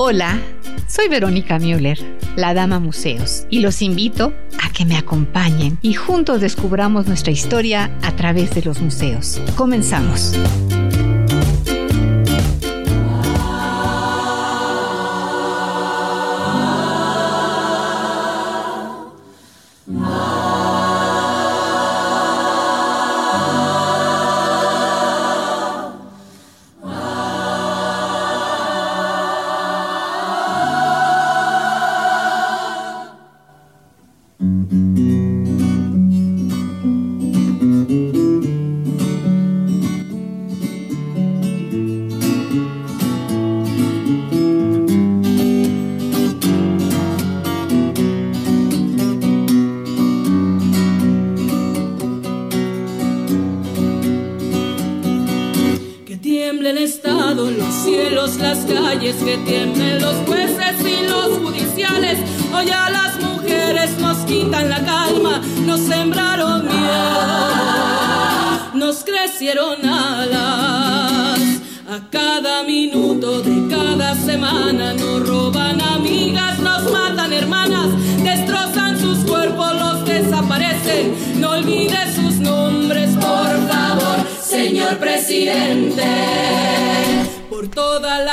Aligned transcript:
Hola, 0.00 0.38
soy 0.86 1.08
Verónica 1.08 1.58
Müller, 1.58 1.98
la 2.36 2.54
Dama 2.54 2.78
Museos, 2.78 3.48
y 3.50 3.58
los 3.58 3.82
invito 3.82 4.32
a 4.62 4.70
que 4.70 4.84
me 4.84 4.96
acompañen 4.96 5.76
y 5.82 5.94
juntos 5.94 6.40
descubramos 6.40 7.08
nuestra 7.08 7.32
historia 7.32 7.90
a 8.02 8.14
través 8.14 8.54
de 8.54 8.62
los 8.62 8.80
museos. 8.80 9.40
Comenzamos. 9.56 10.38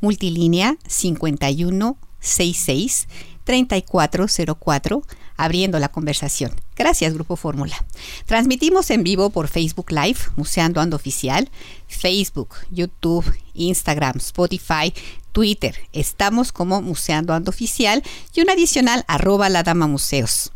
multilínea 0.00 0.78
5166 0.88 3.09
3404 3.44 5.03
abriendo 5.37 5.78
la 5.78 5.88
conversación. 5.88 6.50
Gracias, 6.76 7.14
Grupo 7.14 7.37
Fórmula. 7.37 7.84
Transmitimos 8.26 8.91
en 8.91 9.03
vivo 9.03 9.31
por 9.31 9.48
Facebook 9.48 9.91
Live, 9.91 10.19
Museando 10.37 10.81
Ando 10.81 10.97
Oficial, 10.97 11.48
Facebook, 11.88 12.50
YouTube, 12.70 13.25
Instagram, 13.54 14.19
Spotify, 14.19 14.92
Twitter. 15.32 15.75
Estamos 15.92 16.53
como 16.53 16.82
Museando 16.82 17.32
Ando 17.32 17.50
Oficial 17.50 18.03
y 18.34 18.42
un 18.42 18.50
adicional 18.50 19.04
arroba 19.09 19.48
la 19.48 19.62
dama 19.62 19.87
museos 19.87 20.53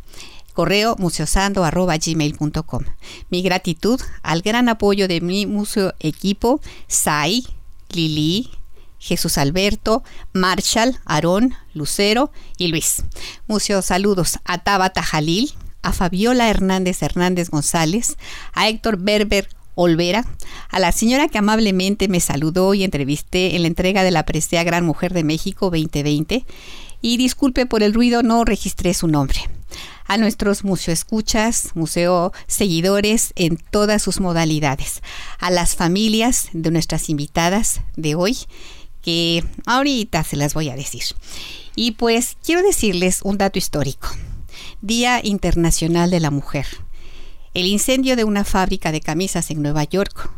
correo 0.52 0.96
museosando 0.98 1.64
arroba 1.64 1.96
gmail.com. 1.96 2.84
Mi 3.30 3.40
gratitud 3.40 4.00
al 4.22 4.42
gran 4.42 4.68
apoyo 4.68 5.08
de 5.08 5.22
mi 5.22 5.46
museo 5.46 5.94
equipo, 6.00 6.60
Sai, 6.86 7.46
Lili, 7.88 8.50
Jesús 8.98 9.38
Alberto, 9.38 10.04
Marshall, 10.34 10.98
Aarón, 11.06 11.54
Lucero 11.72 12.30
y 12.58 12.68
Luis. 12.68 13.02
Muchos 13.46 13.86
saludos 13.86 14.38
a 14.44 14.58
Tabata 14.58 15.02
Jalil, 15.02 15.52
a 15.82 15.92
Fabiola 15.92 16.48
Hernández 16.48 17.02
Hernández 17.02 17.50
González, 17.50 18.16
a 18.52 18.68
Héctor 18.68 18.98
Berber 18.98 19.48
Olvera, 19.74 20.26
a 20.68 20.78
la 20.78 20.92
señora 20.92 21.28
que 21.28 21.38
amablemente 21.38 22.08
me 22.08 22.20
saludó 22.20 22.74
y 22.74 22.84
entrevisté 22.84 23.56
en 23.56 23.62
la 23.62 23.68
entrega 23.68 24.02
de 24.02 24.10
la 24.10 24.24
Presea 24.24 24.62
Gran 24.64 24.84
Mujer 24.84 25.14
de 25.14 25.24
México 25.24 25.66
2020. 25.66 26.44
Y 27.02 27.16
disculpe 27.16 27.64
por 27.64 27.82
el 27.82 27.94
ruido, 27.94 28.22
no 28.22 28.44
registré 28.44 28.92
su 28.92 29.08
nombre. 29.08 29.40
A 30.06 30.18
nuestros 30.18 30.64
museo 30.64 30.92
escuchas, 30.92 31.70
museo 31.74 32.32
seguidores 32.46 33.32
en 33.36 33.56
todas 33.56 34.02
sus 34.02 34.20
modalidades. 34.20 35.02
A 35.38 35.50
las 35.50 35.76
familias 35.76 36.48
de 36.52 36.70
nuestras 36.70 37.08
invitadas 37.08 37.80
de 37.96 38.16
hoy 38.16 38.36
que 39.02 39.44
ahorita 39.66 40.24
se 40.24 40.36
las 40.36 40.52
voy 40.52 40.68
a 40.68 40.76
decir. 40.76 41.04
Y 41.74 41.92
pues 41.92 42.36
quiero 42.44 42.62
decirles 42.62 43.20
un 43.22 43.38
dato 43.38 43.58
histórico. 43.58 44.08
Día 44.82 45.20
Internacional 45.22 46.10
de 46.10 46.20
la 46.20 46.30
Mujer. 46.30 46.66
El 47.52 47.66
incendio 47.66 48.16
de 48.16 48.24
una 48.24 48.44
fábrica 48.44 48.92
de 48.92 49.00
camisas 49.00 49.50
en 49.50 49.60
Nueva 49.60 49.84
York. 49.84 50.30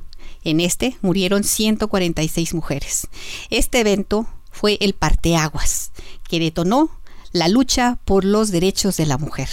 En 0.42 0.58
este 0.58 0.96
murieron 1.00 1.44
146 1.44 2.54
mujeres. 2.54 3.06
Este 3.50 3.80
evento 3.80 4.26
fue 4.50 4.78
el 4.80 4.94
parteaguas 4.94 5.92
que 6.28 6.40
detonó 6.40 6.90
la 7.30 7.48
lucha 7.48 7.98
por 8.04 8.24
los 8.24 8.50
derechos 8.50 8.96
de 8.96 9.06
la 9.06 9.16
mujer. 9.16 9.48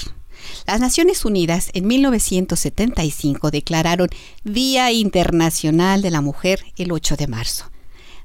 Las 0.65 0.79
Naciones 0.79 1.23
Unidas 1.23 1.69
en 1.73 1.85
1975 1.85 3.51
declararon 3.51 4.09
Día 4.43 4.91
Internacional 4.91 6.01
de 6.01 6.11
la 6.11 6.21
Mujer 6.21 6.65
el 6.77 6.91
8 6.91 7.15
de 7.15 7.27
marzo 7.27 7.69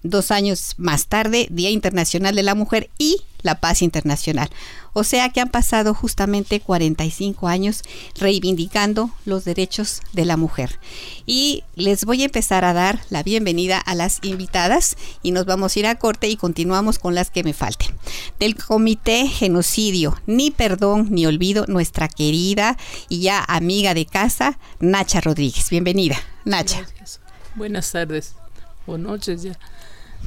dos 0.05 0.31
años 0.31 0.75
más 0.77 1.07
tarde, 1.09 1.49
Día 1.51 1.71
Internacional 1.71 2.37
de 2.37 2.45
la 2.45 2.55
Mujer 2.55 2.91
y 2.99 3.23
la 3.44 3.60
Paz 3.60 3.82
Internacional. 3.82 4.50
O 4.94 5.05
sea 5.05 5.28
que 5.28 5.41
han 5.41 5.50
pasado 5.50 5.94
justamente 5.94 6.60
45 6.60 7.47
años 7.47 7.82
reivindicando 8.16 9.10
los 9.25 9.44
derechos 9.44 10.00
de 10.12 10.25
la 10.25 10.37
mujer. 10.37 10.81
Y 11.27 11.62
les 11.77 12.04
voy 12.04 12.22
a 12.22 12.27
empezar 12.27 12.65
a 12.65 12.72
dar 12.72 13.00
la 13.10 13.22
bienvenida 13.22 13.78
a 13.78 13.94
las 13.94 14.19
invitadas 14.22 14.97
y 15.22 15.33
nos 15.33 15.47
vamos 15.47 15.77
a 15.77 15.78
ir 15.78 15.87
a 15.87 15.97
corte 15.97 16.28
y 16.28 16.37
continuamos 16.37 16.99
con 16.99 17.15
las 17.15 17.31
que 17.31 17.44
me 17.44 17.53
falten. 17.53 17.94
Del 18.41 18.56
Comité 18.56 19.28
Genocidio, 19.28 20.16
ni 20.27 20.50
perdón 20.50 21.09
ni 21.10 21.27
olvido, 21.27 21.66
nuestra 21.69 22.09
querida 22.09 22.77
y 23.09 23.21
ya 23.21 23.44
amiga 23.47 23.94
de 23.94 24.06
casa, 24.06 24.59
Nacha 24.81 25.21
Rodríguez. 25.21 25.71
Bienvenida, 25.71 26.16
Nacha. 26.44 26.87
Buenas 27.56 27.92
tardes 27.92 28.34
o 28.86 28.97
noches 28.97 29.42
ya. 29.42 29.59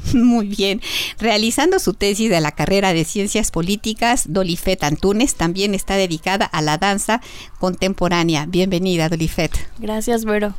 Muy 0.14 0.48
bien. 0.48 0.82
Realizando 1.20 1.80
su 1.80 1.94
tesis 1.94 2.30
de 2.30 2.42
la 2.42 2.52
carrera 2.52 2.94
de 2.94 3.06
Ciencias 3.06 3.52
Políticas, 3.52 4.26
Dolifet 4.30 4.84
Antunes 4.84 5.36
también 5.36 5.74
está 5.74 5.96
dedicada 5.96 6.46
a 6.46 6.62
la 6.62 6.78
danza 6.78 7.22
contemporánea. 7.60 8.46
Bienvenida, 8.48 9.10
Dolifet. 9.10 9.52
Gracias, 9.80 10.26
Vero. 10.26 10.54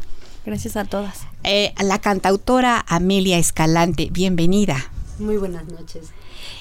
Gracias 0.45 0.77
a 0.77 0.85
todas. 0.85 1.27
Eh, 1.45 1.75
la 1.83 1.99
cantautora 1.99 2.85
Amelia 2.89 3.39
Escalante, 3.39 4.09
bienvenida. 4.11 4.91
Muy 5.19 5.37
buenas 5.37 5.67
noches. 5.67 6.11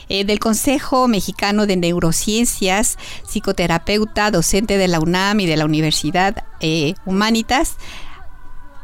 Eh, 0.09 0.23
del 0.23 0.39
Consejo 0.39 1.07
Mexicano 1.07 1.65
de 1.65 1.75
Neurociencias, 1.75 2.97
psicoterapeuta, 3.27 4.31
docente 4.31 4.77
de 4.77 4.87
la 4.87 4.99
UNAM 4.99 5.41
y 5.41 5.45
de 5.45 5.57
la 5.57 5.65
Universidad 5.65 6.45
eh, 6.61 6.95
Humanitas, 7.05 7.75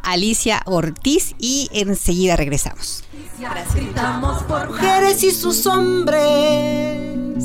Alicia 0.04 0.62
Ortiz 0.66 1.36
y 1.40 1.70
enseguida 1.74 2.36
regresamos. 2.36 3.04
Gritamos 3.74 4.44
por 4.44 4.68
mujeres 4.68 5.24
y 5.24 5.32
sus 5.32 5.66
hombres 5.66 7.44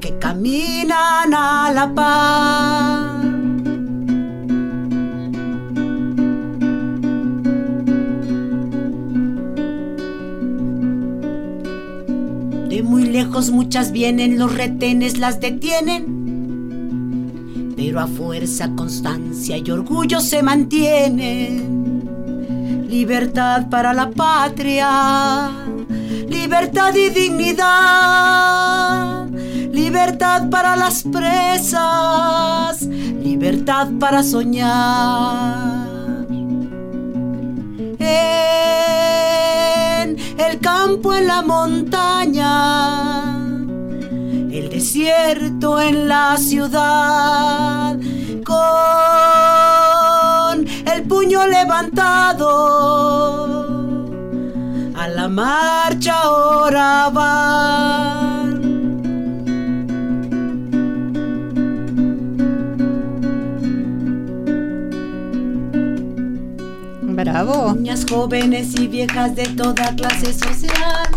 que 0.00 0.18
caminan 0.18 1.32
a 1.32 1.72
la 1.72 1.94
paz. 1.94 3.24
De 12.68 12.82
muy 12.82 13.04
lejos 13.04 13.50
muchas 13.50 13.92
vienen, 13.92 14.38
los 14.38 14.54
retenes 14.54 15.18
las 15.18 15.40
detienen 15.40 16.13
pero 17.86 18.00
a 18.00 18.06
fuerza, 18.06 18.70
constancia 18.74 19.58
y 19.58 19.70
orgullo 19.70 20.18
se 20.18 20.42
mantienen. 20.42 22.08
Libertad 22.88 23.68
para 23.68 23.92
la 23.92 24.10
patria, 24.10 25.50
libertad 26.26 26.94
y 26.94 27.10
dignidad. 27.10 27.66
Libertad 29.70 30.48
para 30.48 30.76
las 30.76 31.02
presas, 31.02 32.80
libertad 32.82 33.88
para 34.00 34.22
soñar. 34.22 35.84
En 37.98 38.06
el 40.38 40.58
campo, 40.60 41.12
en 41.12 41.26
la 41.26 41.42
montaña, 41.42 43.33
el 44.58 44.70
desierto 44.70 45.80
en 45.80 46.06
la 46.06 46.36
ciudad, 46.36 47.98
con 48.44 48.64
el 50.92 51.02
puño 51.08 51.44
levantado, 51.46 52.44
a 54.94 55.08
la 55.08 55.26
marcha 55.26 56.20
ahora 56.22 57.10
van. 57.12 57.74
Bravo. 67.02 67.74
Niñas 67.74 68.06
jóvenes 68.08 68.78
y 68.78 68.86
viejas 68.86 69.34
de 69.34 69.46
toda 69.48 69.96
clase 69.96 70.32
social. 70.32 71.08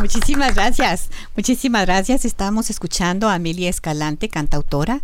Muchísimas 0.00 0.54
gracias, 0.54 1.10
muchísimas 1.36 1.84
gracias. 1.84 2.24
Estamos 2.24 2.70
escuchando 2.70 3.28
a 3.28 3.34
Amelia 3.34 3.68
Escalante, 3.68 4.30
cantautora. 4.30 5.02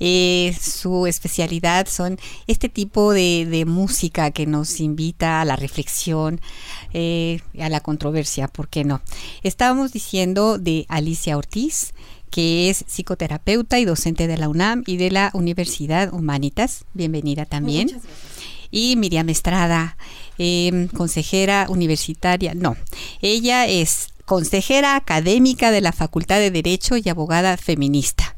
Eh, 0.00 0.56
su 0.58 1.06
especialidad 1.06 1.86
son 1.86 2.18
este 2.46 2.70
tipo 2.70 3.12
de, 3.12 3.46
de, 3.50 3.66
música 3.66 4.30
que 4.30 4.46
nos 4.46 4.80
invita 4.80 5.42
a 5.42 5.44
la 5.44 5.56
reflexión, 5.56 6.40
eh, 6.94 7.40
a 7.60 7.68
la 7.68 7.80
controversia, 7.80 8.48
¿por 8.48 8.68
qué 8.68 8.82
no? 8.82 9.02
Estábamos 9.42 9.92
diciendo 9.92 10.56
de 10.58 10.86
Alicia 10.88 11.36
Ortiz, 11.36 11.92
que 12.30 12.70
es 12.70 12.84
psicoterapeuta 12.88 13.78
y 13.78 13.84
docente 13.84 14.26
de 14.26 14.38
la 14.38 14.48
UNAM 14.48 14.84
y 14.86 14.96
de 14.96 15.10
la 15.10 15.30
Universidad 15.34 16.14
Humanitas. 16.14 16.86
Bienvenida 16.94 17.44
también. 17.44 17.88
Muchas 17.88 18.02
gracias 18.04 18.40
y 18.70 18.94
Miriam 18.96 19.28
Estrada, 19.28 19.96
eh, 20.38 20.88
consejera 20.96 21.66
universitaria. 21.68 22.54
No, 22.54 22.76
ella 23.20 23.66
es 23.66 24.10
consejera 24.30 24.94
académica 24.94 25.72
de 25.72 25.80
la 25.80 25.90
Facultad 25.90 26.38
de 26.38 26.52
Derecho 26.52 26.96
y 26.96 27.08
abogada 27.08 27.56
feminista. 27.56 28.36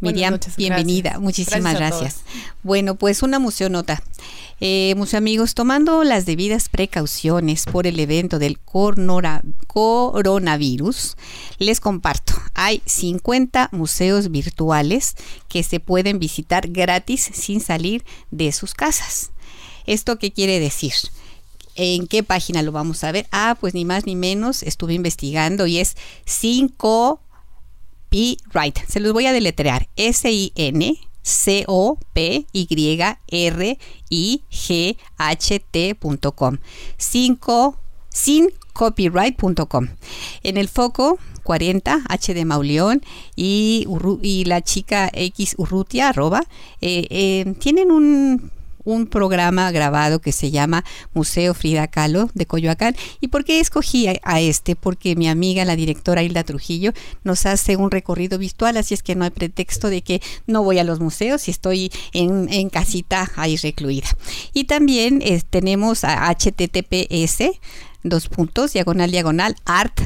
Miriam, 0.00 0.32
noches, 0.32 0.56
bienvenida. 0.56 1.10
gracias. 1.10 1.22
Muchísimas 1.22 1.74
Gracias. 1.74 2.22
Bueno, 2.62 2.94
pues 2.94 3.22
una 3.22 3.38
museonota. 3.38 4.02
Eh, 4.62 4.94
amigos, 5.12 5.52
tomando 5.52 6.02
las 6.02 6.24
debidas 6.24 6.70
precauciones 6.70 7.66
por 7.66 7.86
el 7.86 8.00
evento 8.00 8.38
del 8.38 8.58
coronavirus, 9.66 11.16
les 11.58 11.78
comparto, 11.78 12.32
hay 12.54 12.80
50 12.86 13.68
museos 13.72 14.30
virtuales 14.30 15.14
que 15.48 15.62
se 15.62 15.78
pueden 15.78 16.18
visitar 16.18 16.68
gratis 16.68 17.20
sin 17.34 17.60
salir 17.60 18.02
de 18.30 18.50
sus 18.50 18.72
casas. 18.72 19.30
¿Esto 19.84 20.18
qué 20.18 20.32
quiere 20.32 20.58
decir? 20.58 20.94
¿En 21.74 22.06
qué 22.06 22.22
página 22.22 22.62
lo 22.62 22.72
vamos 22.72 23.02
a 23.04 23.12
ver? 23.12 23.26
Ah, 23.32 23.56
pues 23.60 23.74
ni 23.74 23.84
más 23.84 24.06
ni 24.06 24.16
menos, 24.16 24.62
estuve 24.62 24.94
investigando 24.94 25.66
y 25.66 25.78
es 25.78 25.96
5 26.24 27.20
P 28.08 28.36
Right. 28.52 28.78
Se 28.88 29.00
los 29.00 29.12
voy 29.12 29.26
a 29.26 29.32
deletrear. 29.32 29.88
S 29.96 30.30
I 30.30 30.52
N 30.54 30.96
C 31.22 31.64
O 31.66 31.98
P 32.12 32.46
Y 32.52 32.66
R 33.26 33.78
I 34.10 34.42
G 34.50 34.96
H 35.16 35.60
T.com. 35.70 36.58
5 36.96 37.78
sin 38.08 38.50
copyright.com. 38.72 39.88
En 40.42 40.56
el 40.56 40.68
foco 40.68 41.18
40 41.42 42.02
H 42.08 42.34
de 42.34 42.44
Mauleón 42.44 43.02
y, 43.36 43.86
y 44.22 44.44
la 44.44 44.62
chica 44.62 45.10
X 45.12 45.54
Urrutia 45.58 46.08
arroba 46.08 46.44
eh, 46.80 47.06
eh, 47.10 47.54
tienen 47.58 47.90
un 47.90 48.50
un 48.84 49.06
programa 49.06 49.70
grabado 49.70 50.20
que 50.20 50.32
se 50.32 50.50
llama 50.50 50.84
Museo 51.12 51.54
Frida 51.54 51.88
Kahlo 51.88 52.30
de 52.34 52.46
Coyoacán. 52.46 52.96
¿Y 53.20 53.28
por 53.28 53.44
qué 53.44 53.60
escogí 53.60 54.08
a, 54.22 54.40
este? 54.40 54.76
Porque 54.76 55.16
mi 55.16 55.28
amiga, 55.28 55.64
la 55.64 55.76
directora 55.76 56.22
Hilda 56.22 56.44
Trujillo, 56.44 56.92
nos 57.22 57.46
hace 57.46 57.76
un 57.76 57.90
recorrido 57.90 58.38
virtual, 58.38 58.76
así 58.76 58.94
es 58.94 59.02
que 59.02 59.14
no 59.14 59.24
hay 59.24 59.30
pretexto 59.30 59.88
de 59.88 60.02
que 60.02 60.20
no 60.46 60.62
voy 60.62 60.78
a 60.78 60.84
los 60.84 61.00
museos 61.00 61.48
y 61.48 61.50
estoy 61.50 61.92
en, 62.12 62.52
en 62.52 62.70
casita 62.70 63.30
ahí 63.36 63.56
recluida. 63.56 64.08
Y 64.52 64.64
también 64.64 65.22
eh, 65.22 65.42
tenemos 65.48 66.04
a 66.04 66.34
https 66.34 67.58
dos 68.04 68.28
puntos, 68.28 68.74
diagonal, 68.74 69.10
diagonal, 69.10 69.56
art, 69.64 70.00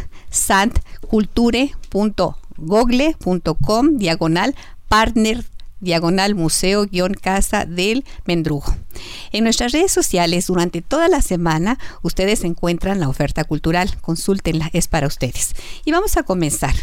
culture.google.com, 1.08 3.96
diagonal, 3.96 4.54
partner 4.88 5.44
diagonal 5.80 6.34
museo 6.34 6.86
guion 6.86 7.14
casa 7.14 7.64
del 7.64 8.04
mendrugo. 8.24 8.74
En 9.32 9.44
nuestras 9.44 9.72
redes 9.72 9.92
sociales 9.92 10.46
durante 10.46 10.82
toda 10.82 11.08
la 11.08 11.22
semana 11.22 11.78
ustedes 12.02 12.44
encuentran 12.44 13.00
la 13.00 13.08
oferta 13.08 13.44
cultural, 13.44 13.96
consúltenla, 14.00 14.70
es 14.72 14.88
para 14.88 15.06
ustedes. 15.06 15.54
Y 15.84 15.92
vamos 15.92 16.16
a 16.16 16.22
comenzar. 16.22 16.74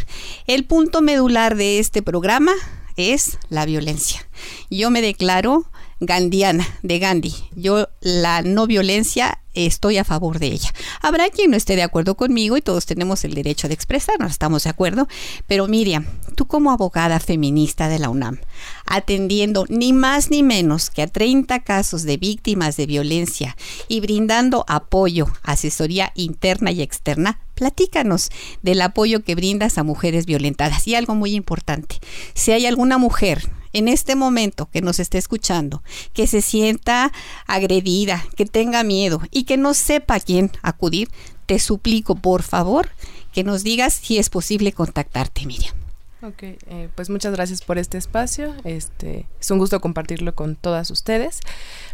El 0.46 0.64
punto 0.64 1.02
medular 1.02 1.56
de 1.56 1.78
este 1.78 2.02
programa 2.02 2.52
es 2.96 3.38
la 3.48 3.66
violencia. 3.66 4.26
Yo 4.70 4.90
me 4.90 5.02
declaro 5.02 5.70
gandiana 6.00 6.66
de 6.82 6.98
Gandhi. 6.98 7.34
Yo 7.54 7.88
la 8.00 8.42
no 8.42 8.66
violencia 8.66 9.40
estoy 9.56 9.96
a 9.96 10.04
favor 10.04 10.38
de 10.38 10.48
ella. 10.48 10.72
Habrá 11.00 11.30
quien 11.30 11.50
no 11.50 11.56
esté 11.56 11.76
de 11.76 11.82
acuerdo 11.82 12.14
conmigo 12.14 12.56
y 12.56 12.62
todos 12.62 12.86
tenemos 12.86 13.24
el 13.24 13.34
derecho 13.34 13.68
de 13.68 13.74
expresarnos, 13.74 14.32
estamos 14.32 14.64
de 14.64 14.70
acuerdo. 14.70 15.08
Pero 15.46 15.66
Miriam, 15.66 16.06
tú 16.34 16.46
como 16.46 16.70
abogada 16.70 17.18
feminista 17.20 17.88
de 17.88 17.98
la 17.98 18.10
UNAM, 18.10 18.38
atendiendo 18.84 19.64
ni 19.68 19.92
más 19.92 20.30
ni 20.30 20.42
menos 20.42 20.90
que 20.90 21.02
a 21.02 21.06
30 21.06 21.60
casos 21.60 22.02
de 22.02 22.16
víctimas 22.18 22.76
de 22.76 22.86
violencia 22.86 23.56
y 23.88 24.00
brindando 24.00 24.64
apoyo, 24.68 25.28
asesoría 25.42 26.12
interna 26.14 26.70
y 26.70 26.82
externa, 26.82 27.40
platícanos 27.54 28.30
del 28.62 28.82
apoyo 28.82 29.24
que 29.24 29.34
brindas 29.34 29.78
a 29.78 29.82
mujeres 29.82 30.26
violentadas. 30.26 30.86
Y 30.86 30.94
algo 30.94 31.14
muy 31.14 31.34
importante, 31.34 31.98
si 32.34 32.52
hay 32.52 32.66
alguna 32.66 32.98
mujer 32.98 33.50
en 33.76 33.88
este 33.88 34.16
momento 34.16 34.70
que 34.70 34.80
nos 34.80 34.98
esté 34.98 35.18
escuchando, 35.18 35.82
que 36.14 36.26
se 36.26 36.40
sienta 36.40 37.12
agredida, 37.46 38.24
que 38.34 38.46
tenga 38.46 38.82
miedo 38.82 39.20
y 39.30 39.44
que 39.44 39.58
no 39.58 39.74
sepa 39.74 40.14
a 40.14 40.20
quién 40.20 40.50
acudir, 40.62 41.10
te 41.44 41.58
suplico 41.58 42.14
por 42.14 42.42
favor 42.42 42.88
que 43.34 43.44
nos 43.44 43.62
digas 43.62 43.92
si 43.92 44.16
es 44.16 44.30
posible 44.30 44.72
contactarte, 44.72 45.44
Miriam. 45.44 45.85
Ok, 46.26 46.42
eh, 46.42 46.88
pues 46.96 47.08
muchas 47.08 47.32
gracias 47.32 47.62
por 47.62 47.78
este 47.78 47.98
espacio. 47.98 48.52
Este 48.64 49.26
es 49.40 49.48
un 49.52 49.58
gusto 49.58 49.80
compartirlo 49.80 50.34
con 50.34 50.56
todas 50.56 50.90
ustedes. 50.90 51.38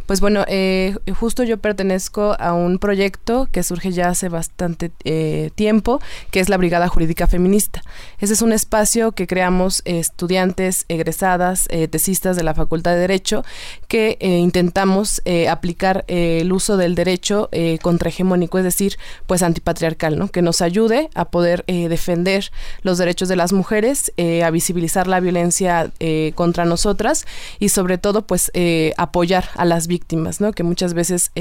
Pues 0.05 0.19
bueno, 0.19 0.43
eh, 0.47 0.97
justo 1.17 1.43
yo 1.43 1.59
pertenezco 1.59 2.35
a 2.37 2.53
un 2.53 2.77
proyecto 2.77 3.47
que 3.51 3.63
surge 3.63 3.91
ya 3.91 4.09
hace 4.09 4.27
bastante 4.27 4.91
eh, 5.05 5.51
tiempo, 5.55 6.01
que 6.29 6.41
es 6.41 6.49
la 6.49 6.57
Brigada 6.57 6.89
Jurídica 6.89 7.27
Feminista. 7.27 7.81
Ese 8.19 8.33
es 8.33 8.41
un 8.41 8.51
espacio 8.51 9.13
que 9.13 9.27
creamos 9.27 9.81
eh, 9.85 9.99
estudiantes, 9.99 10.85
egresadas, 10.89 11.67
eh, 11.69 11.87
tesistas 11.87 12.35
de 12.35 12.43
la 12.43 12.53
Facultad 12.53 12.95
de 12.95 12.99
Derecho, 12.99 13.45
que 13.87 14.17
eh, 14.19 14.39
intentamos 14.39 15.21
aplicar 15.49 16.05
el 16.07 16.51
uso 16.51 16.77
del 16.77 16.95
derecho 16.95 17.49
contrahegemónico, 17.81 18.57
es 18.57 18.63
decir, 18.63 18.97
pues 19.27 19.41
antipatriarcal, 19.41 20.17
¿no? 20.17 20.27
Que 20.27 20.41
nos 20.41 20.61
ayude 20.61 21.09
a 21.15 21.25
poder 21.25 21.65
defender 21.65 22.51
los 22.81 22.97
derechos 22.97 23.29
de 23.29 23.35
las 23.35 23.53
mujeres, 23.53 24.11
eh, 24.23 24.41
a 24.41 24.51
visibilizar 24.51 25.05
la 25.05 25.19
violencia 25.19 25.91
eh, 25.99 26.31
contra 26.35 26.63
nosotras 26.63 27.25
y 27.59 27.67
sobre 27.67 27.97
todo, 27.97 28.25
pues 28.25 28.51
eh, 28.53 28.93
apoyar 28.95 29.49
a 29.55 29.65
las 29.65 29.87
víctimas, 29.87 30.39
¿no? 30.39 30.53
Que 30.53 30.63
muchas 30.63 30.93
veces 30.93 31.31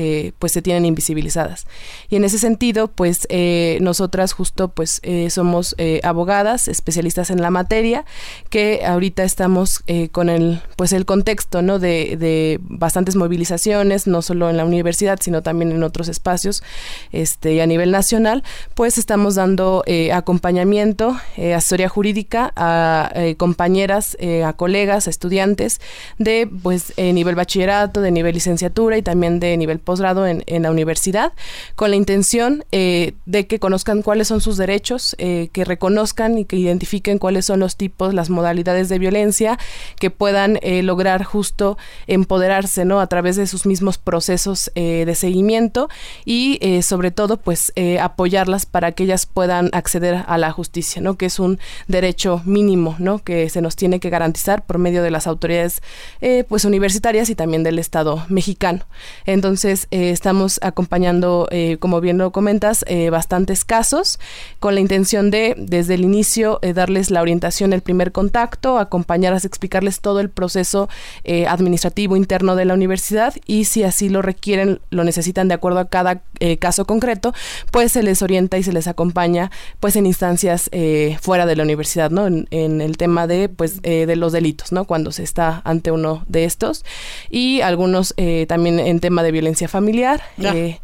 pues 0.41 0.51
se 0.51 0.63
tienen 0.63 0.85
invisibilizadas. 0.85 1.67
Y 2.09 2.17
en 2.17 2.25
ese 2.25 2.39
sentido, 2.39 2.89
pues 2.89 3.29
nosotras 3.81 4.33
justo 4.33 4.69
pues 4.69 5.01
somos 5.29 5.77
abogadas, 6.03 6.67
especialistas 6.67 7.31
en 7.31 7.41
la 7.41 7.51
materia, 7.51 8.05
que 8.51 8.85
ahorita 8.85 9.23
estamos 9.23 9.85
con 10.11 10.29
el 10.29 10.61
pues 10.77 10.93
el 10.93 11.05
contexto, 11.05 11.63
¿no? 11.63 11.79
De, 11.79 12.17
de 12.17 12.59
bastantes 12.63 13.15
movilizaciones, 13.15 14.07
no 14.07 14.23
solo 14.23 14.51
en 14.51 14.57
la 14.57 14.65
universidad, 14.65 15.19
sino 15.21 15.43
también 15.43 15.71
en 15.73 15.83
otros 15.83 16.09
espacios, 16.09 16.63
este, 17.13 17.55
y 17.55 17.61
a 17.61 17.67
nivel 17.67 17.91
nacional, 17.93 18.43
pues 18.75 18.99
estamos 18.99 19.37
dando 19.37 19.85
acompañamiento, 20.13 21.17
asesoría 21.37 21.89
jurídica 21.89 22.53
a 22.63 23.11
eh, 23.15 23.35
compañeras, 23.35 24.17
eh, 24.21 24.45
a 24.45 24.53
colegas, 24.53 25.09
a 25.09 25.11
estudiantes 25.11 25.81
de 26.19 26.49
pues 26.63 26.93
eh, 26.97 27.13
nivel 27.13 27.35
bachillerato, 27.35 28.01
de 28.01 28.13
nivel 28.13 28.35
licenciatura 28.35 28.97
y 28.97 29.03
también 29.03 29.41
de 29.41 29.57
nivel 29.57 29.81
posgrado 29.81 30.27
en, 30.27 30.43
la 30.47 30.71
universidad, 30.71 31.33
con 31.75 31.91
la 31.91 31.97
intención 31.97 32.65
de 32.71 33.47
que 33.49 33.59
conozcan 33.59 34.03
cuáles 34.03 34.29
son 34.29 34.41
sus 34.41 34.57
derechos, 34.57 35.17
que 35.19 35.65
reconozcan 35.65 36.39
y 36.39 36.45
que 36.45 36.57
identifiquen 36.57 37.19
cuáles 37.19 37.47
son 37.47 37.59
los 37.59 37.77
tipos, 37.77 38.15
las 38.15 38.31
modalidades 38.31 38.89
de 38.89 38.99
violencia, 38.99 39.59
que 39.99 40.11
puedan 40.11 40.61
lograr 40.63 41.25
justo 41.25 41.79
empoderarse, 42.07 42.85
¿no? 42.85 43.01
A 43.01 43.07
través 43.07 43.37
de 43.37 43.47
sus 43.47 43.67
mismos 43.67 43.99
procesos 43.99 44.71
de 44.75 45.15
seguimiento 45.15 45.89
y 46.25 46.61
sobre 46.83 47.11
todo, 47.11 47.39
pues, 47.39 47.73
apoyarlas 48.01 48.67
para 48.67 48.93
que 48.93 49.05
ellas 49.05 49.27
puedan 49.27 49.71
acceder 49.73 50.25
a 50.27 50.39
la 50.39 50.53
justicia, 50.53 51.03
¿no? 51.03 51.17
Que 51.17 51.27
es 51.27 51.39
un 51.39 51.59
derecho 51.89 52.43
mínimo, 52.53 52.95
¿no? 52.99 53.19
Que 53.19 53.49
se 53.49 53.61
nos 53.61 53.77
tiene 53.77 53.99
que 53.99 54.11
garantizar 54.11 54.65
por 54.65 54.79
medio 54.79 55.03
de 55.03 55.11
las 55.11 55.27
autoridades, 55.27 55.83
pues, 56.49 56.65
universitarias 56.65 57.31
y 57.31 57.35
también 57.35 57.63
del 57.63 57.79
Estado 57.79 58.25
mexicano. 58.29 58.85
Entonces, 59.27 59.89
eh, 59.91 60.11
estamos 60.11 60.59
acompañando, 60.63 61.49
eh, 61.51 61.77
como 61.81 62.01
bien 62.01 62.19
lo 62.19 62.33
comentas, 62.33 62.85
eh, 62.89 63.11
bastantes 63.11 63.65
casos 63.65 64.19
con 64.61 64.75
la 64.75 64.81
intención 64.81 65.31
de, 65.31 65.55
desde 65.57 65.95
el 65.95 66.03
inicio, 66.03 66.61
darles 66.75 67.11
la 67.11 67.23
orientación, 67.23 67.73
el 67.73 67.83
primer 67.83 68.13
contacto, 68.13 68.79
acompañarlas, 68.79 69.45
explicarles 69.45 70.01
todo 70.01 70.21
el 70.21 70.31
proceso 70.31 70.89
administrativo 71.49 72.17
interno 72.17 72.57
de 72.57 72.65
la 72.65 72.75
universidad 72.75 73.35
y 73.47 73.65
si 73.65 73.85
así 73.85 74.09
lo 74.09 74.23
requieren, 74.23 74.81
lo 74.91 75.05
necesitan 75.05 75.49
de 75.49 75.55
acuerdo 75.55 75.81
a 75.81 75.89
cada 75.89 76.23
caso 76.59 76.85
concreto, 76.85 77.33
pues 77.71 77.93
se 77.93 78.03
les 78.03 78.23
orienta 78.23 78.59
y 78.59 78.63
se 78.63 78.73
les 78.73 78.87
acompaña 78.87 79.51
pues 79.81 79.97
en 79.97 80.07
instancias 80.07 80.71
fuera 81.21 81.47
de 81.47 81.57
la 81.57 81.63
universidad, 81.63 82.11
¿no? 82.11 82.42
En, 82.51 82.81
el 82.81 82.97
tema 82.97 83.27
de 83.27 83.49
pues 83.49 83.83
de 83.83 84.17
los 84.17 84.33
delitos, 84.33 84.73
¿no? 84.73 84.85
Cuando 84.85 85.13
se 85.13 85.23
está 85.23 85.63
ante 85.65 85.91
uno 85.91 86.25
de 86.29 86.45
estos 86.45 86.85
y 87.31 87.61
algunos 87.61 88.15
también 88.49 88.79
en 88.79 89.01
tema 89.01 89.23
de 89.23 89.33
violencia 89.33 89.69
familiar. 89.69 90.23
Eh, 90.39 90.79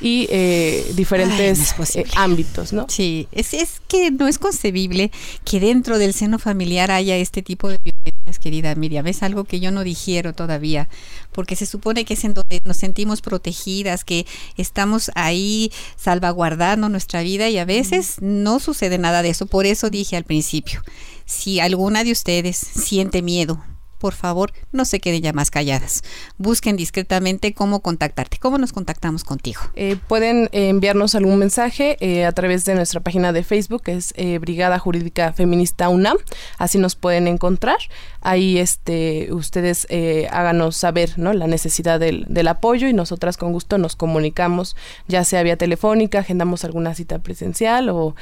y 0.00 0.26
eh, 0.30 0.92
diferentes 0.94 1.74
eh, 1.94 2.04
ámbitos, 2.16 2.72
¿no? 2.72 2.86
Sí, 2.88 3.28
es, 3.32 3.54
es 3.54 3.80
que 3.88 4.10
no 4.10 4.28
es 4.28 4.38
concebible 4.38 5.10
que 5.44 5.60
dentro 5.60 5.98
del 5.98 6.12
seno 6.12 6.38
familiar 6.38 6.90
haya 6.90 7.16
este 7.16 7.42
tipo 7.42 7.68
de 7.68 7.78
violencias, 7.82 8.38
querida 8.38 8.74
Miriam. 8.74 9.06
Es 9.06 9.22
algo 9.22 9.44
que 9.44 9.60
yo 9.60 9.70
no 9.70 9.84
digiero 9.84 10.34
todavía, 10.34 10.88
porque 11.32 11.56
se 11.56 11.66
supone 11.66 12.04
que 12.04 12.14
es 12.14 12.24
en 12.24 12.34
donde 12.34 12.60
nos 12.64 12.76
sentimos 12.76 13.22
protegidas, 13.22 14.04
que 14.04 14.26
estamos 14.56 15.10
ahí 15.14 15.72
salvaguardando 15.96 16.88
nuestra 16.88 17.22
vida 17.22 17.48
y 17.48 17.58
a 17.58 17.64
veces 17.64 18.16
no 18.20 18.60
sucede 18.60 18.98
nada 18.98 19.22
de 19.22 19.30
eso. 19.30 19.46
Por 19.46 19.64
eso 19.66 19.88
dije 19.88 20.16
al 20.16 20.24
principio, 20.24 20.82
si 21.24 21.60
alguna 21.60 22.04
de 22.04 22.12
ustedes 22.12 22.56
siente 22.56 23.22
miedo, 23.22 23.62
por 23.98 24.14
favor, 24.14 24.52
no 24.72 24.84
se 24.84 25.00
queden 25.00 25.22
ya 25.22 25.32
más 25.32 25.50
calladas. 25.50 26.02
Busquen 26.38 26.76
discretamente 26.76 27.54
cómo 27.54 27.80
contactarte. 27.80 28.38
¿Cómo 28.38 28.58
nos 28.58 28.72
contactamos 28.72 29.24
contigo? 29.24 29.60
Eh, 29.74 29.96
pueden 30.08 30.48
eh, 30.52 30.68
enviarnos 30.68 31.14
algún 31.14 31.38
mensaje 31.38 31.96
eh, 32.00 32.24
a 32.24 32.32
través 32.32 32.64
de 32.64 32.74
nuestra 32.74 33.00
página 33.00 33.32
de 33.32 33.42
Facebook, 33.42 33.82
que 33.82 33.96
es 33.96 34.14
Brigada 34.40 34.78
Jurídica 34.78 35.32
Feminista 35.32 35.88
UNAM. 35.88 36.16
Así 36.58 36.78
nos 36.78 36.94
pueden 36.94 37.26
encontrar. 37.28 37.78
Ahí 38.26 38.58
este, 38.58 39.32
ustedes 39.32 39.86
háganos 40.30 40.76
saber 40.76 41.12
¿no? 41.16 41.32
la 41.32 41.46
necesidad 41.46 42.00
del, 42.00 42.24
del, 42.28 42.48
apoyo 42.48 42.88
y 42.88 42.92
nosotras 42.92 43.36
con 43.36 43.52
gusto 43.52 43.78
nos 43.78 43.96
comunicamos, 43.96 44.76
ya 45.06 45.24
sea 45.24 45.42
vía 45.42 45.56
telefónica, 45.56 46.20
agendamos 46.20 46.64
alguna 46.64 46.94
cita 46.94 47.18
presencial 47.18 47.88
o 47.88 48.14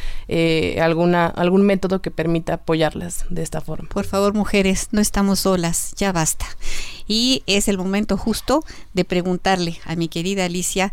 alguna, 0.81 1.27
algún 1.27 1.63
método 1.63 2.03
que 2.03 2.11
permita 2.11 2.55
apoyarlas 2.55 3.25
de 3.31 3.43
esta 3.43 3.61
forma. 3.61 3.89
Por 3.89 4.05
favor, 4.05 4.35
mujeres, 4.35 4.89
no 4.93 5.01
estamos 5.01 5.41
solas 5.41 5.95
ya 5.97 6.13
basta. 6.13 6.47
Y 7.07 7.43
es 7.47 7.69
el 7.69 7.79
momento 7.79 8.17
justo 8.17 8.65
de 8.93 9.05
preguntarle 9.05 9.79
a 9.85 9.97
mi 9.97 10.09
querida 10.09 10.45
Alicia, 10.45 10.93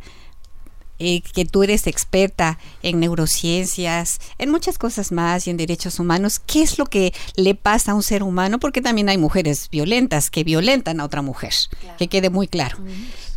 eh, 1.03 1.23
que 1.33 1.45
tú 1.45 1.63
eres 1.63 1.87
experta 1.87 2.59
en 2.83 2.99
neurociencias, 2.99 4.19
en 4.37 4.51
muchas 4.51 4.77
cosas 4.77 5.11
más 5.11 5.47
y 5.47 5.49
en 5.49 5.57
derechos 5.57 5.99
humanos, 5.99 6.39
¿qué 6.39 6.61
es 6.61 6.77
lo 6.77 6.85
que 6.85 7.11
le 7.35 7.55
pasa 7.55 7.93
a 7.93 7.95
un 7.95 8.03
ser 8.03 8.21
humano? 8.21 8.59
Porque 8.59 8.83
también 8.83 9.09
hay 9.09 9.17
mujeres 9.17 9.67
violentas 9.71 10.29
que 10.29 10.43
violentan 10.43 10.99
a 10.99 11.05
otra 11.05 11.23
mujer, 11.23 11.53
que 11.97 12.07
quede 12.07 12.29
muy 12.29 12.47
claro. 12.47 12.77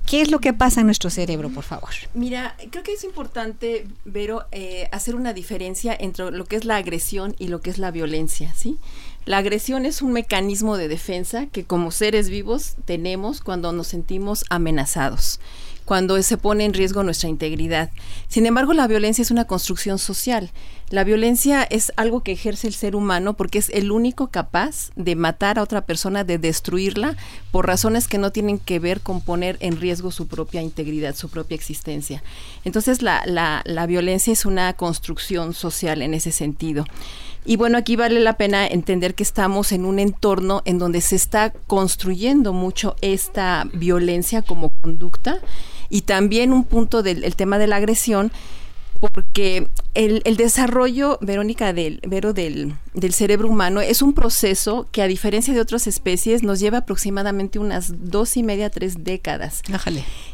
¿Qué 0.04 0.21
es 0.21 0.30
lo 0.30 0.40
que 0.40 0.52
pasa 0.52 0.80
en 0.80 0.87
nuestro 0.87 1.09
cerebro, 1.09 1.49
por 1.49 1.64
favor? 1.64 1.88
Mira, 2.12 2.54
creo 2.71 2.85
que 2.85 2.92
es 2.92 3.04
importante, 3.04 3.87
Vero, 4.04 4.44
eh, 4.52 4.90
hacer 4.92 5.14
una 5.14 5.33
diferencia 5.33 5.97
entre 5.99 6.30
lo 6.33 6.44
que 6.44 6.56
es 6.56 6.66
la 6.66 6.76
agresión 6.76 7.35
y 7.38 7.49
lo 7.49 7.62
que 7.62 7.71
es 7.71 7.78
la 7.78 7.90
violencia, 7.90 8.52
¿sí? 8.54 8.76
La 9.25 9.38
agresión 9.38 9.87
es 9.87 10.02
un 10.02 10.12
mecanismo 10.12 10.76
de 10.76 10.88
defensa 10.88 11.47
que 11.47 11.64
como 11.64 11.90
seres 11.90 12.28
vivos 12.28 12.75
tenemos 12.85 13.40
cuando 13.40 13.73
nos 13.73 13.87
sentimos 13.87 14.44
amenazados 14.50 15.40
cuando 15.84 16.20
se 16.22 16.36
pone 16.36 16.64
en 16.64 16.74
riesgo 16.74 17.02
nuestra 17.02 17.28
integridad. 17.28 17.90
Sin 18.28 18.46
embargo, 18.46 18.72
la 18.72 18.86
violencia 18.86 19.22
es 19.22 19.30
una 19.30 19.44
construcción 19.44 19.98
social. 19.98 20.50
La 20.90 21.04
violencia 21.04 21.62
es 21.62 21.92
algo 21.96 22.22
que 22.22 22.32
ejerce 22.32 22.66
el 22.66 22.74
ser 22.74 22.94
humano 22.94 23.34
porque 23.34 23.58
es 23.58 23.70
el 23.70 23.90
único 23.90 24.28
capaz 24.28 24.90
de 24.96 25.16
matar 25.16 25.58
a 25.58 25.62
otra 25.62 25.80
persona, 25.80 26.24
de 26.24 26.38
destruirla, 26.38 27.16
por 27.50 27.66
razones 27.66 28.06
que 28.06 28.18
no 28.18 28.32
tienen 28.32 28.58
que 28.58 28.78
ver 28.78 29.00
con 29.00 29.20
poner 29.20 29.56
en 29.60 29.80
riesgo 29.80 30.10
su 30.10 30.26
propia 30.26 30.62
integridad, 30.62 31.16
su 31.16 31.28
propia 31.28 31.54
existencia. 31.54 32.22
Entonces, 32.64 33.02
la, 33.02 33.22
la, 33.26 33.62
la 33.64 33.86
violencia 33.86 34.32
es 34.32 34.44
una 34.44 34.72
construcción 34.74 35.54
social 35.54 36.02
en 36.02 36.14
ese 36.14 36.32
sentido. 36.32 36.84
Y 37.46 37.56
bueno, 37.56 37.76
aquí 37.76 37.96
vale 37.96 38.20
la 38.20 38.38
pena 38.38 38.66
entender 38.66 39.14
que 39.14 39.22
estamos 39.22 39.72
en 39.72 39.84
un 39.84 39.98
entorno 39.98 40.62
en 40.64 40.78
donde 40.78 41.02
se 41.02 41.16
está 41.16 41.52
construyendo 41.66 42.54
mucho 42.54 42.96
esta 43.02 43.66
violencia 43.74 44.40
como 44.40 44.70
conducta 44.80 45.40
y 45.94 46.00
también 46.02 46.52
un 46.52 46.64
punto 46.64 47.04
del 47.04 47.36
tema 47.36 47.56
de 47.56 47.68
la 47.68 47.76
agresión 47.76 48.32
porque 48.98 49.68
el, 49.94 50.22
desarrollo, 50.36 51.18
Verónica, 51.20 51.72
del, 51.72 52.00
Vero, 52.04 52.32
del, 52.32 52.74
del, 52.94 53.12
cerebro 53.12 53.48
humano 53.48 53.80
es 53.80 54.02
un 54.02 54.12
proceso 54.12 54.88
que 54.90 55.02
a 55.02 55.06
diferencia 55.06 55.54
de 55.54 55.60
otras 55.60 55.86
especies 55.86 56.42
nos 56.42 56.58
lleva 56.58 56.78
aproximadamente 56.78 57.60
unas 57.60 58.10
dos 58.10 58.36
y 58.36 58.42
media, 58.42 58.70
tres 58.70 59.04
décadas. 59.04 59.62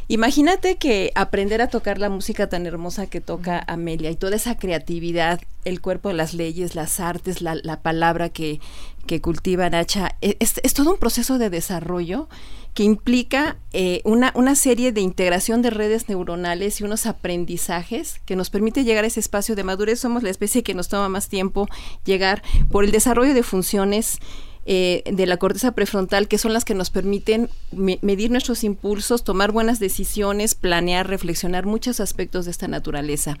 Imagínate 0.07 0.77
que 0.77 1.11
aprender 1.13 1.61
a 1.61 1.67
tocar 1.67 1.99
la 1.99 2.09
música 2.09 2.49
tan 2.49 2.65
hermosa 2.65 3.05
que 3.05 3.21
toca 3.21 3.63
Amelia 3.67 4.09
y 4.09 4.15
toda 4.15 4.37
esa 4.37 4.57
creatividad, 4.57 5.41
el 5.63 5.79
cuerpo 5.79 6.09
de 6.09 6.15
las 6.15 6.33
leyes, 6.33 6.73
las 6.73 6.99
artes, 6.99 7.41
la, 7.41 7.55
la 7.55 7.81
palabra 7.81 8.29
que, 8.29 8.59
que 9.05 9.21
cultiva 9.21 9.69
Nacha, 9.69 10.15
e, 10.21 10.37
es, 10.39 10.59
es 10.63 10.73
todo 10.73 10.91
un 10.91 10.97
proceso 10.97 11.37
de 11.37 11.51
desarrollo 11.51 12.29
que 12.73 12.83
implica 12.83 13.57
eh, 13.73 14.01
una, 14.05 14.31
una 14.35 14.55
serie 14.55 14.91
de 14.91 15.01
integración 15.01 15.61
de 15.61 15.69
redes 15.69 16.07
neuronales 16.07 16.79
y 16.79 16.83
unos 16.83 17.05
aprendizajes 17.05 18.21
que 18.25 18.35
nos 18.35 18.49
permite 18.49 18.83
llegar 18.83 19.03
a 19.03 19.07
ese 19.07 19.19
espacio 19.19 19.55
de 19.55 19.63
madurez. 19.63 19.99
Somos 19.99 20.23
la 20.23 20.29
especie 20.29 20.63
que 20.63 20.73
nos 20.73 20.87
toma 20.87 21.09
más 21.09 21.27
tiempo 21.27 21.67
llegar 22.05 22.41
por 22.69 22.85
el 22.85 22.91
desarrollo 22.91 23.33
de 23.33 23.43
funciones 23.43 24.19
eh, 24.65 25.03
de 25.11 25.25
la 25.25 25.37
corteza 25.37 25.71
prefrontal, 25.71 26.27
que 26.27 26.37
son 26.37 26.53
las 26.53 26.65
que 26.65 26.75
nos 26.75 26.91
permiten 26.91 27.49
medir 27.71 28.29
nuestros 28.29 28.63
impulsos, 28.63 29.23
tomar 29.23 29.51
buenas 29.51 29.79
decisiones, 29.79 30.53
planear, 30.53 31.07
reflexionar 31.07 31.65
muchos 31.65 31.99
aspectos 31.99 32.45
de 32.45 32.51
esta 32.51 32.67
naturaleza. 32.67 33.37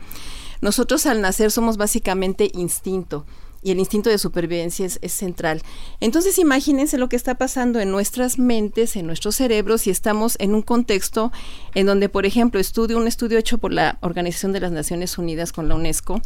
Nosotros 0.61 1.05
al 1.05 1.21
nacer 1.21 1.51
somos 1.51 1.77
básicamente 1.77 2.49
instinto 2.53 3.25
y 3.63 3.71
el 3.71 3.79
instinto 3.79 4.09
de 4.09 4.17
supervivencia 4.17 4.85
es, 4.85 4.99
central. 5.11 5.61
Entonces 5.99 6.39
imagínense 6.39 6.97
lo 6.97 7.09
que 7.09 7.15
está 7.15 7.35
pasando 7.35 7.79
en 7.79 7.91
nuestras 7.91 8.39
mentes, 8.39 8.95
en 8.95 9.05
nuestros 9.05 9.35
cerebros, 9.35 9.81
si 9.81 9.89
estamos 9.89 10.35
en 10.39 10.55
un 10.55 10.61
contexto 10.61 11.31
en 11.75 11.85
donde, 11.85 12.09
por 12.09 12.25
ejemplo, 12.25 12.59
estudio, 12.59 12.97
un 12.97 13.07
estudio 13.07 13.37
hecho 13.37 13.57
por 13.57 13.73
la 13.73 13.97
Organización 14.01 14.53
de 14.53 14.61
las 14.61 14.71
Naciones 14.71 15.17
Unidas 15.17 15.51
con 15.51 15.67
la 15.67 15.75
UNESCO, 15.75 16.21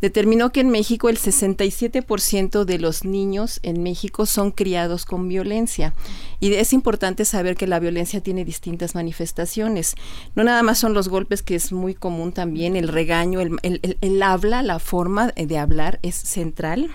determinó 0.00 0.50
que 0.50 0.60
en 0.60 0.70
México 0.70 1.08
el 1.08 1.18
67% 1.18 2.64
de 2.64 2.78
los 2.78 3.04
niños 3.04 3.60
en 3.62 3.82
México 3.82 4.26
son 4.26 4.50
criados 4.50 5.04
con 5.04 5.28
violencia. 5.28 5.94
Y 6.40 6.54
es 6.54 6.72
importante 6.72 7.24
saber 7.24 7.56
que 7.56 7.66
la 7.66 7.80
violencia 7.80 8.20
tiene 8.20 8.44
distintas 8.44 8.94
manifestaciones. 8.94 9.94
No 10.34 10.44
nada 10.44 10.62
más 10.62 10.78
son 10.78 10.94
los 10.94 11.08
golpes, 11.08 11.42
que 11.42 11.54
es 11.54 11.72
muy 11.72 11.94
común 11.94 12.32
también, 12.32 12.76
el 12.76 12.88
regaño, 12.88 13.40
el, 13.40 13.58
el 13.62 14.22
habla, 14.22 14.62
la 14.62 14.78
forma 14.78 15.32
de 15.36 15.58
hablar 15.58 15.98
es 16.02 16.14
central 16.14 16.90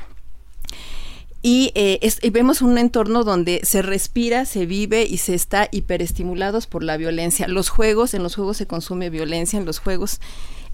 eh, 1.45 2.00
y, 2.21 2.29
vemos 2.29 2.62
un 2.62 2.77
entorno 2.77 3.25
donde 3.25 3.59
se 3.63 3.81
respira, 3.81 4.45
se 4.45 4.65
vive 4.65 5.03
y 5.03 5.17
se 5.17 5.33
está 5.35 5.67
hiperestimulados 5.71 6.67
por 6.67 6.83
la 6.83 6.95
violencia. 6.95 7.50
Los 7.50 7.67
juegos, 7.67 8.13
en 8.13 8.23
los 8.23 8.35
juegos 8.35 8.57
se 8.57 8.65
consume 8.65 9.09
violencia, 9.09 9.59
en 9.59 9.65
los 9.65 9.79
juegos, 9.79 10.21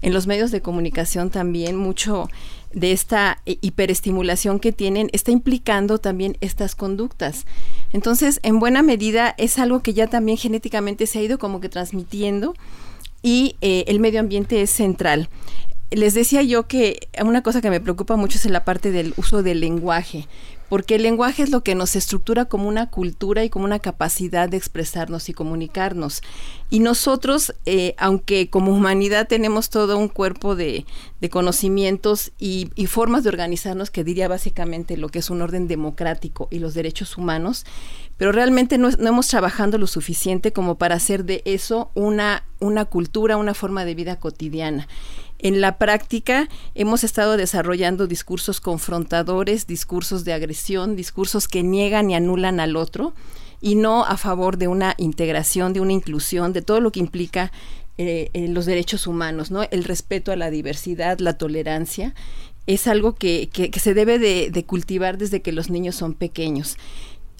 en 0.02 0.12
los 0.12 0.26
medios 0.26 0.50
de 0.50 0.62
comunicación 0.62 1.30
también 1.30 1.76
mucho 1.76 2.28
de 2.72 2.92
esta 2.92 3.42
eh, 3.46 3.58
hiperestimulación 3.60 4.60
que 4.60 4.72
tienen 4.72 5.10
está 5.12 5.30
implicando 5.30 5.98
también 5.98 6.36
estas 6.40 6.74
conductas. 6.74 7.46
Entonces, 7.92 8.40
en 8.42 8.60
buena 8.60 8.82
medida 8.82 9.34
es 9.38 9.58
algo 9.58 9.80
que 9.80 9.94
ya 9.94 10.06
también 10.06 10.38
genéticamente 10.38 11.06
se 11.06 11.18
ha 11.18 11.22
ido 11.22 11.38
como 11.38 11.60
que 11.60 11.68
transmitiendo 11.68 12.54
y 13.22 13.56
eh, 13.60 13.84
el 13.88 14.00
medio 14.00 14.20
ambiente 14.20 14.62
es 14.62 14.70
central 14.70 15.28
les 15.90 16.14
decía 16.14 16.42
yo 16.42 16.66
que 16.66 17.08
una 17.20 17.42
cosa 17.42 17.60
que 17.60 17.70
me 17.70 17.80
preocupa 17.80 18.16
mucho 18.16 18.38
es 18.38 18.46
la 18.46 18.64
parte 18.64 18.92
del 18.92 19.12
uso 19.16 19.42
del 19.42 19.60
lenguaje 19.60 20.26
porque 20.70 20.94
el 20.94 21.02
lenguaje 21.02 21.42
es 21.42 21.50
lo 21.50 21.64
que 21.64 21.74
nos 21.74 21.96
estructura 21.96 22.44
como 22.44 22.68
una 22.68 22.90
cultura 22.90 23.42
y 23.42 23.50
como 23.50 23.64
una 23.64 23.80
capacidad 23.80 24.48
de 24.48 24.56
expresarnos 24.56 25.28
y 25.28 25.34
comunicarnos. 25.34 26.22
Y 26.70 26.78
nosotros, 26.78 27.52
eh, 27.66 27.96
aunque 27.98 28.48
como 28.50 28.72
humanidad 28.72 29.26
tenemos 29.26 29.68
todo 29.68 29.98
un 29.98 30.06
cuerpo 30.08 30.54
de, 30.54 30.86
conocimientos 31.28 32.30
y, 32.38 32.70
formas 32.86 33.24
de 33.24 33.30
organizarnos, 33.30 33.90
que 33.90 34.04
diría 34.04 34.28
básicamente 34.28 34.96
lo 34.96 35.08
que 35.08 35.18
es 35.18 35.28
un 35.28 35.42
orden 35.42 35.66
democrático 35.66 36.46
y 36.52 36.60
los 36.60 36.72
derechos 36.72 37.18
humanos, 37.18 37.66
pero 38.16 38.30
realmente 38.30 38.78
no, 38.78 38.90
no 38.90 39.08
hemos 39.08 39.26
trabajado 39.26 39.76
lo 39.76 39.88
suficiente 39.88 40.52
como 40.52 40.78
para 40.78 40.94
hacer 40.94 41.24
de 41.24 41.42
eso 41.46 41.90
una, 41.94 42.44
una 42.60 42.84
cultura, 42.84 43.36
una 43.36 43.54
forma 43.54 43.84
de 43.84 43.96
vida 43.96 44.20
cotidiana. 44.20 44.86
En 45.42 45.62
la 45.62 45.78
práctica 45.78 46.48
hemos 46.74 47.02
estado 47.02 47.38
desarrollando 47.38 48.06
discursos 48.06 48.60
confrontadores, 48.60 49.66
discursos 49.66 50.24
de 50.24 50.34
agresión, 50.34 50.96
discursos 50.96 51.48
que 51.48 51.62
niegan 51.62 52.10
y 52.10 52.14
anulan 52.14 52.60
al 52.60 52.76
otro 52.76 53.14
y 53.62 53.74
no 53.74 54.04
a 54.04 54.18
favor 54.18 54.58
de 54.58 54.68
una 54.68 54.94
integración, 54.98 55.72
de 55.72 55.80
una 55.80 55.92
inclusión, 55.92 56.52
de 56.52 56.60
todo 56.60 56.80
lo 56.80 56.92
que 56.92 57.00
implica 57.00 57.52
eh, 57.96 58.30
los 58.48 58.66
derechos 58.66 59.06
humanos, 59.06 59.50
¿no? 59.50 59.62
El 59.70 59.84
respeto 59.84 60.30
a 60.30 60.36
la 60.36 60.50
diversidad, 60.50 61.18
la 61.20 61.38
tolerancia, 61.38 62.14
es 62.66 62.86
algo 62.86 63.14
que, 63.14 63.48
que, 63.50 63.80
se 63.80 63.94
debe 63.94 64.18
de, 64.18 64.64
cultivar 64.64 65.16
desde 65.16 65.40
que 65.40 65.52
los 65.52 65.70
niños 65.70 65.96
son 65.96 66.14
pequeños. 66.14 66.76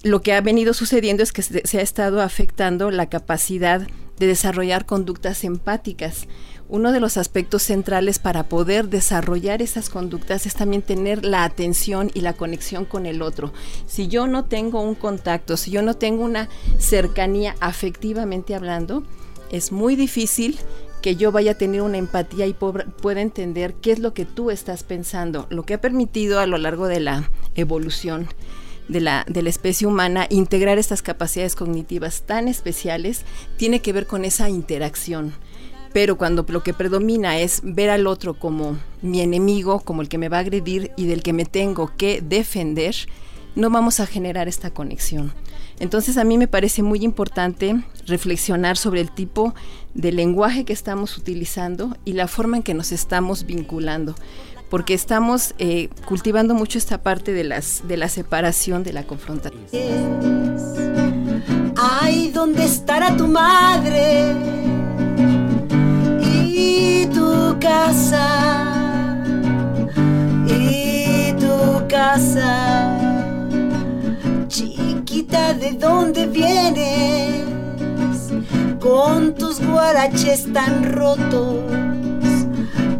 Lo 0.03 0.21
que 0.21 0.33
ha 0.33 0.41
venido 0.41 0.73
sucediendo 0.73 1.21
es 1.21 1.31
que 1.31 1.43
se 1.43 1.77
ha 1.77 1.81
estado 1.81 2.21
afectando 2.21 2.89
la 2.89 3.07
capacidad 3.07 3.87
de 4.17 4.27
desarrollar 4.27 4.85
conductas 4.85 5.43
empáticas 5.43 6.27
uno 6.71 6.93
de 6.93 7.01
los 7.01 7.17
aspectos 7.17 7.63
centrales 7.63 8.17
para 8.17 8.47
poder 8.47 8.87
desarrollar 8.87 9.61
esas 9.61 9.89
conductas 9.89 10.45
es 10.45 10.55
también 10.55 10.81
tener 10.81 11.25
la 11.25 11.43
atención 11.43 12.09
y 12.13 12.21
la 12.21 12.31
conexión 12.31 12.85
con 12.85 13.05
el 13.05 13.21
otro. 13.21 13.51
Si 13.87 14.07
yo 14.07 14.25
no 14.25 14.45
tengo 14.45 14.79
un 14.79 14.95
contacto, 14.95 15.57
si 15.57 15.69
yo 15.69 15.81
no 15.81 15.95
tengo 15.95 16.23
una 16.23 16.47
cercanía 16.79 17.57
afectivamente 17.59 18.55
hablando, 18.55 19.03
es 19.51 19.73
muy 19.73 19.97
difícil 19.97 20.57
que 21.01 21.17
yo 21.17 21.33
vaya 21.33 21.51
a 21.51 21.57
tener 21.57 21.81
una 21.81 21.97
empatía 21.97 22.47
y 22.47 22.53
pueda 22.53 23.19
entender 23.19 23.73
qué 23.73 23.91
es 23.91 23.99
lo 23.99 24.13
que 24.13 24.23
tú 24.23 24.49
estás 24.49 24.83
pensando, 24.83 25.47
lo 25.49 25.63
que 25.63 25.73
ha 25.73 25.81
permitido 25.81 26.39
a 26.39 26.47
lo 26.47 26.57
largo 26.57 26.87
de 26.87 27.01
la 27.01 27.29
evolución 27.55 28.29
de 28.87 29.01
la, 29.01 29.25
de 29.27 29.41
la 29.41 29.49
especie 29.49 29.87
humana 29.87 30.25
integrar 30.29 30.77
estas 30.77 31.01
capacidades 31.01 31.55
cognitivas 31.55 32.21
tan 32.21 32.47
especiales 32.47 33.23
tiene 33.57 33.81
que 33.81 33.91
ver 33.91 34.07
con 34.07 34.23
esa 34.23 34.49
interacción 34.49 35.33
pero 35.93 36.17
cuando 36.17 36.45
lo 36.47 36.63
que 36.63 36.73
predomina 36.73 37.39
es 37.39 37.61
ver 37.63 37.89
al 37.89 38.07
otro 38.07 38.33
como 38.33 38.77
mi 39.01 39.21
enemigo, 39.21 39.79
como 39.81 40.01
el 40.01 40.09
que 40.09 40.17
me 40.17 40.29
va 40.29 40.37
a 40.37 40.41
agredir 40.41 40.91
y 40.95 41.05
del 41.05 41.23
que 41.23 41.33
me 41.33 41.45
tengo 41.45 41.91
que 41.97 42.21
defender, 42.21 42.95
no 43.55 43.69
vamos 43.69 43.99
a 43.99 44.05
generar 44.05 44.47
esta 44.47 44.71
conexión. 44.71 45.33
Entonces 45.79 46.17
a 46.17 46.23
mí 46.23 46.37
me 46.37 46.47
parece 46.47 46.83
muy 46.83 47.03
importante 47.03 47.83
reflexionar 48.05 48.77
sobre 48.77 49.01
el 49.01 49.11
tipo 49.11 49.53
de 49.93 50.11
lenguaje 50.11 50.63
que 50.63 50.73
estamos 50.73 51.17
utilizando 51.17 51.97
y 52.05 52.13
la 52.13 52.27
forma 52.27 52.57
en 52.57 52.63
que 52.63 52.73
nos 52.73 52.91
estamos 52.91 53.45
vinculando, 53.45 54.15
porque 54.69 54.93
estamos 54.93 55.55
eh, 55.57 55.89
cultivando 56.05 56.53
mucho 56.53 56.77
esta 56.77 57.01
parte 57.01 57.33
de, 57.33 57.43
las, 57.43 57.81
de 57.87 57.97
la 57.97 58.09
separación, 58.09 58.83
de 58.83 58.93
la 58.93 59.03
confrontación. 59.03 59.59
Ay, 61.75 62.29
¿dónde 62.29 62.63
estará 62.63 63.17
tu 63.17 63.27
madre? 63.27 64.70
Casa 67.61 68.73
y 70.47 71.31
tu 71.33 71.87
casa. 71.87 72.97
Chiquita 74.47 75.53
de 75.53 75.71
dónde 75.73 76.25
vienes 76.27 77.45
con 78.81 79.33
tus 79.35 79.61
guaraches 79.65 80.51
tan 80.51 80.91
rotos 80.91 81.55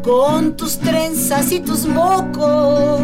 con 0.02 0.58
tus 0.58 0.78
trenzas 0.80 1.52
y 1.52 1.60
tus 1.60 1.86
mocos. 1.86 3.02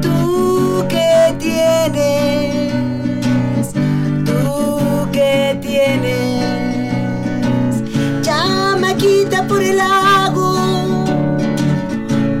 Tú 0.00 0.84
que 0.88 1.34
tienes 1.38 2.72
tú 4.24 5.08
que 5.12 5.58
tienes 5.60 6.41
quita 9.02 9.46
por 9.48 9.60
el 9.60 9.76
lago. 9.76 10.54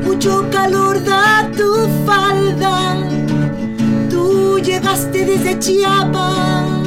Mucho 0.04 0.48
calor 0.50 1.02
da 1.02 1.50
tu 1.58 1.70
falda. 2.06 2.96
Tú 4.08 4.60
llegaste 4.60 5.24
desde 5.24 5.58
Chiapas, 5.58 6.81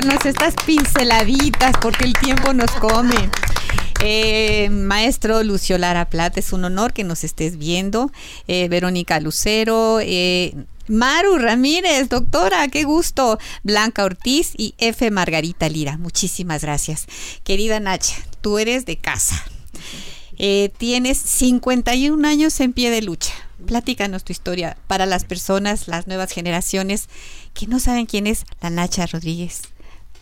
darnos 0.00 0.26
estas 0.26 0.54
pinceladitas, 0.66 1.72
porque 1.80 2.04
el 2.04 2.12
tiempo 2.12 2.52
nos 2.52 2.70
come. 2.72 3.30
Eh, 4.02 4.68
maestro 4.68 5.42
Lucio 5.42 5.78
Lara 5.78 6.10
Plata, 6.10 6.38
es 6.38 6.52
un 6.52 6.66
honor 6.66 6.92
que 6.92 7.02
nos 7.02 7.24
estés 7.24 7.56
viendo. 7.56 8.12
Eh, 8.46 8.68
Verónica 8.68 9.20
Lucero, 9.20 10.00
eh, 10.02 10.54
Maru 10.86 11.38
Ramírez, 11.38 12.10
doctora, 12.10 12.68
qué 12.68 12.84
gusto. 12.84 13.38
Blanca 13.62 14.04
Ortiz 14.04 14.52
y 14.58 14.74
F. 14.76 15.10
Margarita 15.10 15.66
Lira, 15.70 15.96
muchísimas 15.96 16.60
gracias. 16.60 17.06
Querida 17.42 17.80
Nacha, 17.80 18.16
tú 18.42 18.58
eres 18.58 18.84
de 18.84 18.98
casa. 18.98 19.42
Tienes 20.76 21.16
51 21.16 22.28
años 22.28 22.60
en 22.60 22.74
pie 22.74 22.90
de 22.90 23.00
lucha. 23.00 23.32
Platícanos 23.64 24.24
tu 24.24 24.32
historia 24.32 24.76
para 24.88 25.06
las 25.06 25.24
personas, 25.24 25.88
las 25.88 26.06
nuevas 26.06 26.32
generaciones 26.32 27.08
que 27.54 27.66
no 27.66 27.80
saben 27.80 28.04
quién 28.04 28.26
es 28.26 28.44
la 28.60 28.68
Nacha 28.68 29.06
Rodríguez. 29.06 29.62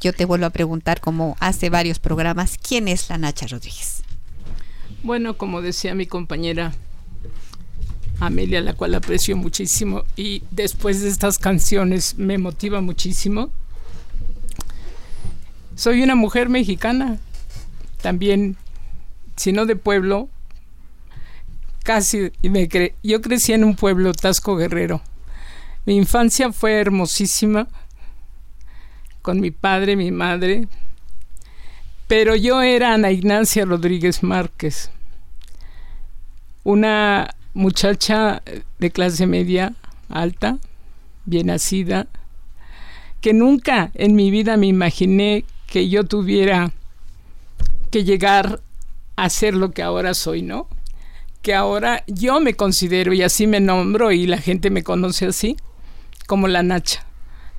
Yo 0.05 0.13
te 0.13 0.27
vuelvo 0.27 0.45
a 0.45 0.51
preguntar, 0.51 1.01
como 1.01 1.35
hace 1.41 1.71
varios 1.71 1.99
programas, 1.99 2.59
¿quién 2.59 2.89
es 2.89 3.09
la 3.09 3.17
Nacha 3.17 3.47
Rodríguez? 3.47 4.03
Bueno, 5.03 5.39
como 5.39 5.63
decía 5.63 5.95
mi 5.95 6.05
compañera 6.05 6.75
Amelia, 8.21 8.61
la 8.61 8.75
cual 8.75 8.95
aprecio 8.95 9.35
muchísimo 9.35 10.05
y 10.15 10.43
después 10.51 11.01
de 11.01 11.09
estas 11.09 11.39
canciones 11.39 12.19
me 12.19 12.37
motiva 12.37 12.83
muchísimo. 12.83 13.49
Soy 15.75 16.03
una 16.03 16.17
mujer 16.17 16.51
mexicana, 16.51 17.17
también, 18.03 18.59
si 19.37 19.53
no 19.53 19.65
de 19.65 19.75
pueblo, 19.75 20.29
casi 21.83 22.31
me 22.43 22.69
yo 23.03 23.23
crecí 23.23 23.55
en 23.55 23.65
un 23.65 23.75
pueblo 23.75 24.13
Tasco 24.13 24.55
Guerrero. 24.55 25.01
Mi 25.87 25.97
infancia 25.97 26.53
fue 26.53 26.75
hermosísima 26.75 27.69
con 29.25 29.41
mi 29.41 29.51
padre, 29.51 29.97
mi 29.97 30.11
madre, 30.11 30.69
pero 32.09 32.37
yo 32.37 32.61
era 32.61 32.93
Ana 32.93 33.11
Ignacia 33.11 33.65
Rodríguez 33.65 34.23
Márquez, 34.23 34.91
una 36.63 37.35
muchacha 37.55 38.43
de 38.79 38.91
clase 38.91 39.27
media 39.27 39.73
alta, 40.11 40.59
bien 41.25 41.47
nacida, 41.47 42.07
que 43.23 43.33
nunca 43.33 43.91
en 43.95 44.15
mi 44.15 44.31
vida 44.31 44.59
me 44.59 44.67
imaginé 44.67 45.47
que 45.69 45.89
yo 45.89 46.05
tuviera 46.05 46.73
que 47.91 48.05
llegar 48.05 48.61
a 49.17 49.31
ser 49.31 49.55
lo 49.55 49.71
que 49.71 49.83
ahora 49.83 50.13
soy, 50.13 50.43
¿no? 50.43 50.69
Que 51.41 51.55
ahora 51.55 52.05
yo 52.07 52.41
me 52.41 52.53
considero 52.53 53.15
y 53.15 53.23
así 53.23 53.47
me 53.47 53.61
nombro 53.61 54.13
y 54.13 54.27
la 54.27 54.37
gente 54.37 54.69
me 54.69 54.83
conoce 54.83 55.25
así, 55.25 55.57
como 56.27 56.47
la 56.47 56.63
Nacha. 56.63 57.07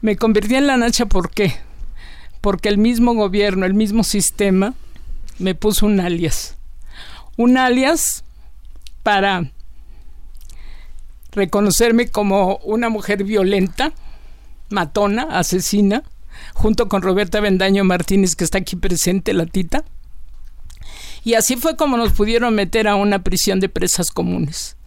Me 0.05 0.17
convertí 0.17 0.53
en 0.53 0.67
la 0.67 0.77
Nacha 0.77 1.07
¿por 1.07 1.31
qué? 1.31 1.55
Porque 2.39 2.69
el 2.69 2.77
mismo 2.77 3.15
gobierno, 3.15 3.65
el 3.65 3.73
mismo 3.73 4.03
sistema 4.03 4.75
me 5.39 5.55
puso 5.55 5.87
un 5.87 5.99
alias. 5.99 6.57
Un 7.37 7.57
alias 7.57 8.23
para 9.01 9.51
reconocerme 11.31 12.07
como 12.07 12.57
una 12.57 12.89
mujer 12.89 13.23
violenta, 13.23 13.93
matona, 14.69 15.23
asesina, 15.23 16.03
junto 16.53 16.87
con 16.87 17.01
Roberta 17.01 17.39
Bendaño 17.39 17.83
Martínez, 17.83 18.35
que 18.35 18.43
está 18.43 18.59
aquí 18.59 18.75
presente, 18.75 19.33
la 19.33 19.47
tita. 19.47 19.85
Y 21.23 21.33
así 21.33 21.55
fue 21.55 21.75
como 21.75 21.97
nos 21.97 22.11
pudieron 22.11 22.53
meter 22.53 22.87
a 22.87 22.93
una 22.93 23.23
prisión 23.23 23.59
de 23.59 23.69
presas 23.69 24.11
comunes, 24.11 24.77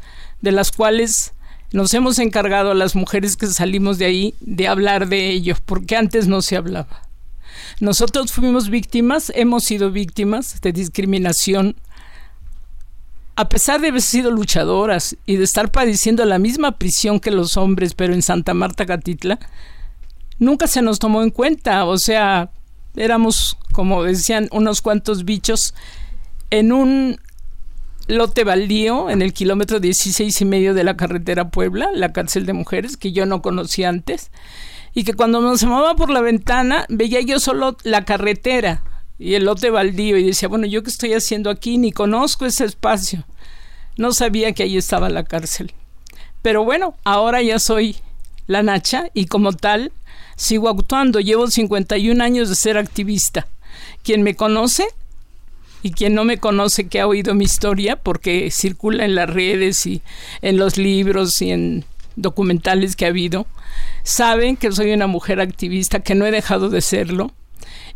de 0.43 0.53
las 0.53 0.71
cuales 0.71 1.33
nos 1.73 1.93
hemos 1.95 2.19
encargado 2.19 2.71
a 2.71 2.75
las 2.75 2.95
mujeres 2.97 3.37
que 3.37 3.47
salimos 3.47 3.99
de 3.99 4.07
ahí 4.07 4.35
de 4.41 4.69
hablar 4.69 5.09
de 5.09 5.31
ello, 5.31 5.57
porque 5.67 5.97
antes 5.97 6.27
no 6.27 6.41
se 6.43 6.57
hablaba. 6.57 7.03
Nosotros 7.81 8.33
fuimos 8.33 8.71
víctimas, 8.71 9.31
hemos 9.35 9.65
sido 9.65 9.91
víctimas 9.91 10.61
de 10.61 10.73
discriminación. 10.73 11.77
A 13.37 13.49
pesar 13.49 13.81
de 13.81 13.89
haber 13.89 14.03
sido 14.03 14.31
luchadoras 14.31 15.17
y 15.27 15.37
de 15.37 15.45
estar 15.45 15.71
padeciendo 15.71 16.25
la 16.25 16.39
misma 16.39 16.79
prisión 16.79 17.21
que 17.21 17.31
los 17.31 17.57
hombres, 17.57 17.95
pero 17.95 18.15
en 18.15 18.23
Santa 18.23 18.55
Marta 18.55 18.85
Catitla, 18.85 19.39
nunca 20.39 20.67
se 20.67 20.83
nos 20.83 20.99
tomó 20.99 21.23
en 21.23 21.31
cuenta. 21.31 21.85
O 21.85 21.99
sea, 21.99 22.51
éramos, 22.97 23.59
como 23.73 24.03
decían, 24.03 24.49
unos 24.51 24.83
cuantos 24.83 25.25
bichos 25.25 25.75
en 26.51 26.73
un 26.73 27.21
lote 28.09 28.43
baldío 28.43 29.11
en 29.11 29.23
el 29.23 29.33
kilómetro 29.33 29.79
16 29.81 30.41
y 30.41 30.45
medio 30.45 30.75
de 30.75 30.83
la 30.83 30.97
carretera 30.97 31.51
Puebla, 31.51 31.91
la 31.95 32.13
cárcel 32.13 32.47
de 32.47 32.55
mujeres, 32.55 32.97
que 32.97 33.13
yo 33.13 33.27
no 33.27 33.43
conocía 33.43 33.89
antes, 33.89 34.31
y 34.95 35.05
que 35.05 35.15
cuando 35.15 35.41
me 35.41 35.51
asomaba 35.51 35.95
por 35.95 36.11
la 36.11 36.23
ventana 36.23 36.87
veía 36.89 37.21
yo 37.21 37.39
solo 37.39 37.77
la 37.85 38.05
carretera 38.05 38.83
y 39.19 39.35
el 39.35 39.45
lote 39.45 39.71
baldío 39.71 40.17
y 40.17 40.25
decía, 40.25 40.49
bueno, 40.49 40.67
¿yo 40.67 40.83
qué 40.83 40.91
estoy 40.91 41.13
haciendo 41.13 41.51
aquí? 41.51 41.77
Ni 41.77 41.93
conozco 41.93 42.47
ese 42.47 42.65
espacio. 42.65 43.25
No 43.97 44.13
sabía 44.13 44.53
que 44.53 44.63
ahí 44.63 44.77
estaba 44.77 45.09
la 45.09 45.25
cárcel. 45.25 45.73
Pero 46.41 46.65
bueno, 46.65 46.95
ahora 47.05 47.43
ya 47.43 47.59
soy 47.59 47.97
la 48.47 48.63
Nacha 48.63 49.11
y 49.13 49.27
como 49.27 49.53
tal 49.53 49.93
sigo 50.37 50.69
actuando. 50.69 51.21
Llevo 51.21 51.49
51 51.49 52.23
años 52.23 52.49
de 52.49 52.55
ser 52.55 52.79
activista. 52.79 53.49
Quien 54.05 54.23
me 54.23 54.37
conoce 54.37 54.87
y 55.83 55.93
quien 55.93 56.15
no 56.15 56.25
me 56.25 56.39
conoce 56.39 56.89
que 56.89 57.01
ha 57.01 57.07
oído 57.07 57.35
mi 57.35 57.45
historia 57.45 57.97
porque 57.97 58.51
circula 58.51 59.05
en 59.05 59.15
las 59.15 59.31
redes 59.31 59.87
y 59.87 60.03
en 60.43 60.57
los 60.57 60.77
libros 60.77 61.41
y 61.41 61.51
en 61.51 61.85
documentales 62.17 62.97
que 62.97 63.05
ha 63.05 63.09
habido, 63.09 63.47
saben 64.03 64.57
que 64.57 64.73
soy 64.73 64.93
una 64.93 65.07
mujer 65.07 65.41
activista, 65.41 66.01
que 66.01 66.15
no 66.15 66.27
he 66.27 66.31
dejado 66.31 66.69
de 66.69 66.81
serlo 66.81 67.31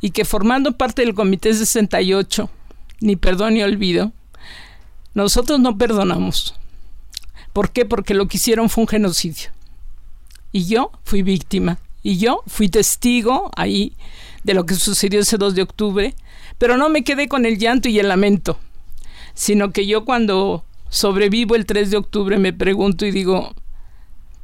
y 0.01 0.11
que 0.11 0.25
formando 0.25 0.77
parte 0.77 1.03
del 1.03 1.15
Comité 1.15 1.55
68, 1.55 2.51
ni 3.01 3.17
perdón 3.17 3.55
ni 3.55 3.63
olvido, 3.63 4.13
nosotros 5.15 5.61
no 5.61 5.77
perdonamos. 5.77 6.55
¿Por 7.53 7.71
qué? 7.71 7.85
Porque 7.85 8.15
lo 8.15 8.29
que 8.29 8.39
hicieron 8.39 8.71
fue 8.71 8.83
un 8.83 8.89
genocidio. 8.89 9.51
Y 10.53 10.67
yo 10.67 10.91
fui 11.05 11.23
víctima. 11.23 11.79
Y 12.03 12.19
yo 12.19 12.43
fui 12.47 12.69
testigo 12.69 13.51
ahí 13.57 13.93
de 14.43 14.55
lo 14.55 14.67
que 14.67 14.75
sucedió 14.75 15.21
ese 15.21 15.39
2 15.39 15.55
de 15.55 15.63
octubre 15.63 16.15
pero 16.63 16.77
no 16.77 16.89
me 16.89 17.03
quedé 17.03 17.27
con 17.27 17.45
el 17.45 17.59
llanto 17.59 17.89
y 17.89 17.99
el 17.99 18.07
lamento, 18.07 18.57
sino 19.35 19.73
que 19.73 19.85
yo 19.85 20.05
cuando 20.05 20.65
sobrevivo 20.91 21.57
el 21.57 21.67
3 21.67 21.91
de 21.91 21.97
octubre 21.97 22.39
me 22.39 22.53
pregunto 22.53 23.05
y 23.05 23.11
digo, 23.11 23.53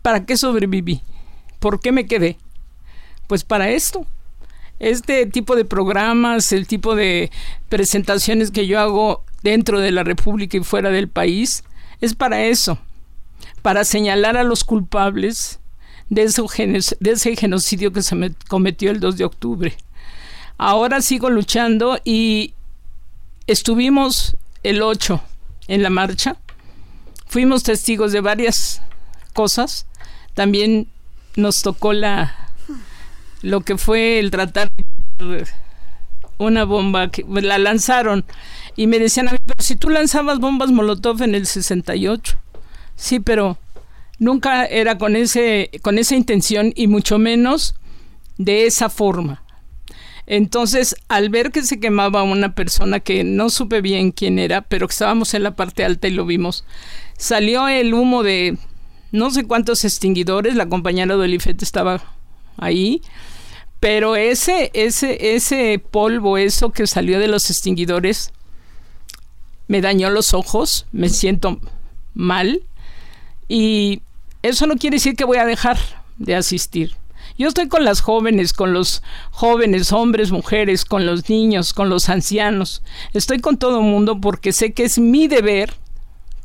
¿para 0.03 0.27
qué 0.27 0.37
sobreviví? 0.37 1.01
¿Por 1.61 1.81
qué 1.81 1.93
me 1.93 2.07
quedé? 2.07 2.37
Pues 3.29 3.45
para 3.45 3.71
esto. 3.71 4.05
Este 4.81 5.27
tipo 5.27 5.55
de 5.55 5.65
programas, 5.65 6.51
el 6.51 6.67
tipo 6.67 6.97
de 6.97 7.31
presentaciones 7.69 8.51
que 8.51 8.67
yo 8.67 8.81
hago 8.81 9.23
dentro 9.45 9.79
de 9.79 9.93
la 9.93 10.03
República 10.03 10.57
y 10.57 10.65
fuera 10.65 10.91
del 10.91 11.07
país, 11.07 11.63
es 12.01 12.17
para 12.17 12.47
eso, 12.47 12.81
para 13.63 13.85
señalar 13.85 14.37
a 14.37 14.43
los 14.43 14.65
culpables 14.65 15.61
de 16.11 16.25
ese, 16.25 17.37
genocidio 17.37 17.93
que 17.93 18.03
se 18.03 18.17
me 18.17 18.33
cometió 18.49 18.91
el 18.91 18.99
2 18.99 19.19
de 19.19 19.25
octubre. 19.25 19.77
Ahora 20.59 21.01
sigo 21.01 21.31
luchando 21.31 22.01
y 22.05 22.55
estuvimos 23.47 24.37
el 24.65 24.83
8 24.83 25.23
en 25.69 25.85
la 25.85 25.91
marcha. 25.91 26.37
Fuimos 27.27 27.63
testigos 27.63 28.11
de 28.11 28.21
varias 28.21 28.83
cosas. 29.35 29.87
También 30.35 30.89
nos 31.37 31.63
tocó 31.63 31.93
la 31.93 32.35
lo 33.43 33.61
que 33.61 33.79
fue 33.79 34.19
el 34.19 34.33
tratar 34.33 34.69
una 36.39 36.65
bomba 36.65 37.11
que 37.11 37.25
la 37.29 37.59
lanzaron 37.59 38.25
y 38.75 38.89
me 38.89 38.99
decían 38.99 39.29
a 39.29 39.33
mí, 39.33 39.39
pero 39.45 39.63
si 39.63 39.77
tú 39.77 39.91
lanzabas 39.91 40.39
bombas 40.39 40.71
Molotov 40.71 41.23
en 41.23 41.35
el 41.35 41.47
68. 41.47 42.37
Sí, 42.97 43.21
pero 43.21 43.59
nunca 44.19 44.65
era 44.65 44.99
con 44.99 45.15
ese 45.15 45.71
con 45.83 45.99
esa 45.99 46.17
intención 46.17 46.73
y 46.75 46.89
mucho 46.89 47.19
menos 47.19 47.77
de 48.39 48.67
esa 48.67 48.89
forma. 48.89 49.43
Entonces, 50.31 50.95
al 51.09 51.31
ver 51.31 51.51
que 51.51 51.63
se 51.63 51.81
quemaba 51.81 52.23
una 52.23 52.55
persona 52.55 53.01
que 53.01 53.25
no 53.25 53.49
supe 53.49 53.81
bien 53.81 54.13
quién 54.13 54.39
era, 54.39 54.61
pero 54.61 54.87
que 54.87 54.93
estábamos 54.93 55.33
en 55.33 55.43
la 55.43 55.57
parte 55.57 55.87
alta 55.87 56.07
y 56.07 56.11
lo 56.11 56.27
vimos, 56.27 56.67
salió 57.17 57.67
el 57.67 57.95
humo 57.95 58.23
de 58.23 58.59
no 59.11 59.31
sé 59.31 59.47
cuántos 59.47 59.87
extinguidores, 59.87 60.55
la 60.55 60.69
compañera 60.69 61.17
de 61.17 61.23
Olifet 61.23 61.63
estaba 61.63 62.03
ahí, 62.59 63.01
pero 63.81 64.17
ese, 64.17 64.71
ese, 64.75 65.35
ese 65.35 65.79
polvo, 65.79 66.37
eso 66.37 66.73
que 66.73 66.87
salió 66.87 67.19
de 67.19 67.29
los 67.29 67.49
extinguidores, 67.49 68.31
me 69.67 69.81
dañó 69.81 70.11
los 70.11 70.35
ojos, 70.35 70.85
me 70.93 71.09
siento 71.09 71.59
mal 72.13 72.61
y 73.49 74.03
eso 74.43 74.67
no 74.67 74.77
quiere 74.77 74.97
decir 74.97 75.17
que 75.17 75.25
voy 75.25 75.39
a 75.39 75.47
dejar 75.47 75.79
de 76.19 76.35
asistir. 76.35 76.97
Yo 77.39 77.47
estoy 77.47 77.69
con 77.69 77.85
las 77.85 78.01
jóvenes, 78.01 78.53
con 78.53 78.73
los 78.73 79.03
jóvenes, 79.31 79.93
hombres, 79.93 80.33
mujeres, 80.33 80.85
con 80.85 81.07
los 81.07 81.31
niños, 81.31 81.73
con 81.73 81.89
los 81.89 82.09
ancianos. 82.09 82.83
Estoy 83.15 83.39
con 83.39 83.59
todo 83.59 83.79
el 83.79 83.87
mundo 83.87 84.21
porque 84.21 84.53
sé 84.53 84.73
que 84.73 84.83
es 84.83 84.99
mi 84.99 85.29
deber 85.29 85.73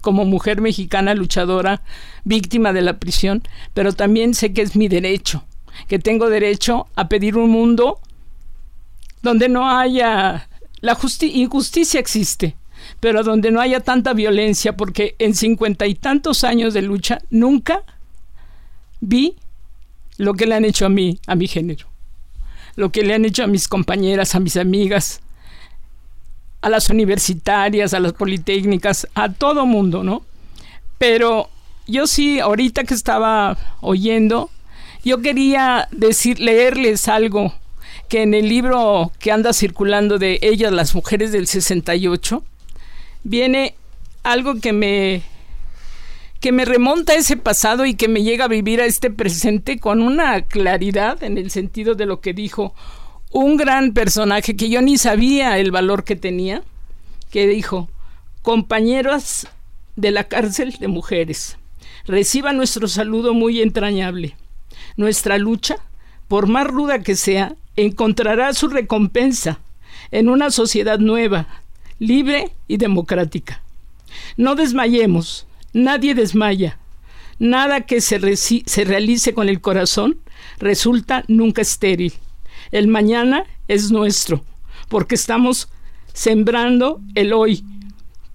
como 0.02 0.24
mujer 0.26 0.62
mexicana 0.62 1.16
luchadora, 1.16 1.82
víctima 2.26 2.74
de 2.74 2.82
la 2.82 3.00
prisión, 3.00 3.42
pero 3.74 3.94
también 3.94 4.36
sé 4.36 4.54
que 4.54 4.62
es 4.62 4.76
mi 4.76 4.88
derecho, 4.88 5.46
que 5.88 5.98
tengo 5.98 6.30
derecho 6.30 6.88
a 6.96 7.08
pedir 7.10 7.38
un 7.38 7.50
mundo 7.50 8.00
donde 9.24 9.50
no 9.50 9.70
haya 9.70 10.48
la 10.82 10.98
injusticia 11.22 12.00
existe, 12.00 12.56
pero 13.00 13.24
donde 13.24 13.50
no 13.50 13.62
haya 13.62 13.80
tanta 13.80 14.14
violencia, 14.14 14.76
porque 14.76 15.16
en 15.18 15.34
cincuenta 15.34 15.88
y 15.88 15.96
tantos 15.96 16.44
años 16.44 16.74
de 16.74 16.82
lucha 16.82 17.20
nunca 17.30 17.84
vi 19.00 19.38
lo 20.18 20.34
que 20.34 20.46
le 20.46 20.56
han 20.56 20.66
hecho 20.66 20.86
a 20.86 20.90
mí, 20.90 21.20
a 21.28 21.36
mi 21.36 21.48
género, 21.48 21.88
lo 22.76 22.92
que 22.92 23.04
le 23.04 23.14
han 23.14 23.26
hecho 23.26 23.44
a 23.44 23.48
mis 23.48 23.68
compañeras, 23.68 24.36
a 24.36 24.40
mis 24.40 24.58
amigas, 24.58 25.22
a 26.62 26.70
las 26.70 26.90
universitarias, 26.90 27.94
a 27.94 28.00
las 28.00 28.14
politécnicas, 28.14 29.08
a 29.16 29.32
todo 29.32 29.66
mundo, 29.66 30.04
¿no? 30.04 30.24
Pero 30.98 31.50
yo 31.88 32.08
sí, 32.08 32.40
ahorita 32.40 32.86
que 32.86 32.94
estaba 32.94 33.58
oyendo, 33.82 34.50
yo 35.04 35.22
quería 35.22 35.90
decir, 35.92 36.40
leerles 36.40 37.08
algo 37.08 37.54
que 38.08 38.22
en 38.22 38.34
el 38.34 38.48
libro 38.48 39.12
que 39.20 39.32
anda 39.32 39.54
circulando 39.54 40.18
de 40.18 40.40
ellas, 40.42 40.72
las 40.72 40.96
mujeres 40.96 41.32
del 41.32 41.48
68, 41.48 42.44
viene 43.24 43.76
algo 44.24 44.60
que 44.60 44.72
me 44.72 45.24
que 46.44 46.52
me 46.52 46.66
remonta 46.66 47.14
a 47.14 47.16
ese 47.16 47.38
pasado 47.38 47.86
y 47.86 47.96
que 47.96 48.10
me 48.10 48.22
llega 48.22 48.44
a 48.44 48.50
vivir 48.50 48.82
a 48.82 48.86
este 48.86 49.10
presente 49.10 49.80
con 49.80 50.02
una 50.02 50.42
claridad 50.42 51.24
en 51.24 51.38
el 51.38 51.52
sentido 51.52 51.96
de 51.96 52.06
lo 52.06 52.20
que 52.20 52.34
dijo 52.34 52.76
un 53.32 53.56
gran 53.56 53.94
personaje 53.94 54.58
que 54.58 54.68
yo 54.68 54.82
ni 54.82 54.98
sabía 54.98 55.58
el 55.58 55.72
valor 55.72 56.04
que 56.04 56.18
tenía, 56.18 56.62
que 57.32 57.48
dijo, 57.48 57.90
compañeras 58.42 59.48
de 59.96 60.12
la 60.12 60.26
cárcel 60.26 60.76
de 60.82 60.90
mujeres, 60.90 61.58
reciba 62.06 62.52
nuestro 62.52 62.90
saludo 62.90 63.34
muy 63.34 63.62
entrañable. 63.62 64.36
Nuestra 64.98 65.38
lucha, 65.38 65.78
por 66.28 66.48
más 66.48 66.68
ruda 66.68 67.04
que 67.04 67.16
sea, 67.16 67.56
encontrará 67.78 68.54
su 68.54 68.68
recompensa 68.68 69.62
en 70.12 70.28
una 70.28 70.52
sociedad 70.52 71.00
nueva, 71.00 71.48
libre 72.00 72.52
y 72.68 72.76
democrática. 72.76 73.64
No 74.36 74.56
desmayemos, 74.56 75.48
Nadie 75.74 76.16
desmaya. 76.16 76.80
Nada 77.40 77.82
que 77.82 78.00
se, 78.00 78.36
se 78.38 78.84
realice 78.86 79.34
con 79.34 79.50
el 79.50 79.60
corazón 79.60 80.18
resulta 80.60 81.24
nunca 81.28 81.62
estéril. 81.62 82.14
El 82.72 82.88
mañana 82.88 83.46
es 83.68 83.92
nuestro, 83.92 84.44
porque 84.88 85.16
estamos 85.16 85.70
sembrando 86.14 87.02
el 87.16 87.34
hoy 87.34 87.66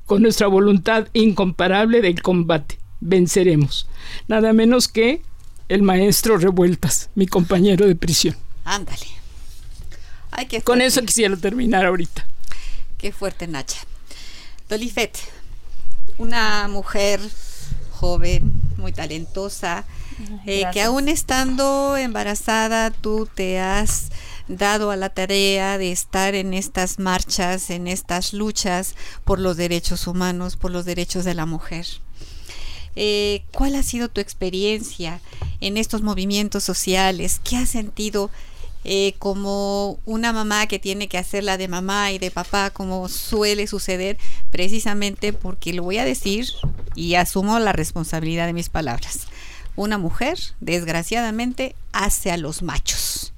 con 0.06 0.22
nuestra 0.22 0.46
voluntad 0.46 1.08
incomparable 1.12 2.00
del 2.00 2.22
combate. 2.22 2.78
Venceremos. 3.00 3.88
Nada 4.26 4.52
menos 4.52 4.88
que 4.88 5.22
el 5.68 5.82
maestro 5.82 6.38
Revueltas, 6.38 7.10
mi 7.14 7.26
compañero 7.26 7.86
de 7.86 7.94
prisión. 7.94 8.36
Ándale. 8.64 9.06
Con 10.64 10.80
eso 10.80 11.02
quisiera 11.02 11.36
terminar 11.36 11.84
ahorita. 11.86 12.26
Qué 12.96 13.12
fuerte, 13.12 13.46
Nacha. 13.46 13.78
Dolifet, 14.68 15.18
una 16.18 16.68
mujer 16.68 17.20
joven, 17.92 18.60
muy 18.76 18.92
talentosa, 18.92 19.84
eh, 20.46 20.64
que 20.72 20.82
aún 20.82 21.08
estando 21.08 21.96
embarazada 21.96 22.90
tú 22.90 23.28
te 23.32 23.60
has 23.60 24.10
dado 24.48 24.90
a 24.90 24.96
la 24.96 25.10
tarea 25.10 25.78
de 25.78 25.92
estar 25.92 26.34
en 26.34 26.54
estas 26.54 26.98
marchas, 26.98 27.70
en 27.70 27.86
estas 27.86 28.32
luchas 28.32 28.94
por 29.24 29.38
los 29.38 29.56
derechos 29.56 30.06
humanos, 30.06 30.56
por 30.56 30.70
los 30.70 30.84
derechos 30.84 31.24
de 31.24 31.34
la 31.34 31.46
mujer. 31.46 31.86
eh, 33.00 33.44
¿cuál 33.52 33.76
ha 33.76 33.82
sido 33.84 34.08
tu 34.08 34.20
experiencia 34.20 35.20
en 35.60 35.76
estos 35.76 36.02
movimientos 36.02 36.64
sociales? 36.64 37.40
¿Qué 37.44 37.56
has 37.56 37.68
sentido 37.68 38.28
eh, 38.84 39.14
como 39.18 39.98
una 40.04 40.32
mamá 40.32 40.66
que 40.66 40.78
tiene 40.78 41.08
que 41.08 41.18
hacer 41.18 41.44
la 41.44 41.58
de 41.58 41.68
mamá 41.68 42.12
y 42.12 42.18
de 42.18 42.30
papá, 42.30 42.70
como 42.70 43.08
suele 43.08 43.66
suceder, 43.66 44.18
precisamente 44.50 45.32
porque 45.32 45.72
lo 45.72 45.82
voy 45.82 45.98
a 45.98 46.04
decir 46.04 46.46
y 46.94 47.14
asumo 47.14 47.58
la 47.58 47.72
responsabilidad 47.72 48.46
de 48.46 48.52
mis 48.52 48.68
palabras. 48.68 49.26
Una 49.76 49.98
mujer, 49.98 50.38
desgraciadamente, 50.60 51.74
hace 51.92 52.30
a 52.30 52.36
los 52.36 52.62
machos. 52.62 53.32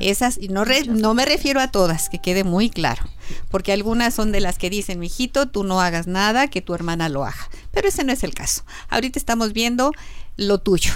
Esas, 0.00 0.38
y 0.38 0.48
no, 0.48 0.64
no 0.64 1.12
me 1.12 1.26
refiero 1.26 1.60
a 1.60 1.70
todas, 1.70 2.08
que 2.08 2.18
quede 2.18 2.44
muy 2.44 2.70
claro, 2.70 3.02
porque 3.50 3.72
algunas 3.72 4.14
son 4.14 4.32
de 4.32 4.40
las 4.40 4.56
que 4.56 4.70
dicen, 4.70 4.98
mijito, 4.98 5.48
tú 5.48 5.64
no 5.64 5.82
hagas 5.82 6.06
nada, 6.06 6.48
que 6.48 6.62
tu 6.62 6.74
hermana 6.74 7.10
lo 7.10 7.24
haga. 7.24 7.50
Pero 7.72 7.88
ese 7.88 8.02
no 8.02 8.12
es 8.12 8.24
el 8.24 8.32
caso. 8.32 8.64
Ahorita 8.88 9.18
estamos 9.18 9.52
viendo 9.52 9.92
lo 10.36 10.58
tuyo 10.58 10.92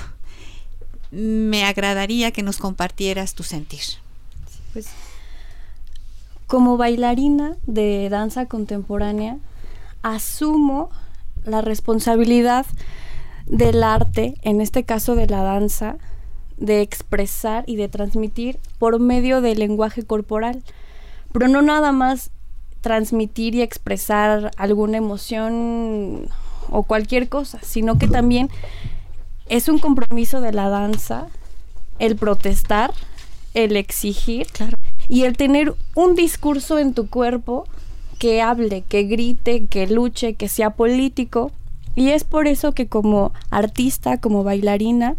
me 1.10 1.64
agradaría 1.64 2.30
que 2.30 2.42
nos 2.42 2.58
compartieras 2.58 3.34
tu 3.34 3.42
sentir. 3.42 3.80
Pues 4.72 4.88
como 6.50 6.76
bailarina 6.76 7.56
de 7.66 8.08
danza 8.10 8.46
contemporánea, 8.46 9.38
asumo 10.02 10.90
la 11.44 11.60
responsabilidad 11.60 12.66
del 13.46 13.84
arte, 13.84 14.34
en 14.42 14.60
este 14.60 14.82
caso 14.82 15.14
de 15.14 15.28
la 15.28 15.44
danza, 15.44 15.96
de 16.56 16.82
expresar 16.82 17.62
y 17.68 17.76
de 17.76 17.88
transmitir 17.88 18.58
por 18.80 18.98
medio 18.98 19.40
del 19.40 19.60
lenguaje 19.60 20.02
corporal, 20.02 20.64
pero 21.32 21.46
no 21.46 21.62
nada 21.62 21.92
más 21.92 22.30
transmitir 22.80 23.54
y 23.54 23.62
expresar 23.62 24.50
alguna 24.56 24.96
emoción 24.96 26.28
o 26.68 26.82
cualquier 26.82 27.28
cosa, 27.28 27.60
sino 27.62 27.96
que 27.96 28.08
también 28.08 28.50
es 29.50 29.68
un 29.68 29.78
compromiso 29.78 30.40
de 30.40 30.52
la 30.52 30.68
danza 30.68 31.26
el 31.98 32.16
protestar, 32.16 32.94
el 33.52 33.76
exigir 33.76 34.46
y 35.08 35.24
el 35.24 35.36
tener 35.36 35.74
un 35.96 36.14
discurso 36.14 36.78
en 36.78 36.94
tu 36.94 37.10
cuerpo 37.10 37.64
que 38.18 38.40
hable, 38.40 38.82
que 38.82 39.02
grite, 39.02 39.66
que 39.66 39.88
luche, 39.88 40.34
que 40.34 40.48
sea 40.48 40.70
político. 40.70 41.50
Y 41.96 42.10
es 42.10 42.22
por 42.22 42.46
eso 42.46 42.72
que 42.72 42.86
como 42.86 43.32
artista, 43.50 44.18
como 44.18 44.44
bailarina, 44.44 45.16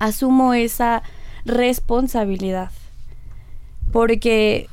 asumo 0.00 0.52
esa 0.52 1.04
responsabilidad. 1.44 2.72
Porque 3.92 4.68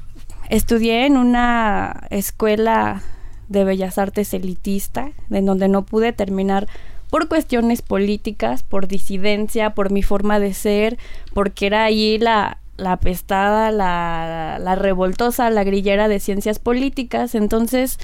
estudié 0.49 1.05
en 1.05 1.17
una 1.17 2.07
escuela 2.09 3.03
de 3.49 3.65
bellas 3.65 3.99
artes 3.99 4.33
elitista, 4.33 5.11
en 5.29 5.45
donde 5.45 5.67
no 5.67 5.83
pude 5.83 6.11
terminar 6.11 6.67
por 7.13 7.27
cuestiones 7.27 7.83
políticas, 7.83 8.63
por 8.63 8.87
disidencia, 8.87 9.75
por 9.75 9.91
mi 9.91 10.01
forma 10.01 10.39
de 10.39 10.55
ser, 10.55 10.97
porque 11.35 11.67
era 11.67 11.83
ahí 11.83 12.17
la, 12.17 12.57
la 12.75 12.93
apestada, 12.93 13.69
la, 13.69 14.57
la, 14.59 14.73
revoltosa, 14.73 15.51
la 15.51 15.63
grillera 15.63 16.07
de 16.07 16.19
ciencias 16.19 16.57
políticas. 16.57 17.35
Entonces, 17.35 17.99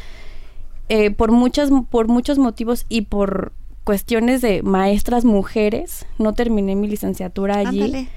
eh, 0.90 1.10
por, 1.10 1.32
muchas, 1.32 1.72
por 1.90 2.08
muchos 2.08 2.38
motivos 2.38 2.86
y 2.88 3.02
por 3.02 3.52
cuestiones 3.84 4.42
de 4.42 4.62
maestras 4.62 5.26
mujeres, 5.26 6.06
no 6.20 6.34
terminé 6.34 6.76
mi 6.76 6.88
licenciatura 6.88 7.58
allí. 7.58 8.08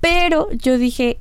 Pero 0.00 0.50
yo 0.50 0.76
dije, 0.76 1.20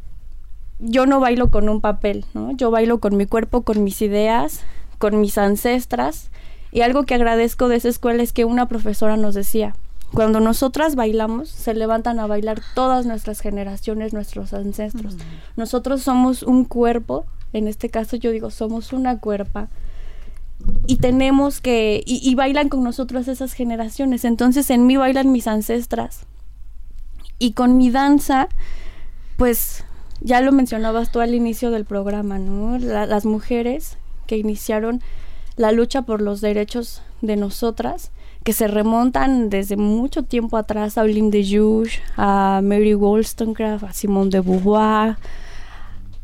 yo 0.80 1.06
no 1.06 1.22
bailo 1.22 1.50
con 1.50 1.70
un 1.70 1.80
papel, 1.80 2.26
¿no? 2.34 2.52
Yo 2.58 2.72
bailo 2.72 3.00
con 3.00 3.16
mi 3.16 3.26
cuerpo, 3.26 3.62
con 3.62 3.86
mis 3.86 4.02
ideas, 4.02 4.66
con 4.98 5.22
mis 5.22 5.38
ancestras 5.38 6.30
y 6.72 6.82
algo 6.82 7.04
que 7.04 7.16
agradezco 7.16 7.68
de 7.68 7.78
esa 7.78 7.90
escuela 7.90 8.24
es 8.24 8.34
que 8.34 8.46
una 8.46 8.68
profesora 8.68 9.18
nos 9.18 9.36
decía, 9.36 9.76
cuando 10.14 10.40
nosotras 10.40 10.96
bailamos, 10.96 11.50
se 11.50 11.74
levantan 11.74 12.20
a 12.20 12.28
bailar 12.28 12.62
todas 12.76 13.06
nuestras 13.06 13.42
generaciones, 13.42 14.14
nuestros 14.14 14.54
ancestros. 14.54 15.18
Nosotros 15.58 16.02
somos 16.02 16.44
un 16.44 16.66
cuerpo, 16.66 17.26
en 17.54 17.68
este 17.68 17.90
caso 17.90 18.16
yo 18.16 18.32
digo, 18.32 18.50
somos 18.50 18.94
una 18.94 19.20
cuerpa, 19.20 19.70
y 20.88 20.98
tenemos 20.98 21.62
que, 21.62 22.04
y, 22.06 22.34
bailan 22.36 22.70
con 22.70 22.84
nosotros 22.84 23.28
esas 23.28 23.54
generaciones. 23.54 24.26
Entonces 24.26 24.70
en 24.70 24.88
mí 24.88 24.98
bailan 24.98 25.32
mis 25.32 25.48
ancestras. 25.48 26.22
Y 27.40 27.52
con 27.52 27.78
mi 27.78 27.92
danza, 27.92 28.48
pues 29.38 29.84
ya 30.22 30.42
lo 30.42 30.52
mencionabas 30.52 31.12
tú 31.12 31.20
al 31.20 31.36
inicio 31.36 31.70
del 31.70 31.86
programa, 31.86 32.40
¿no? 32.40 32.80
las 32.80 33.26
mujeres 33.26 33.98
que 34.26 34.38
iniciaron 34.38 35.02
la 35.58 35.72
lucha 35.72 36.04
por 36.04 36.22
los 36.22 36.40
derechos 36.40 37.02
de 37.22 37.36
nosotras, 37.36 38.12
que 38.44 38.54
se 38.54 38.68
remontan 38.68 39.50
desde 39.50 39.76
mucho 39.76 40.24
tiempo 40.24 40.56
atrás 40.56 40.98
a 40.98 41.02
Olympe 41.02 41.38
de 41.38 41.58
Jouge, 41.58 42.02
a 42.16 42.62
Mary 42.64 42.96
Wollstonecraft, 42.96 43.84
a 43.84 43.94
Simone 43.94 44.30
de 44.30 44.40
Beauvoir. 44.40 45.18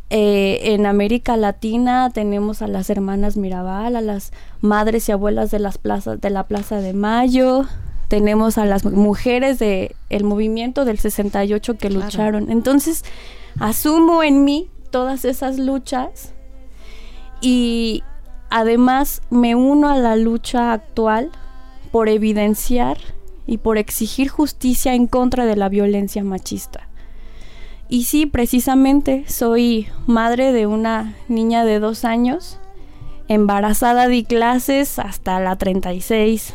Eh, 0.09 0.73
en 0.73 0.85
América 0.85 1.35
Latina 1.35 2.11
tenemos 2.13 2.61
a 2.61 2.67
las 2.67 2.89
hermanas 2.89 3.35
Mirabal, 3.35 3.95
a 3.95 4.01
las 4.01 4.31
madres 4.61 5.09
y 5.09 5.11
abuelas 5.11 5.51
de 5.51 5.59
las 5.59 5.77
plazas 5.77 6.21
de 6.21 6.29
la 6.29 6.45
Plaza 6.45 6.77
de 6.77 6.93
Mayo, 6.93 7.65
tenemos 8.13 8.59
a 8.59 8.65
las 8.65 8.85
mujeres 8.85 9.57
del 9.57 9.95
el 10.09 10.23
movimiento 10.23 10.85
del 10.85 10.99
68 10.99 11.77
que 11.79 11.89
lucharon. 11.89 12.51
Entonces, 12.51 13.03
asumo 13.59 14.21
en 14.21 14.45
mí 14.45 14.69
todas 14.91 15.25
esas 15.25 15.57
luchas 15.57 16.31
y, 17.41 18.03
Además, 18.55 19.23
me 19.31 19.55
uno 19.55 19.89
a 19.89 19.97
la 19.97 20.15
lucha 20.15 20.73
actual 20.73 21.31
por 21.91 22.07
evidenciar 22.07 22.99
y 23.47 23.57
por 23.57 23.79
exigir 23.79 24.29
justicia 24.29 24.93
en 24.93 25.07
contra 25.07 25.47
de 25.47 25.55
la 25.55 25.69
violencia 25.69 26.23
machista. 26.23 26.87
Y 27.89 28.03
sí, 28.03 28.27
precisamente 28.27 29.25
soy 29.27 29.87
madre 30.05 30.51
de 30.51 30.67
una 30.67 31.15
niña 31.27 31.65
de 31.65 31.79
dos 31.79 32.05
años, 32.05 32.59
embarazada, 33.27 34.07
di 34.07 34.23
clases 34.23 34.99
hasta 34.99 35.39
la 35.39 35.55
36 35.55 36.53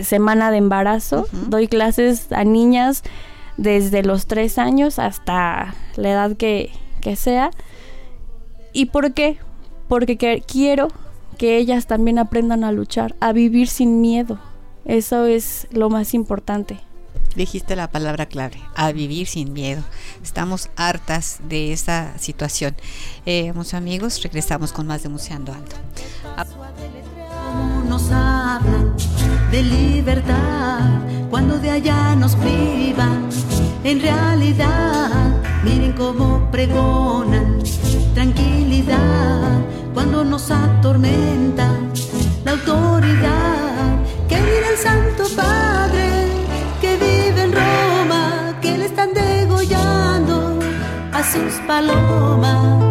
semana 0.00 0.50
de 0.50 0.56
embarazo, 0.56 1.26
doy 1.32 1.68
clases 1.68 2.32
a 2.32 2.44
niñas 2.44 3.02
desde 3.58 4.02
los 4.02 4.26
tres 4.28 4.56
años 4.56 4.98
hasta 4.98 5.74
la 5.96 6.08
edad 6.08 6.36
que, 6.38 6.70
que 7.02 7.16
sea. 7.16 7.50
¿Y 8.72 8.86
por 8.86 9.12
qué? 9.12 9.36
Porque 9.88 10.16
quiero 10.46 10.88
que 11.38 11.56
ellas 11.56 11.86
también 11.86 12.18
aprendan 12.18 12.64
a 12.64 12.72
luchar, 12.72 13.14
a 13.20 13.32
vivir 13.32 13.68
sin 13.68 14.00
miedo. 14.00 14.38
Eso 14.84 15.24
es 15.24 15.68
lo 15.70 15.88
más 15.88 16.12
importante. 16.12 16.80
Dijiste 17.36 17.76
la 17.76 17.90
palabra 17.90 18.26
clave, 18.26 18.58
a 18.74 18.90
vivir 18.90 19.26
sin 19.26 19.52
miedo. 19.52 19.82
Estamos 20.22 20.70
hartas 20.76 21.38
de 21.48 21.72
esa 21.72 22.18
situación. 22.18 22.74
Eh, 23.26 23.52
amigos, 23.74 24.22
regresamos 24.22 24.72
con 24.72 24.86
más 24.86 25.02
de 25.02 25.08
Museando 25.08 25.52
Alto. 25.52 25.76
Nos 27.88 28.10
hablan 28.10 28.94
de 29.50 29.62
libertad 29.62 30.80
cuando 31.30 31.58
de 31.58 31.70
allá 31.70 32.16
nos 32.16 32.34
privan. 32.36 33.28
En 33.84 34.00
realidad, 34.00 35.36
miren 35.64 35.92
cómo 35.92 36.50
pregonan 36.50 37.62
tranquilidad 38.14 39.62
cuando 39.98 40.22
nos 40.22 40.48
atormenta 40.52 41.76
la 42.44 42.52
autoridad. 42.52 43.98
Que 44.28 44.36
vive 44.36 44.68
el 44.70 44.78
Santo 44.78 45.24
Padre, 45.34 46.28
que 46.80 46.92
vive 46.94 47.42
en 47.42 47.52
Roma, 47.52 48.56
que 48.62 48.78
le 48.78 48.84
están 48.84 49.12
degollando 49.12 50.60
a 51.12 51.22
sus 51.24 51.54
palomas. 51.66 52.86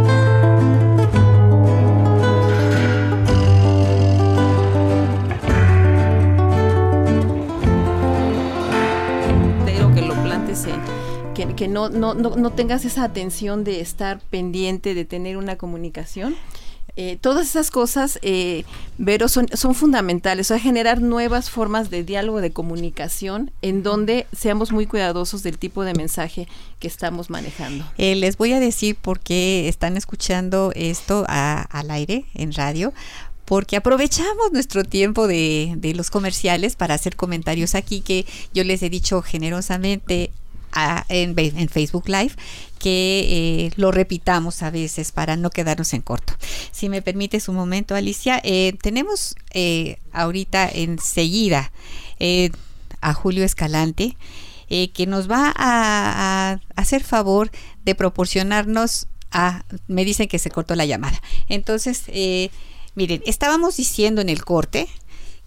plantes 10.23 10.65
que, 11.33 11.55
que 11.55 11.67
no, 11.67 11.89
no, 11.89 12.13
no, 12.15 12.35
no, 12.35 12.49
tengas 12.49 12.83
esa 12.83 13.03
atención 13.03 13.63
de 13.63 13.79
estar 13.79 14.19
pendiente, 14.29 14.93
de 14.93 15.05
tener 15.05 15.37
una 15.37 15.55
comunicación 15.55 16.35
eh, 16.99 17.15
todas 17.21 17.47
esas 17.47 17.69
cosas, 17.69 18.17
eh, 18.23 18.63
Vero, 18.97 19.29
son, 19.29 19.47
son 19.53 19.75
fundamentales, 19.75 20.47
o 20.47 20.55
sea, 20.55 20.59
generar 20.59 20.99
nuevas 20.99 21.51
formas 21.51 21.91
de 21.91 22.03
diálogo, 22.03 22.41
de 22.41 22.49
comunicación, 22.49 23.51
en 23.61 23.83
donde 23.83 24.25
seamos 24.35 24.71
muy 24.71 24.87
cuidadosos 24.87 25.43
del 25.43 25.59
tipo 25.59 25.83
de 25.83 25.93
mensaje 25.93 26.47
que 26.79 26.87
estamos 26.87 27.29
manejando. 27.29 27.85
Eh, 27.99 28.15
les 28.15 28.35
voy 28.37 28.53
a 28.53 28.59
decir 28.59 28.95
por 28.95 29.19
qué 29.19 29.69
están 29.69 29.95
escuchando 29.95 30.71
esto 30.73 31.23
al 31.27 31.91
aire, 31.91 32.25
en 32.33 32.51
radio, 32.51 32.91
porque 33.45 33.77
aprovechamos 33.77 34.51
nuestro 34.51 34.83
tiempo 34.83 35.27
de, 35.27 35.75
de, 35.77 35.93
los 35.93 36.09
comerciales 36.09 36.75
para 36.75 36.95
hacer 36.95 37.15
comentarios 37.15 37.75
aquí 37.75 38.01
que 38.01 38.25
yo 38.55 38.63
les 38.63 38.81
he 38.81 38.89
dicho 38.89 39.21
generosamente 39.21 40.31
en, 41.09 41.69
Facebook 41.69 42.07
Live 42.07 42.33
que 42.79 43.25
eh, 43.67 43.71
lo 43.75 43.91
repitamos 43.91 44.61
a 44.61 44.69
veces 44.69 45.11
para 45.11 45.35
no 45.35 45.49
quedarnos 45.49 45.93
en 45.93 46.01
corto. 46.01 46.33
Si 46.71 46.89
me 46.89 47.01
permites 47.01 47.49
un 47.49 47.55
momento, 47.55 47.95
Alicia, 47.95 48.39
eh, 48.43 48.73
tenemos 48.81 49.35
eh, 49.51 49.97
ahorita 50.11 50.69
enseguida 50.69 51.71
a 53.01 53.13
Julio 53.13 53.43
Escalante 53.43 54.17
que 54.67 55.05
nos 55.07 55.29
va 55.29 55.53
a, 55.55 56.59
hacer 56.75 57.03
favor 57.03 57.51
de 57.85 57.95
proporcionarnos 57.95 59.07
a, 59.31 59.63
me 59.87 60.03
dicen 60.03 60.27
que 60.27 60.39
se 60.39 60.49
cortó 60.49 60.75
la 60.75 60.85
llamada. 60.85 61.21
Entonces, 61.47 62.03
miren, 62.95 63.21
estábamos 63.25 63.77
diciendo 63.77 64.21
en 64.21 64.29
el 64.29 64.43
corte 64.43 64.87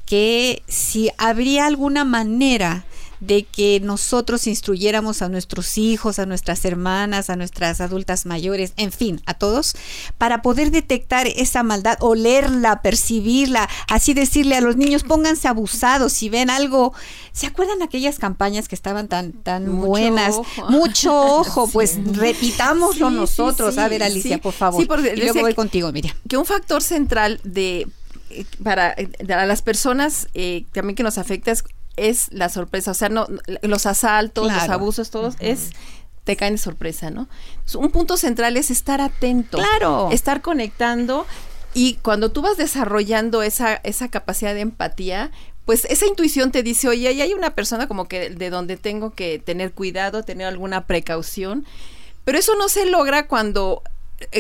que 0.07 0.63
si 0.67 1.11
habría 1.19 1.67
alguna 1.67 2.05
manera 2.05 2.85
de 3.21 3.45
que 3.45 3.81
nosotros 3.81 4.47
instruyéramos 4.47 5.23
a 5.23 5.29
nuestros 5.29 5.79
hijos, 5.79 6.19
a 6.19 6.27
nuestras 6.27 6.65
hermanas, 6.65 7.31
a 7.31 7.37
nuestras 7.37 7.81
adultas 7.81 8.27
mayores, 8.27 8.73
en 8.77 8.93
fin, 8.93 9.21
a 9.27 9.35
todos, 9.35 9.75
para 10.19 10.43
poder 10.43 10.71
detectar 10.71 11.27
esa 11.27 11.63
maldad, 11.63 11.99
olerla, 12.01 12.83
percibirla, 12.83 13.69
así 13.89 14.15
decirle 14.15 14.57
a 14.57 14.61
los 14.61 14.77
niños, 14.77 15.05
pónganse 15.05 15.49
abusados 15.49 16.13
si 16.13 16.29
ven 16.29 16.51
algo. 16.51 16.95
¿Se 17.33 17.47
acuerdan 17.47 17.83
aquellas 17.83 18.19
campañas 18.19 18.69
que 18.69 18.75
estaban 18.75 19.09
tan, 19.09 19.33
tan 19.33 19.81
buenas? 19.81 20.37
Mucho 20.69 21.15
ojo, 21.15 21.69
pues 21.73 21.99
repitámoslo 22.17 23.11
nosotros. 23.11 23.79
a 23.79 23.89
ver, 23.89 24.03
Alicia, 24.03 24.39
por 24.39 24.53
favor. 24.53 24.87
porque 24.87 25.15
y 25.15 25.21
luego 25.21 25.41
voy 25.41 25.55
contigo, 25.55 25.93
Miriam. 25.93 26.17
Que 26.29 26.37
un 26.37 26.47
factor 26.47 26.83
central 26.83 27.41
de 27.45 27.87
eh, 28.31 28.45
para, 28.63 28.93
eh, 28.93 29.09
las 29.27 29.63
personas 29.63 30.29
eh, 30.35 30.65
también 30.73 30.95
que 30.95 31.03
nos 31.03 31.19
afecta 31.19 31.51
es 31.51 31.65
es 31.97 32.33
la 32.33 32.49
sorpresa, 32.49 32.93
o 32.93 32.95
sea, 32.95 33.09
no 33.09 33.27
los 33.63 33.87
asaltos, 33.87 34.53
los 34.53 34.69
abusos, 34.69 35.11
todos 35.11 35.35
es 35.41 35.71
te 36.25 36.37
caen 36.37 36.55
de 36.55 36.59
sorpresa, 36.59 37.11
¿no? 37.11 37.29
Un 37.75 37.91
punto 37.91 38.17
central 38.17 38.57
es 38.57 38.71
estar 38.71 39.01
atento, 39.01 39.59
claro. 39.59 40.11
estar 40.13 40.43
conectando 40.43 41.27
y 41.73 41.95
cuando 42.03 42.31
tú 42.31 42.43
vas 42.43 42.57
desarrollando 42.57 43.43
esa 43.43 43.75
esa 43.85 44.09
capacidad 44.09 44.55
de 44.55 44.61
empatía, 44.61 45.31
pues 45.65 45.85
esa 45.87 46.07
intuición 46.07 46.53
te 46.53 46.63
dice, 46.63 46.89
oye, 46.89 47.09
ahí 47.09 47.23
hay 47.23 47.33
una 47.33 47.55
persona 47.55 47.87
como 47.87 48.07
que 48.07 48.31
de 48.31 48.51
donde 48.51 48.77
tengo 48.77 49.11
que 49.13 49.39
tener 49.39 49.73
cuidado, 49.73 50.23
tener 50.25 50.47
alguna 50.47 50.87
precaución, 50.87 51.65
pero 52.25 52.39
eso 52.39 52.55
no 52.57 52.69
se 52.69 52.87
logra 52.87 53.27
cuando 53.27 53.83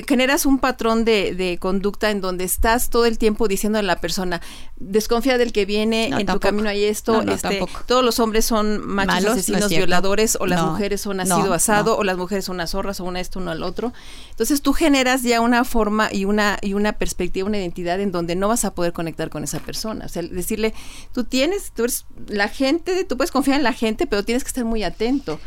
generas 0.07 0.47
un 0.47 0.59
patrón 0.59 1.05
de, 1.05 1.35
de, 1.35 1.59
conducta 1.59 2.11
en 2.11 2.21
donde 2.21 2.45
estás 2.45 2.91
todo 2.91 3.07
el 3.07 3.19
tiempo 3.19 3.49
diciendo 3.49 3.79
a 3.79 3.83
la 3.83 4.01
persona, 4.01 4.41
desconfía 4.77 5.39
del 5.39 5.53
que 5.53 5.65
viene, 5.65 6.09
en 6.09 6.27
tu 6.27 6.39
camino 6.39 6.69
hay 6.69 6.85
esto, 6.85 7.23
este, 7.23 7.65
todos 7.87 8.05
los 8.05 8.19
hombres 8.19 8.45
son 8.45 8.87
machos 8.87 9.25
asesinos, 9.25 9.69
violadores, 9.69 10.37
o 10.41 10.47
las 10.47 10.63
mujeres 10.65 11.01
son 11.01 11.17
nacido 11.19 11.53
asado, 11.55 11.97
o 11.97 12.05
las 12.05 12.17
mujeres 12.17 12.45
son 12.45 12.57
unas 12.57 12.71
zorras, 12.71 13.01
o 13.01 13.05
una 13.05 13.21
esto, 13.21 13.39
uno 13.39 13.51
al 13.51 13.63
otro. 13.63 13.93
Entonces 14.31 14.61
tú 14.63 14.73
generas 14.73 15.23
ya 15.23 15.41
una 15.41 15.65
forma 15.65 16.09
y 16.13 16.25
una, 16.25 16.59
y 16.61 16.75
una 16.75 16.93
perspectiva, 16.95 17.47
una 17.47 17.59
identidad 17.59 18.01
en 18.01 18.13
donde 18.13 18.37
no 18.37 18.49
vas 18.49 18.65
a 18.65 18.75
poder 18.75 18.93
conectar 18.93 19.31
con 19.31 19.45
esa 19.45 19.61
persona. 19.61 20.07
O 20.07 20.09
sea, 20.09 20.23
decirle, 20.23 20.75
tú 21.13 21.25
tienes, 21.25 21.73
tú 21.73 21.85
eres 21.85 22.05
la 22.27 22.49
gente, 22.49 23.05
tú 23.05 23.17
puedes 23.17 23.31
confiar 23.31 23.57
en 23.57 23.65
la 23.65 23.73
gente, 23.73 24.07
pero 24.07 24.25
tienes 24.25 24.45
que 24.45 24.49
estar 24.49 24.65
muy 24.65 24.83
atento 24.83 25.41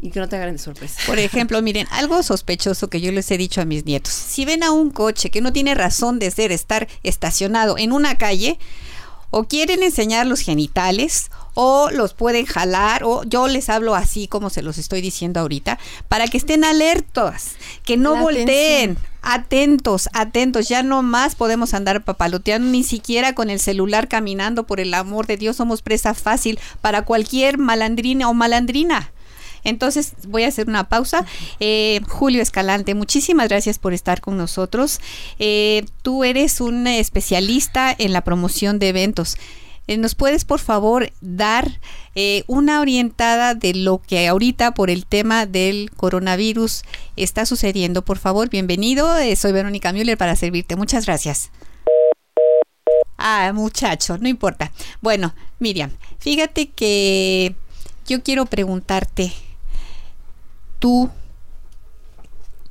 y 0.00 0.10
que 0.10 0.20
no 0.20 0.28
te 0.28 0.36
hagan 0.36 0.52
de 0.52 0.58
sorpresa. 0.58 1.00
Por 1.06 1.18
ejemplo, 1.18 1.60
miren, 1.62 1.86
algo 1.90 2.22
sospechoso 2.22 2.88
que 2.88 3.00
yo 3.00 3.12
les 3.12 3.30
he 3.30 3.38
dicho 3.38 3.60
a 3.60 3.64
mis 3.64 3.84
nietos. 3.84 4.12
Si 4.12 4.44
ven 4.44 4.62
a 4.62 4.70
un 4.70 4.90
coche 4.90 5.30
que 5.30 5.40
no 5.40 5.52
tiene 5.52 5.74
razón 5.74 6.18
de 6.18 6.30
ser, 6.30 6.52
estar 6.52 6.88
estacionado 7.02 7.78
en 7.78 7.92
una 7.92 8.16
calle, 8.16 8.58
o 9.30 9.44
quieren 9.44 9.82
enseñar 9.82 10.26
los 10.26 10.40
genitales, 10.40 11.30
o 11.54 11.90
los 11.90 12.14
pueden 12.14 12.46
jalar, 12.46 13.04
o 13.04 13.24
yo 13.24 13.48
les 13.48 13.68
hablo 13.68 13.94
así 13.94 14.28
como 14.28 14.48
se 14.48 14.62
los 14.62 14.78
estoy 14.78 15.00
diciendo 15.00 15.40
ahorita, 15.40 15.78
para 16.08 16.26
que 16.28 16.38
estén 16.38 16.64
alertos, 16.64 17.56
que 17.84 17.96
no 17.96 18.16
volteen. 18.16 18.96
Atentos, 19.20 20.08
atentos, 20.12 20.68
ya 20.68 20.84
no 20.84 21.02
más 21.02 21.34
podemos 21.34 21.74
andar 21.74 22.04
papaloteando, 22.04 22.70
ni 22.70 22.84
siquiera 22.84 23.34
con 23.34 23.50
el 23.50 23.58
celular 23.58 24.08
caminando, 24.08 24.64
por 24.64 24.80
el 24.80 24.94
amor 24.94 25.26
de 25.26 25.36
Dios, 25.36 25.56
somos 25.56 25.82
presa 25.82 26.14
fácil 26.14 26.58
para 26.80 27.02
cualquier 27.04 27.58
malandrina 27.58 28.30
o 28.30 28.34
malandrina. 28.34 29.12
Entonces 29.64 30.12
voy 30.26 30.44
a 30.44 30.48
hacer 30.48 30.68
una 30.68 30.88
pausa. 30.88 31.24
Eh, 31.60 32.00
Julio 32.08 32.42
Escalante, 32.42 32.94
muchísimas 32.94 33.48
gracias 33.48 33.78
por 33.78 33.92
estar 33.92 34.20
con 34.20 34.36
nosotros. 34.36 35.00
Eh, 35.38 35.84
tú 36.02 36.24
eres 36.24 36.60
un 36.60 36.86
especialista 36.86 37.94
en 37.96 38.12
la 38.12 38.22
promoción 38.22 38.78
de 38.78 38.88
eventos. 38.88 39.36
Eh, 39.86 39.96
¿Nos 39.96 40.14
puedes, 40.14 40.44
por 40.44 40.60
favor, 40.60 41.10
dar 41.20 41.80
una 42.48 42.80
orientada 42.80 43.54
de 43.54 43.74
lo 43.74 44.02
que 44.02 44.26
ahorita 44.26 44.74
por 44.74 44.90
el 44.90 45.06
tema 45.06 45.46
del 45.46 45.92
coronavirus 45.96 46.82
está 47.14 47.46
sucediendo? 47.46 48.04
Por 48.04 48.18
favor, 48.18 48.50
bienvenido. 48.50 49.08
soy 49.36 49.52
Verónica 49.52 49.92
Müller 49.92 50.18
para 50.18 50.34
servirte. 50.34 50.74
Muchas 50.74 51.06
gracias. 51.06 51.50
Ah, 53.18 53.52
muchacho, 53.52 54.16
no 54.18 54.28
importa. 54.28 54.72
Bueno, 55.00 55.34
Miriam, 55.58 55.90
fíjate 56.20 56.68
que 56.68 57.54
yo 58.06 58.22
quiero 58.22 58.46
preguntarte, 58.46 59.32
tú 60.78 61.10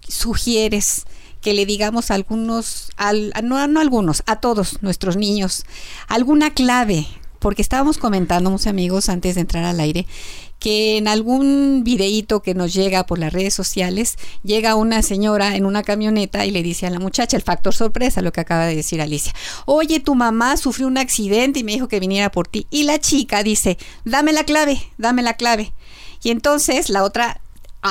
sugieres 0.07 1.05
que 1.41 1.53
le 1.53 1.65
digamos 1.65 2.11
a 2.11 2.15
algunos, 2.15 2.91
al, 2.97 3.33
no, 3.43 3.65
no 3.67 3.79
a 3.79 3.81
algunos, 3.81 4.23
a 4.25 4.37
todos 4.37 4.81
nuestros 4.81 5.17
niños, 5.17 5.65
alguna 6.07 6.53
clave, 6.53 7.07
porque 7.39 7.61
estábamos 7.61 7.97
comentando, 7.97 8.49
mis 8.49 8.67
amigos, 8.67 9.09
antes 9.09 9.35
de 9.35 9.41
entrar 9.41 9.63
al 9.63 9.79
aire, 9.79 10.07
que 10.59 10.97
en 10.97 11.07
algún 11.07 11.83
videíto 11.83 12.41
que 12.41 12.55
nos 12.55 12.73
llega 12.73 13.05
por 13.05 13.19
las 13.19 13.31
redes 13.31 13.53
sociales, 13.53 14.17
llega 14.43 14.75
una 14.75 15.03
señora 15.03 15.55
en 15.55 15.65
una 15.65 15.83
camioneta 15.83 16.45
y 16.45 16.51
le 16.51 16.63
dice 16.63 16.87
a 16.87 16.89
la 16.89 16.99
muchacha, 16.99 17.37
el 17.37 17.43
factor 17.43 17.75
sorpresa, 17.75 18.21
lo 18.23 18.31
que 18.31 18.41
acaba 18.41 18.65
de 18.65 18.75
decir 18.75 19.01
Alicia, 19.01 19.33
oye, 19.65 19.99
tu 19.99 20.15
mamá 20.15 20.57
sufrió 20.57 20.87
un 20.87 20.97
accidente 20.97 21.59
y 21.59 21.63
me 21.63 21.73
dijo 21.73 21.87
que 21.87 21.99
viniera 21.99 22.31
por 22.31 22.47
ti. 22.47 22.65
Y 22.71 22.83
la 22.83 22.99
chica 22.99 23.43
dice, 23.43 23.77
dame 24.03 24.33
la 24.33 24.43
clave, 24.43 24.81
dame 24.97 25.21
la 25.21 25.35
clave. 25.35 25.73
Y 26.23 26.31
entonces 26.31 26.89
la 26.89 27.03
otra 27.03 27.39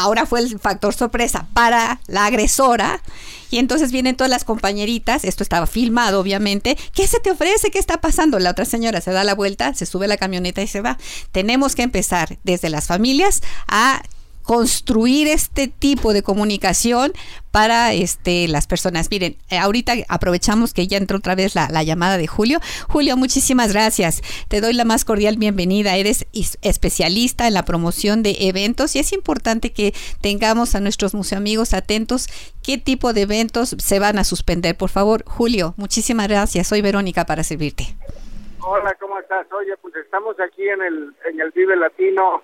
ahora 0.03 0.27
fue 0.27 0.41
el 0.41 0.59
factor 0.59 0.95
sorpresa 0.95 1.47
para 1.53 2.01
la 2.07 2.27
agresora. 2.27 3.03
Y 3.51 3.59
entonces 3.59 3.93
vienen 3.93 4.17
todas 4.17 4.31
las 4.31 4.45
compañeritas, 4.45 5.25
esto 5.25 5.45
estaba 5.45 5.67
filmado 5.67 6.19
obviamente, 6.19 6.77
¿qué 6.93 7.07
se 7.07 7.21
te 7.21 7.31
ofrece? 7.31 7.71
¿Qué 7.71 7.79
está 7.79 8.01
pasando? 8.01 8.41
La 8.41 8.51
otra 8.51 8.65
señora 8.65 9.01
se 9.01 9.13
da 9.13 9.23
la 9.23 9.37
vuelta, 9.37 9.73
se 9.73 9.87
sube 9.87 10.07
a 10.07 10.09
la 10.09 10.17
camioneta 10.17 10.63
y 10.63 10.67
se 10.67 10.81
va. 10.81 10.99
Tenemos 11.31 11.77
que 11.77 11.83
empezar 11.83 12.39
desde 12.43 12.71
las 12.71 12.89
familias 12.89 13.43
a 13.69 14.03
construir 14.47 15.27
este 15.27 15.67
tipo 15.67 16.13
de 16.13 16.23
comunicación 16.23 17.13
para 17.51 17.93
este 17.93 18.47
las 18.47 18.69
personas. 18.69 19.11
Miren, 19.11 19.37
eh, 19.51 19.59
ahorita 19.59 19.95
aprovechamos 20.09 20.73
que 20.73 20.87
ya 20.87 20.99
entró 20.99 21.19
otra 21.19 21.35
vez 21.35 21.57
la, 21.57 21.83
llamada 21.83 22.17
de 22.17 22.29
Julio. 22.29 22.61
Julio, 22.89 23.17
muchísimas 23.17 23.73
gracias. 23.73 24.23
Te 24.49 24.61
doy 24.61 24.73
la 24.73 24.85
más 24.85 25.05
cordial 25.05 25.37
bienvenida. 25.37 25.97
Eres 25.97 26.27
especialista 26.63 27.49
en 27.49 27.55
la 27.55 27.65
promoción 27.65 28.23
de 28.23 28.37
eventos 28.41 28.95
y 28.95 29.01
es 29.01 29.13
importante 29.13 29.73
que 29.73 29.93
tengamos 30.21 30.77
a 30.77 30.81
nuestros 30.81 31.13
museoamigos 31.13 31.75
atentos 31.75 32.29
qué 32.63 32.79
tipo 32.79 33.13
de 33.13 33.23
eventos 33.23 33.75
se 33.79 33.99
van 33.99 34.17
a 34.17 34.25
suspender. 34.25 34.77
Por 34.77 34.91
favor, 34.91 35.25
Julio, 35.27 35.75
muchísimas 35.77 36.29
gracias. 36.29 36.69
Soy 36.69 36.83
Verónica 36.83 37.27
para 37.27 37.43
servirte. 37.43 37.97
Hola, 38.61 38.97
¿cómo 39.01 39.19
estás? 39.19 39.47
Oye, 39.53 39.77
pues 39.83 39.95
estamos 39.97 40.39
aquí 40.39 40.69
en 40.69 40.83
el, 40.83 41.15
en 41.29 41.41
el 41.41 41.51
Vive 41.51 41.77
Latino 41.77 42.43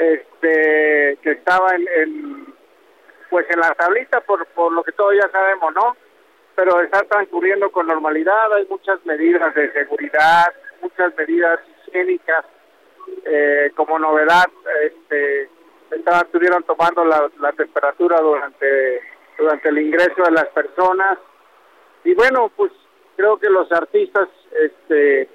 este 0.00 1.18
que 1.22 1.30
estaba 1.32 1.74
en, 1.74 2.46
pues 3.28 3.46
en 3.50 3.60
la 3.60 3.70
tablita 3.74 4.20
por, 4.22 4.46
por 4.46 4.72
lo 4.72 4.82
que 4.82 4.92
todos 4.92 5.14
ya 5.14 5.30
sabemos, 5.30 5.74
¿no? 5.74 5.96
Pero 6.56 6.80
está 6.80 7.02
transcurriendo 7.02 7.70
con 7.70 7.86
normalidad, 7.86 8.52
hay 8.54 8.66
muchas 8.66 9.04
medidas 9.04 9.54
de 9.54 9.72
seguridad, 9.72 10.52
muchas 10.80 11.14
medidas 11.16 11.60
higiénicas, 11.86 12.44
eh, 13.24 13.70
como 13.76 13.98
novedad, 13.98 14.46
este, 14.82 15.48
estaban, 15.90 16.26
estuvieron 16.26 16.62
tomando 16.64 17.04
la, 17.04 17.30
la 17.40 17.52
temperatura 17.52 18.20
durante, 18.20 19.02
durante 19.38 19.68
el 19.68 19.78
ingreso 19.78 20.22
de 20.22 20.32
las 20.32 20.46
personas, 20.48 21.18
y 22.04 22.14
bueno, 22.14 22.50
pues 22.56 22.72
creo 23.16 23.38
que 23.38 23.50
los 23.50 23.70
artistas, 23.72 24.28
este, 24.58 25.28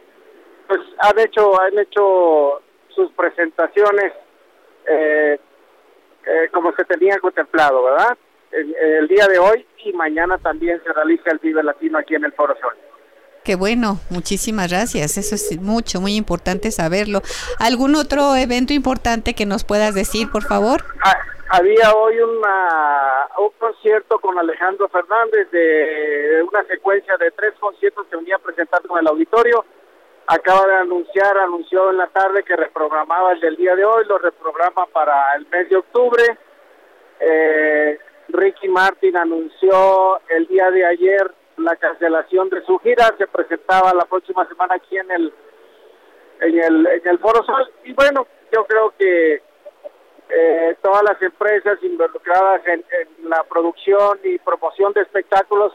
pues 0.67 0.80
han 0.99 1.19
hecho, 1.19 1.62
han 1.62 1.78
hecho 1.78 2.62
sus 2.89 3.12
presentaciones 3.12 4.13
eh, 4.87 5.39
eh, 6.25 6.49
como 6.51 6.73
se 6.73 6.86
tenía 6.86 7.19
contemplado, 7.19 7.83
¿verdad? 7.83 8.17
El, 8.51 9.07
día 9.07 9.27
de 9.27 9.38
hoy 9.38 9.65
y 9.83 9.91
mañana 9.93 10.38
también 10.38 10.81
se 10.83 10.93
realiza 10.93 11.29
el 11.29 11.39
Vive 11.39 11.61
Latino 11.61 11.97
aquí 11.97 12.15
en 12.15 12.23
el 12.23 12.31
Foro 12.31 12.55
Sol. 12.61 12.73
Qué 13.43 13.55
bueno, 13.55 13.99
muchísimas 14.09 14.71
gracias. 14.71 15.17
Eso 15.17 15.36
es 15.36 15.61
mucho, 15.61 15.99
muy 16.01 16.15
importante 16.15 16.71
saberlo. 16.71 17.21
¿Algún 17.59 17.95
otro 17.95 18.36
evento 18.36 18.73
importante 18.73 19.36
que 19.36 19.45
nos 19.45 19.63
puedas 19.63 19.93
decir, 19.93 20.31
por 20.31 20.43
favor? 20.43 20.83
Ah, 21.03 21.15
había 21.49 21.93
hoy 21.93 22.17
una, 22.17 23.27
un 23.38 23.49
concierto 23.59 24.19
con 24.19 24.39
Alejandro 24.39 24.89
Fernández 24.89 25.51
de 25.51 26.43
una 26.49 26.63
secuencia 26.63 27.17
de 27.17 27.29
tres 27.31 27.53
conciertos 27.59 28.07
que 28.09 28.17
venía 28.17 28.39
presentando 28.39 28.95
en 28.95 29.01
el 29.01 29.07
auditorio 29.07 29.65
acaba 30.28 30.67
de 30.67 30.76
anunciar, 30.76 31.38
anunció 31.38 31.91
en 31.91 31.97
la 31.97 32.07
tarde 32.07 32.43
que 32.43 32.55
reprogramaba 32.55 33.34
el 33.34 33.39
del 33.39 33.55
día 33.55 33.76
de 33.76 33.86
hoy, 33.86 34.05
lo 34.05 34.17
reprograma 34.17 34.86
para 34.88 35.36
el 35.36 35.47
mes 35.47 35.69
de 35.69 35.78
octubre. 35.78 36.23
Eh, 37.19 37.99
Ricky 38.30 38.67
Martin 38.67 39.15
anunció 39.17 40.19
el 40.30 40.47
día 40.47 40.71
de 40.71 40.86
ayer 40.86 41.32
la 41.57 41.76
cancelación 41.76 42.49
de 42.49 42.63
su 42.65 42.78
gira, 42.80 43.13
se 43.17 43.28
presentaba 43.28 43.93
la 43.93 44.05
próxima 44.05 44.47
semana 44.47 44.76
aquí 44.76 44.97
en 44.97 45.11
el 45.11 45.34
en 46.41 46.59
el, 46.59 46.88
en 46.88 47.07
el 47.07 47.19
Foro 47.19 47.43
Sol 47.43 47.71
y 47.86 47.93
bueno, 47.93 48.28
yo 48.51 48.65
creo 48.65 48.93
que 48.97 49.41
eh, 50.30 50.76
todas 50.82 51.03
las 51.03 51.21
empresas 51.21 51.78
involucradas 51.84 52.61
en, 52.67 52.84
la 53.23 53.43
producción 53.43 54.19
y 54.23 54.38
promoción 54.39 54.91
de 54.93 55.01
espectáculos 55.01 55.73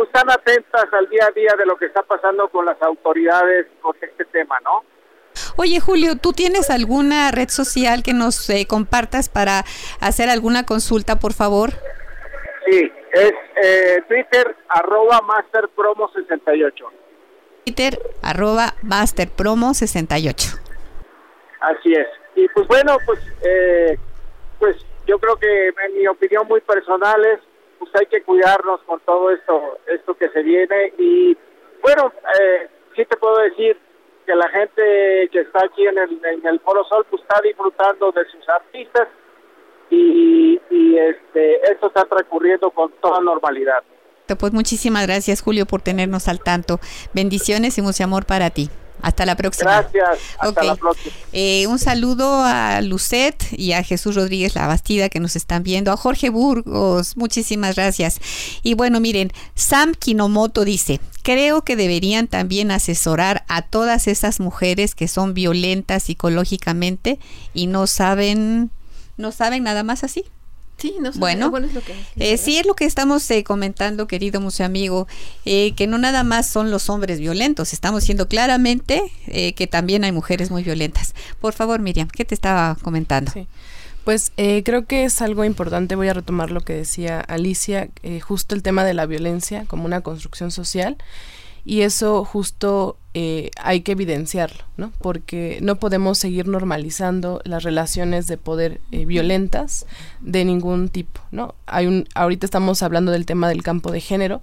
pues 0.00 0.08
están 0.14 0.30
atentas 0.30 0.86
al 0.92 1.10
día 1.10 1.26
a 1.26 1.30
día 1.32 1.52
de 1.58 1.66
lo 1.66 1.76
que 1.76 1.84
está 1.84 2.02
pasando 2.02 2.48
con 2.48 2.64
las 2.64 2.80
autoridades 2.80 3.66
con 3.82 3.94
este 4.00 4.24
tema, 4.24 4.58
¿no? 4.64 4.82
Oye, 5.56 5.78
Julio, 5.78 6.16
¿tú 6.16 6.32
tienes 6.32 6.70
alguna 6.70 7.30
red 7.30 7.50
social 7.50 8.02
que 8.02 8.14
nos 8.14 8.48
eh, 8.48 8.64
compartas 8.66 9.28
para 9.28 9.62
hacer 10.00 10.30
alguna 10.30 10.64
consulta, 10.64 11.16
por 11.16 11.34
favor? 11.34 11.72
Sí, 12.64 12.90
es 13.12 13.32
eh, 13.62 14.02
Twitter, 14.08 14.56
arroba 14.70 15.20
masterpromo68. 15.20 16.72
Twitter, 17.66 17.98
arroba 18.22 18.72
masterpromo68. 18.82 20.60
Así 21.60 21.92
es. 21.92 22.06
Y 22.36 22.48
pues 22.48 22.66
bueno, 22.68 22.96
pues, 23.04 23.20
eh, 23.44 23.98
pues 24.58 24.76
yo 25.06 25.18
creo 25.18 25.36
que 25.36 25.68
en 25.68 25.98
mi 25.98 26.06
opinión 26.06 26.48
muy 26.48 26.62
personal 26.62 27.22
es, 27.26 27.49
pues 27.80 27.90
hay 27.98 28.06
que 28.06 28.22
cuidarnos 28.22 28.80
con 28.82 29.00
todo 29.00 29.30
esto, 29.30 29.78
esto 29.86 30.14
que 30.14 30.28
se 30.28 30.42
viene. 30.42 30.92
Y 30.98 31.36
bueno, 31.82 32.12
eh, 32.38 32.68
sí 32.94 33.04
te 33.06 33.16
puedo 33.16 33.38
decir 33.38 33.76
que 34.26 34.34
la 34.34 34.48
gente 34.50 35.28
que 35.32 35.40
está 35.40 35.64
aquí 35.64 35.86
en 35.86 35.98
el, 35.98 36.20
en 36.24 36.46
el 36.46 36.60
Foro 36.60 36.84
Sol, 36.84 37.04
pues 37.10 37.22
está 37.22 37.40
disfrutando 37.42 38.12
de 38.12 38.24
sus 38.26 38.48
artistas 38.48 39.08
y, 39.88 40.60
y 40.70 40.98
este, 40.98 41.72
esto 41.72 41.88
está 41.88 42.04
transcurriendo 42.04 42.70
con 42.70 42.92
toda 43.00 43.20
normalidad. 43.20 43.82
Pues 44.38 44.52
muchísimas 44.52 45.06
gracias 45.06 45.42
Julio 45.42 45.66
por 45.66 45.82
tenernos 45.82 46.28
al 46.28 46.40
tanto. 46.40 46.78
Bendiciones 47.12 47.78
y 47.78 47.82
mucho 47.82 48.04
amor 48.04 48.26
para 48.26 48.50
ti. 48.50 48.70
Hasta 49.02 49.26
la 49.26 49.36
próxima. 49.36 49.82
Gracias. 49.82 50.18
Hasta 50.38 50.64
la 50.64 50.76
próxima. 50.76 51.14
Eh, 51.32 51.66
un 51.66 51.78
saludo 51.78 52.42
a 52.44 52.80
Lucet 52.80 53.44
y 53.52 53.72
a 53.72 53.82
Jesús 53.82 54.14
Rodríguez 54.14 54.54
La 54.54 54.66
Bastida 54.66 55.08
que 55.08 55.20
nos 55.20 55.36
están 55.36 55.62
viendo, 55.62 55.92
a 55.92 55.96
Jorge 55.96 56.30
Burgos, 56.30 57.16
muchísimas 57.16 57.76
gracias. 57.76 58.20
Y 58.62 58.74
bueno, 58.74 59.00
miren, 59.00 59.32
Sam 59.54 59.94
Kinomoto 59.94 60.64
dice, 60.64 61.00
creo 61.22 61.62
que 61.62 61.76
deberían 61.76 62.28
también 62.28 62.70
asesorar 62.70 63.44
a 63.48 63.62
todas 63.62 64.06
esas 64.06 64.40
mujeres 64.40 64.94
que 64.94 65.08
son 65.08 65.34
violentas 65.34 66.04
psicológicamente 66.04 67.18
y 67.54 67.66
no 67.66 67.86
saben, 67.86 68.70
no 69.16 69.32
saben 69.32 69.64
nada 69.64 69.82
más 69.82 70.04
así. 70.04 70.24
Sí, 70.80 70.96
no 70.98 71.12
bueno, 71.16 71.54
es 71.58 71.74
lo 71.74 71.82
que 71.82 71.94
eh, 72.16 72.38
sí 72.38 72.56
es 72.56 72.64
lo 72.64 72.74
que 72.74 72.86
estamos 72.86 73.30
eh, 73.30 73.44
comentando, 73.44 74.06
querido 74.06 74.40
museo 74.40 74.64
amigo, 74.64 75.06
eh, 75.44 75.74
que 75.74 75.86
no 75.86 75.98
nada 75.98 76.24
más 76.24 76.48
son 76.48 76.70
los 76.70 76.88
hombres 76.88 77.20
violentos, 77.20 77.74
estamos 77.74 78.02
diciendo 78.02 78.28
claramente 78.28 79.02
que 79.26 79.66
también 79.66 80.04
hay 80.04 80.12
mujeres 80.12 80.50
muy 80.50 80.62
violentas. 80.62 81.14
Por 81.40 81.52
favor, 81.52 81.80
Miriam, 81.80 82.08
¿qué 82.08 82.24
te 82.24 82.34
estaba 82.34 82.76
comentando? 82.82 83.30
Sí. 83.30 83.46
Pues 84.04 84.32
creo 84.36 84.86
que 84.86 85.04
es 85.04 85.20
algo 85.20 85.44
importante, 85.44 85.94
voy 85.94 86.08
a 86.08 86.14
retomar 86.14 86.50
lo 86.50 86.62
que 86.62 86.72
decía 86.72 87.20
Alicia, 87.20 87.90
justo 88.22 88.54
el 88.54 88.62
tema 88.62 88.84
de 88.84 88.94
la 88.94 89.04
violencia 89.06 89.66
como 89.66 89.84
una 89.84 90.00
construcción 90.00 90.50
social 90.50 90.96
y 91.64 91.82
eso 91.82 92.24
justo 92.24 92.96
eh, 93.12 93.50
hay 93.56 93.80
que 93.80 93.92
evidenciarlo, 93.92 94.62
¿no? 94.76 94.92
Porque 95.00 95.58
no 95.62 95.76
podemos 95.76 96.16
seguir 96.18 96.46
normalizando 96.46 97.40
las 97.44 97.64
relaciones 97.64 98.28
de 98.28 98.36
poder 98.36 98.80
eh, 98.92 99.04
violentas 99.04 99.84
de 100.20 100.44
ningún 100.44 100.88
tipo, 100.88 101.20
¿no? 101.32 101.56
Hay 101.66 101.86
un, 101.86 102.06
ahorita 102.14 102.46
estamos 102.46 102.82
hablando 102.82 103.10
del 103.10 103.26
tema 103.26 103.48
del 103.48 103.64
campo 103.64 103.90
de 103.90 104.00
género, 104.00 104.42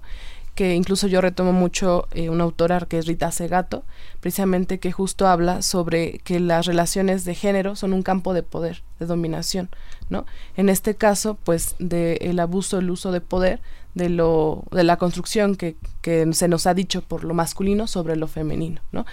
que 0.54 0.74
incluso 0.74 1.06
yo 1.06 1.20
retomo 1.22 1.52
mucho 1.52 2.08
eh, 2.12 2.28
una 2.28 2.44
autora 2.44 2.80
que 2.80 2.98
es 2.98 3.06
Rita 3.06 3.30
Segato, 3.30 3.84
precisamente 4.20 4.80
que 4.80 4.92
justo 4.92 5.26
habla 5.28 5.62
sobre 5.62 6.18
que 6.18 6.38
las 6.38 6.66
relaciones 6.66 7.24
de 7.24 7.34
género 7.34 7.74
son 7.74 7.94
un 7.94 8.02
campo 8.02 8.34
de 8.34 8.42
poder, 8.42 8.82
de 8.98 9.06
dominación, 9.06 9.70
¿no? 10.10 10.26
En 10.56 10.68
este 10.68 10.94
caso, 10.94 11.38
pues, 11.42 11.74
del 11.78 12.38
abuso, 12.38 12.80
el 12.80 12.90
uso 12.90 13.12
de 13.12 13.20
poder, 13.20 13.60
de 13.98 14.08
lo 14.08 14.64
de 14.70 14.84
la 14.84 14.96
construcción 14.96 15.56
que, 15.56 15.76
que, 16.00 16.32
se 16.32 16.48
nos 16.48 16.66
ha 16.66 16.72
dicho 16.72 17.02
por 17.02 17.24
lo 17.24 17.34
masculino 17.34 17.86
sobre 17.86 18.16
lo 18.16 18.26
femenino 18.26 18.80
no 18.92 19.04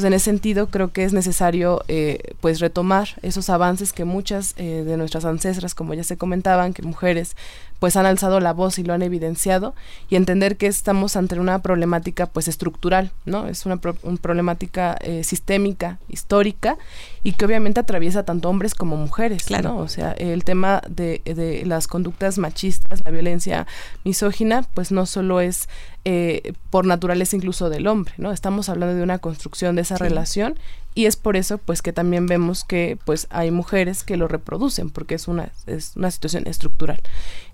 entonces 0.00 0.06
en 0.06 0.14
ese 0.14 0.24
sentido 0.24 0.68
creo 0.68 0.92
que 0.92 1.04
es 1.04 1.12
necesario 1.12 1.82
eh, 1.88 2.34
pues 2.40 2.60
retomar 2.60 3.08
esos 3.22 3.50
avances 3.50 3.92
que 3.92 4.04
muchas 4.04 4.54
eh, 4.56 4.84
de 4.84 4.96
nuestras 4.96 5.24
ancestras 5.24 5.74
como 5.74 5.94
ya 5.94 6.04
se 6.04 6.16
comentaban 6.16 6.72
que 6.72 6.82
mujeres 6.82 7.36
pues 7.80 7.96
han 7.96 8.06
alzado 8.06 8.40
la 8.40 8.52
voz 8.52 8.78
y 8.78 8.84
lo 8.84 8.92
han 8.92 9.02
evidenciado 9.02 9.74
y 10.08 10.16
entender 10.16 10.56
que 10.56 10.66
estamos 10.66 11.16
ante 11.16 11.38
una 11.40 11.60
problemática 11.60 12.26
pues 12.26 12.46
estructural 12.46 13.10
no 13.24 13.48
es 13.48 13.66
una, 13.66 13.78
problemática 13.78 14.96
eh, 15.00 15.24
sistémica 15.24 15.98
histórica 16.08 16.76
y 17.22 17.32
que 17.32 17.44
obviamente 17.44 17.80
atraviesa 17.80 18.22
tanto 18.22 18.48
hombres 18.48 18.74
como 18.74 18.96
mujeres 18.96 19.44
claro. 19.44 19.76
O 19.76 19.88
sea 19.88 20.12
el 20.12 20.44
tema 20.44 20.82
de, 20.88 21.20
de 21.24 21.64
las 21.66 21.86
conductas 21.86 22.38
machistas 22.38 23.02
la 23.04 23.10
violencia 23.10 23.66
misógina, 24.04 24.62
pues 24.74 24.92
no 24.92 25.06
solo 25.06 25.40
es 25.40 25.68
eh, 26.04 26.54
por 26.70 26.86
naturaleza 26.86 27.36
incluso 27.36 27.68
del 27.68 27.86
hombre, 27.86 28.14
¿no? 28.16 28.32
Estamos 28.32 28.68
hablando 28.70 28.94
de 28.94 29.02
una 29.02 29.18
construcción 29.18 29.76
de 29.76 29.82
esa 29.82 29.98
relación 29.98 30.58
y 30.94 31.06
es 31.06 31.16
por 31.16 31.36
eso 31.36 31.58
pues 31.58 31.82
que 31.82 31.92
también 31.92 32.26
vemos 32.26 32.64
que 32.64 32.98
pues 33.04 33.26
hay 33.30 33.50
mujeres 33.50 34.02
que 34.02 34.16
lo 34.16 34.26
reproducen 34.26 34.90
porque 34.90 35.14
es 35.14 35.28
una 35.28 35.50
es 35.66 35.92
una 35.96 36.10
situación 36.10 36.46
estructural. 36.46 37.00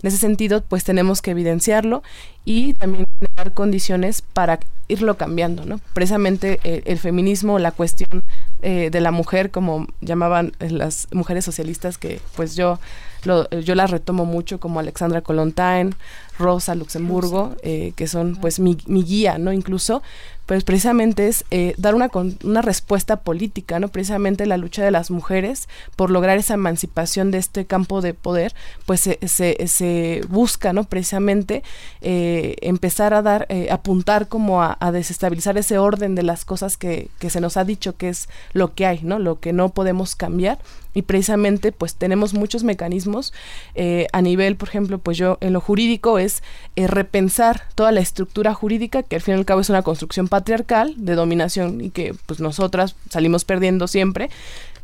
En 0.01 0.07
ese 0.07 0.17
sentido 0.17 0.61
pues 0.61 0.85
tenemos 0.85 1.21
que 1.21 1.31
evidenciarlo 1.31 2.03
y 2.45 2.73
también 2.73 3.05
dar 3.35 3.53
condiciones 3.53 4.21
para 4.21 4.59
irlo 4.87 5.17
cambiando 5.17 5.65
no 5.65 5.81
precisamente 5.93 6.61
eh, 6.63 6.83
el 6.85 6.97
feminismo 6.97 7.59
la 7.59 7.71
cuestión 7.71 8.23
eh, 8.69 8.89
de 8.89 8.99
la 8.99 9.11
mujer 9.11 9.49
como 9.49 9.87
llamaban 10.01 10.51
las 10.59 11.07
mujeres 11.13 11.45
socialistas 11.45 11.97
que 11.97 12.19
pues 12.35 12.57
yo 12.57 12.81
yo 13.23 13.75
las 13.75 13.91
retomo 13.91 14.25
mucho 14.25 14.59
como 14.59 14.81
Alexandra 14.81 15.21
Kolontain, 15.21 15.95
Rosa 16.37 16.75
Luxemburgo, 16.75 17.55
eh, 17.63 17.93
que 17.95 18.07
son 18.07 18.35
pues 18.35 18.59
mi, 18.59 18.77
mi, 18.87 19.03
guía, 19.03 19.37
¿no? 19.37 19.53
Incluso, 19.53 20.03
pues 20.47 20.63
precisamente 20.63 21.27
es 21.27 21.45
eh, 21.51 21.75
dar 21.77 21.93
una, 21.93 22.09
una 22.43 22.61
respuesta 22.63 23.17
política, 23.17 23.79
¿no? 23.79 23.89
Precisamente 23.89 24.47
la 24.47 24.57
lucha 24.57 24.83
de 24.83 24.89
las 24.89 25.11
mujeres 25.11 25.69
por 25.95 26.09
lograr 26.09 26.39
esa 26.39 26.55
emancipación 26.55 27.29
de 27.29 27.37
este 27.37 27.65
campo 27.65 28.01
de 28.01 28.15
poder, 28.15 28.55
pues 28.87 29.01
se, 29.01 29.19
se, 29.67 30.21
busca, 30.29 30.73
¿no? 30.73 30.85
Precisamente 30.85 31.63
eh, 32.01 32.55
empezar 32.61 33.13
a 33.13 33.21
dar, 33.21 33.47
apuntar 33.69 34.27
como 34.27 34.63
a, 34.63 34.77
a, 34.79 34.91
desestabilizar 34.91 35.57
ese 35.57 35.77
orden 35.77 36.15
de 36.15 36.23
las 36.23 36.45
cosas 36.45 36.77
que, 36.77 37.09
que 37.19 37.29
se 37.29 37.41
nos 37.41 37.57
ha 37.57 37.63
dicho 37.63 37.95
que 37.95 38.09
es 38.09 38.27
lo 38.53 38.73
que 38.73 38.85
hay, 38.85 39.01
¿no? 39.03 39.19
Lo 39.19 39.39
que 39.39 39.53
no 39.53 39.69
podemos 39.69 40.15
cambiar 40.15 40.59
y 40.93 41.03
precisamente 41.03 41.71
pues 41.71 41.95
tenemos 41.95 42.33
muchos 42.33 42.63
mecanismos 42.63 43.33
eh, 43.75 44.07
a 44.13 44.21
nivel, 44.21 44.55
por 44.55 44.69
ejemplo, 44.69 44.97
pues 44.97 45.17
yo 45.17 45.37
en 45.41 45.53
lo 45.53 45.61
jurídico 45.61 46.19
es 46.19 46.43
eh, 46.75 46.87
repensar 46.87 47.63
toda 47.75 47.91
la 47.91 47.99
estructura 47.99 48.53
jurídica 48.53 49.03
que 49.03 49.15
al 49.15 49.21
fin 49.21 49.35
y 49.35 49.37
al 49.37 49.45
cabo 49.45 49.61
es 49.61 49.69
una 49.69 49.81
construcción 49.81 50.27
patriarcal 50.27 50.93
de 50.97 51.15
dominación 51.15 51.81
y 51.81 51.89
que 51.89 52.15
pues 52.25 52.39
nosotras 52.39 52.95
salimos 53.09 53.45
perdiendo 53.45 53.87
siempre 53.87 54.29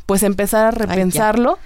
pues 0.05 0.23
empezar 0.23 0.65
a 0.65 0.71
repensarlo, 0.71 1.59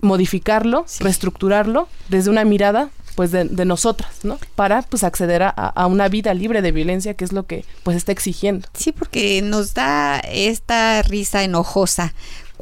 modificarlo, 0.00 0.86
reestructurarlo 1.00 1.88
desde 2.08 2.30
una 2.30 2.44
mirada 2.44 2.88
pues 3.14 3.30
de, 3.30 3.64
nosotras, 3.64 4.24
¿no? 4.24 4.38
Para 4.56 4.82
pues 4.82 5.04
acceder 5.04 5.44
a, 5.44 5.50
a, 5.50 5.86
una 5.86 6.08
vida 6.08 6.34
libre 6.34 6.62
de 6.62 6.72
violencia, 6.72 7.14
que 7.14 7.24
es 7.24 7.32
lo 7.32 7.46
que 7.46 7.64
pues 7.84 7.96
está 7.96 8.10
exigiendo. 8.10 8.66
Sí, 8.74 8.90
porque 8.90 9.40
nos 9.42 9.74
da 9.74 10.18
esta 10.18 11.00
risa 11.02 11.44
enojosa 11.44 12.12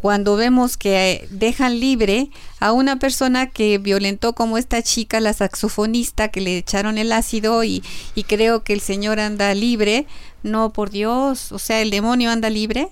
cuando 0.03 0.35
vemos 0.35 0.77
que 0.77 1.29
dejan 1.31 1.79
libre 1.79 2.29
a 2.59 2.73
una 2.73 2.97
persona 2.99 3.47
que 3.47 3.79
violentó 3.79 4.33
como 4.33 4.59
esta 4.59 4.83
chica, 4.83 5.21
la 5.21 5.33
saxofonista, 5.33 6.27
que 6.27 6.41
le 6.41 6.59
echaron 6.59 6.99
el 6.99 7.13
ácido 7.13 7.63
y, 7.63 7.85
y 8.17 8.25
creo 8.25 8.65
que 8.65 8.73
el 8.73 8.81
señor 8.81 9.21
anda 9.21 9.55
libre. 9.55 10.07
No, 10.43 10.73
por 10.73 10.91
Dios, 10.91 11.53
o 11.53 11.61
sea, 11.61 11.81
el 11.81 11.91
demonio 11.91 12.33
anda 12.33 12.51
libre. 12.51 12.89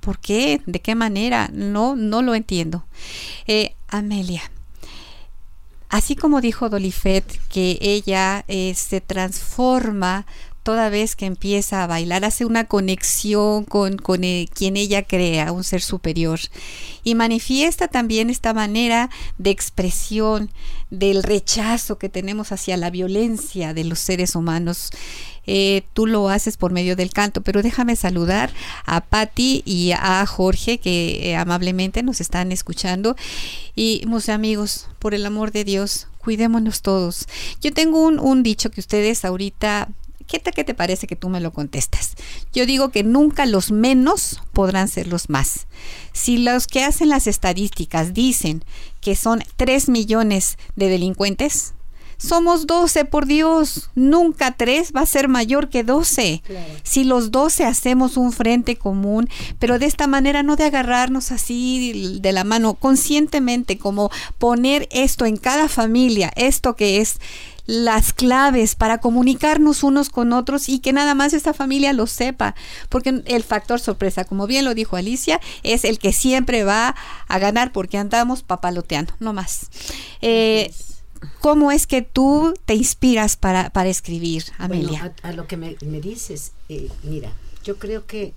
¿Por 0.00 0.18
qué? 0.18 0.62
¿De 0.64 0.80
qué 0.80 0.94
manera? 0.94 1.50
No, 1.52 1.96
no 1.96 2.22
lo 2.22 2.34
entiendo. 2.34 2.86
Eh, 3.46 3.74
Amelia, 3.88 4.50
así 5.90 6.16
como 6.16 6.40
dijo 6.40 6.70
Dolifet 6.70 7.26
que 7.50 7.76
ella 7.82 8.46
eh, 8.48 8.72
se 8.74 9.02
transforma 9.02 10.24
toda 10.64 10.88
vez 10.88 11.14
que 11.14 11.26
empieza 11.26 11.84
a 11.84 11.86
bailar, 11.86 12.24
hace 12.24 12.46
una 12.46 12.64
conexión 12.64 13.64
con, 13.64 13.98
con 13.98 14.24
eh, 14.24 14.48
quien 14.52 14.76
ella 14.76 15.02
crea, 15.02 15.52
un 15.52 15.62
ser 15.62 15.82
superior. 15.82 16.40
Y 17.04 17.14
manifiesta 17.14 17.86
también 17.86 18.30
esta 18.30 18.54
manera 18.54 19.10
de 19.36 19.50
expresión 19.50 20.50
del 20.90 21.22
rechazo 21.22 21.98
que 21.98 22.08
tenemos 22.08 22.50
hacia 22.50 22.76
la 22.78 22.90
violencia 22.90 23.74
de 23.74 23.84
los 23.84 23.98
seres 23.98 24.34
humanos. 24.34 24.90
Eh, 25.46 25.82
tú 25.92 26.06
lo 26.06 26.30
haces 26.30 26.56
por 26.56 26.72
medio 26.72 26.96
del 26.96 27.12
canto, 27.12 27.42
pero 27.42 27.62
déjame 27.62 27.94
saludar 27.94 28.50
a 28.86 29.02
Patti 29.02 29.62
y 29.66 29.92
a 29.92 30.24
Jorge 30.24 30.78
que 30.78 31.30
eh, 31.30 31.36
amablemente 31.36 32.02
nos 32.02 32.22
están 32.22 32.52
escuchando. 32.52 33.16
Y, 33.76 34.02
mis 34.06 34.30
amigos, 34.30 34.88
por 34.98 35.12
el 35.12 35.26
amor 35.26 35.52
de 35.52 35.64
Dios, 35.64 36.08
cuidémonos 36.16 36.80
todos. 36.80 37.26
Yo 37.60 37.70
tengo 37.74 38.02
un, 38.02 38.18
un 38.18 38.42
dicho 38.42 38.70
que 38.70 38.80
ustedes 38.80 39.26
ahorita 39.26 39.88
¿Qué 40.26 40.38
te, 40.38 40.52
¿Qué 40.52 40.64
te 40.64 40.74
parece 40.74 41.06
que 41.06 41.16
tú 41.16 41.28
me 41.28 41.40
lo 41.40 41.52
contestas? 41.52 42.14
Yo 42.52 42.66
digo 42.66 42.90
que 42.90 43.04
nunca 43.04 43.46
los 43.46 43.70
menos 43.70 44.42
podrán 44.52 44.88
ser 44.88 45.06
los 45.06 45.28
más. 45.28 45.66
Si 46.12 46.38
los 46.38 46.66
que 46.66 46.84
hacen 46.84 47.08
las 47.08 47.26
estadísticas 47.26 48.14
dicen 48.14 48.64
que 49.00 49.16
son 49.16 49.42
3 49.56 49.88
millones 49.88 50.56
de 50.76 50.88
delincuentes, 50.88 51.74
somos 52.16 52.66
12, 52.66 53.04
por 53.04 53.26
Dios. 53.26 53.90
Nunca 53.94 54.52
3 54.52 54.92
va 54.96 55.02
a 55.02 55.06
ser 55.06 55.28
mayor 55.28 55.68
que 55.68 55.84
12. 55.84 56.42
Si 56.82 57.04
los 57.04 57.30
12 57.30 57.64
hacemos 57.64 58.16
un 58.16 58.32
frente 58.32 58.76
común, 58.76 59.28
pero 59.58 59.78
de 59.78 59.86
esta 59.86 60.06
manera 60.06 60.42
no 60.42 60.56
de 60.56 60.64
agarrarnos 60.64 61.32
así 61.32 62.18
de 62.20 62.32
la 62.32 62.44
mano, 62.44 62.74
conscientemente, 62.74 63.78
como 63.78 64.10
poner 64.38 64.88
esto 64.90 65.26
en 65.26 65.36
cada 65.36 65.68
familia, 65.68 66.32
esto 66.36 66.76
que 66.76 67.00
es 67.00 67.18
las 67.66 68.12
claves 68.12 68.74
para 68.74 68.98
comunicarnos 68.98 69.82
unos 69.82 70.10
con 70.10 70.32
otros 70.32 70.68
y 70.68 70.80
que 70.80 70.92
nada 70.92 71.14
más 71.14 71.32
esta 71.32 71.54
familia 71.54 71.92
lo 71.92 72.06
sepa, 72.06 72.54
porque 72.88 73.22
el 73.26 73.42
factor 73.42 73.80
sorpresa, 73.80 74.24
como 74.24 74.46
bien 74.46 74.64
lo 74.64 74.74
dijo 74.74 74.96
Alicia, 74.96 75.40
es 75.62 75.84
el 75.84 75.98
que 75.98 76.12
siempre 76.12 76.64
va 76.64 76.94
a 77.28 77.38
ganar 77.38 77.72
porque 77.72 77.98
andamos 77.98 78.42
papaloteando, 78.42 79.14
no 79.18 79.32
más. 79.32 79.68
Eh, 80.20 80.72
¿Cómo 81.40 81.72
es 81.72 81.86
que 81.86 82.02
tú 82.02 82.54
te 82.66 82.74
inspiras 82.74 83.36
para, 83.36 83.70
para 83.70 83.88
escribir, 83.88 84.44
Amelia? 84.58 85.14
a, 85.22 85.32
lo 85.32 85.46
que 85.46 85.56
me, 85.56 85.76
dices, 85.80 86.52
eh, 86.68 86.88
mira, 87.02 87.32
yo 87.64 87.78
creo 87.78 88.06
que 88.06 88.34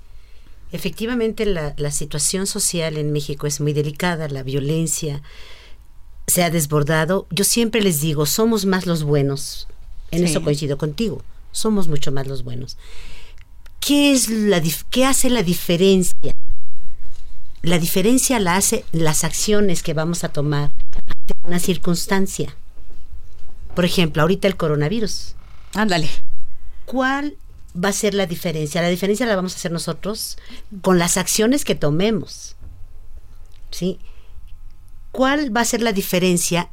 efectivamente 0.71 1.45
la, 1.45 1.73
la 1.77 1.91
situación 1.91 2.47
social 2.47 2.97
en 2.97 3.11
México 3.11 3.45
es 3.45 3.59
muy 3.59 3.73
delicada, 3.73 4.29
la 4.29 4.43
violencia, 4.43 5.21
se 6.27 6.43
ha 6.43 6.49
desbordado, 6.49 7.25
yo 7.31 7.43
siempre 7.43 7.81
les 7.81 8.01
digo, 8.01 8.25
somos 8.25 8.65
más 8.65 8.85
los 8.85 9.03
buenos. 9.03 9.67
En 10.11 10.23
eso 10.23 10.41
coincido 10.41 10.77
contigo. 10.77 11.21
Somos 11.51 11.87
mucho 11.87 12.11
más 12.11 12.27
los 12.27 12.43
buenos. 12.43 12.77
¿Qué 13.79 14.11
es 14.11 14.29
la 14.29 14.61
qué 14.89 15.05
hace 15.05 15.29
la 15.29 15.43
diferencia? 15.43 16.31
La 17.61 17.79
diferencia 17.79 18.39
la 18.39 18.55
hace 18.55 18.85
las 18.91 19.23
acciones 19.23 19.83
que 19.83 19.93
vamos 19.93 20.23
a 20.23 20.29
tomar 20.29 20.71
ante 20.93 21.33
una 21.43 21.59
circunstancia. 21.59 22.55
Por 23.75 23.85
ejemplo, 23.85 24.21
ahorita 24.21 24.47
el 24.47 24.57
coronavirus. 24.57 25.35
Ándale. 25.73 26.09
¿Cuál 26.85 27.35
va 27.75 27.89
a 27.89 27.93
ser 27.93 28.13
la 28.13 28.25
diferencia? 28.25 28.81
La 28.81 28.89
diferencia 28.89 29.25
la 29.25 29.35
vamos 29.35 29.53
a 29.53 29.57
hacer 29.57 29.71
nosotros 29.71 30.37
con 30.81 30.99
las 30.99 31.17
acciones 31.17 31.65
que 31.65 31.75
tomemos. 31.75 32.55
¿Sí? 33.71 33.99
¿Cuál 35.17 35.49
va 35.57 35.61
a 35.61 35.65
ser 35.65 35.81
la 35.81 35.93
diferencia 35.93 36.69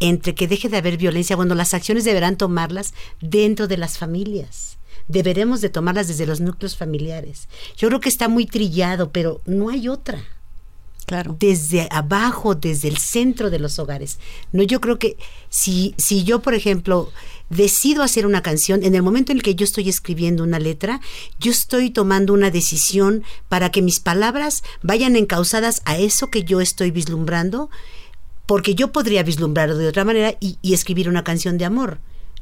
entre 0.00 0.34
que 0.34 0.48
deje 0.48 0.68
de 0.68 0.78
haber 0.78 0.96
violencia? 0.96 1.36
Bueno, 1.36 1.54
las 1.54 1.74
acciones 1.74 2.02
deberán 2.02 2.36
tomarlas 2.36 2.92
dentro 3.20 3.68
de 3.68 3.76
las 3.76 3.98
familias. 3.98 4.78
Deberemos 5.06 5.60
de 5.60 5.68
tomarlas 5.68 6.08
desde 6.08 6.26
los 6.26 6.40
núcleos 6.40 6.76
familiares. 6.76 7.48
Yo 7.76 7.86
creo 7.86 8.00
que 8.00 8.08
está 8.08 8.26
muy 8.26 8.46
trillado, 8.46 9.12
pero 9.12 9.42
no 9.46 9.68
hay 9.68 9.86
otra. 9.86 10.24
Claro. 11.08 11.36
Desde 11.40 11.88
abajo, 11.90 12.54
desde 12.54 12.86
el 12.88 12.98
centro 12.98 13.48
de 13.48 13.58
los 13.58 13.78
hogares. 13.78 14.18
No, 14.52 14.62
yo 14.62 14.78
creo 14.78 14.98
que 14.98 15.16
si, 15.48 15.94
si 15.96 16.22
yo, 16.22 16.42
por 16.42 16.52
ejemplo, 16.52 17.10
decido 17.48 18.02
hacer 18.02 18.26
una 18.26 18.42
canción, 18.42 18.84
en 18.84 18.94
el 18.94 19.02
momento 19.02 19.32
en 19.32 19.38
el 19.38 19.42
que 19.42 19.54
yo 19.54 19.64
estoy 19.64 19.88
escribiendo 19.88 20.44
una 20.44 20.58
letra, 20.58 21.00
yo 21.40 21.50
estoy 21.50 21.88
tomando 21.88 22.34
una 22.34 22.50
decisión 22.50 23.24
para 23.48 23.70
que 23.70 23.80
mis 23.80 24.00
palabras 24.00 24.62
vayan 24.82 25.16
encausadas 25.16 25.80
a 25.86 25.96
eso 25.96 26.28
que 26.28 26.44
yo 26.44 26.60
estoy 26.60 26.90
vislumbrando, 26.90 27.70
porque 28.44 28.74
yo 28.74 28.92
podría 28.92 29.22
vislumbrarlo 29.22 29.78
de 29.78 29.88
otra 29.88 30.04
manera 30.04 30.36
y, 30.40 30.58
escribir 30.74 31.08
una 31.08 31.24
canción 31.24 31.56
de 31.56 31.64
amor 31.64 32.00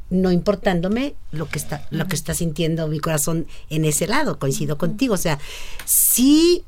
no 0.09 0.31
importándome 0.31 1.15
lo 1.31 1.49
que 1.49 1.59
está 1.59 1.85
lo 1.89 2.07
que 2.07 2.15
está 2.15 2.33
sintiendo 2.33 2.87
mi 2.87 2.99
corazón 2.99 3.45
en 3.69 3.83
ese 3.83 4.07
lado 4.07 4.39
coincido 4.39 4.77
contigo 4.77 5.15
o 5.15 5.17
sea 5.17 5.37
sí 5.83 6.63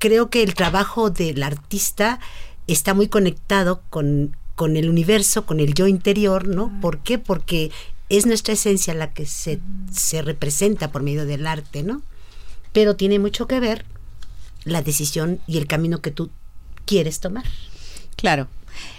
creo 0.00 0.30
que 0.30 0.42
el 0.42 0.54
trabajo 0.54 1.10
del 1.10 1.44
artista 1.44 2.18
está 2.66 2.92
muy 2.94 3.06
conectado 3.06 3.82
con 3.88 4.34
con 4.60 4.76
el 4.76 4.90
universo, 4.90 5.46
con 5.46 5.58
el 5.58 5.72
yo 5.72 5.86
interior, 5.86 6.46
¿no? 6.46 6.70
¿Por 6.82 6.98
qué? 6.98 7.18
Porque 7.18 7.70
es 8.10 8.26
nuestra 8.26 8.52
esencia 8.52 8.92
la 8.92 9.14
que 9.14 9.24
se, 9.24 9.58
se 9.90 10.20
representa 10.20 10.92
por 10.92 11.02
medio 11.02 11.24
del 11.24 11.46
arte, 11.46 11.82
¿no? 11.82 12.02
Pero 12.74 12.94
tiene 12.94 13.18
mucho 13.18 13.46
que 13.46 13.58
ver 13.58 13.86
la 14.64 14.82
decisión 14.82 15.40
y 15.46 15.56
el 15.56 15.66
camino 15.66 16.02
que 16.02 16.10
tú 16.10 16.28
quieres 16.84 17.20
tomar. 17.20 17.46
Claro. 18.16 18.48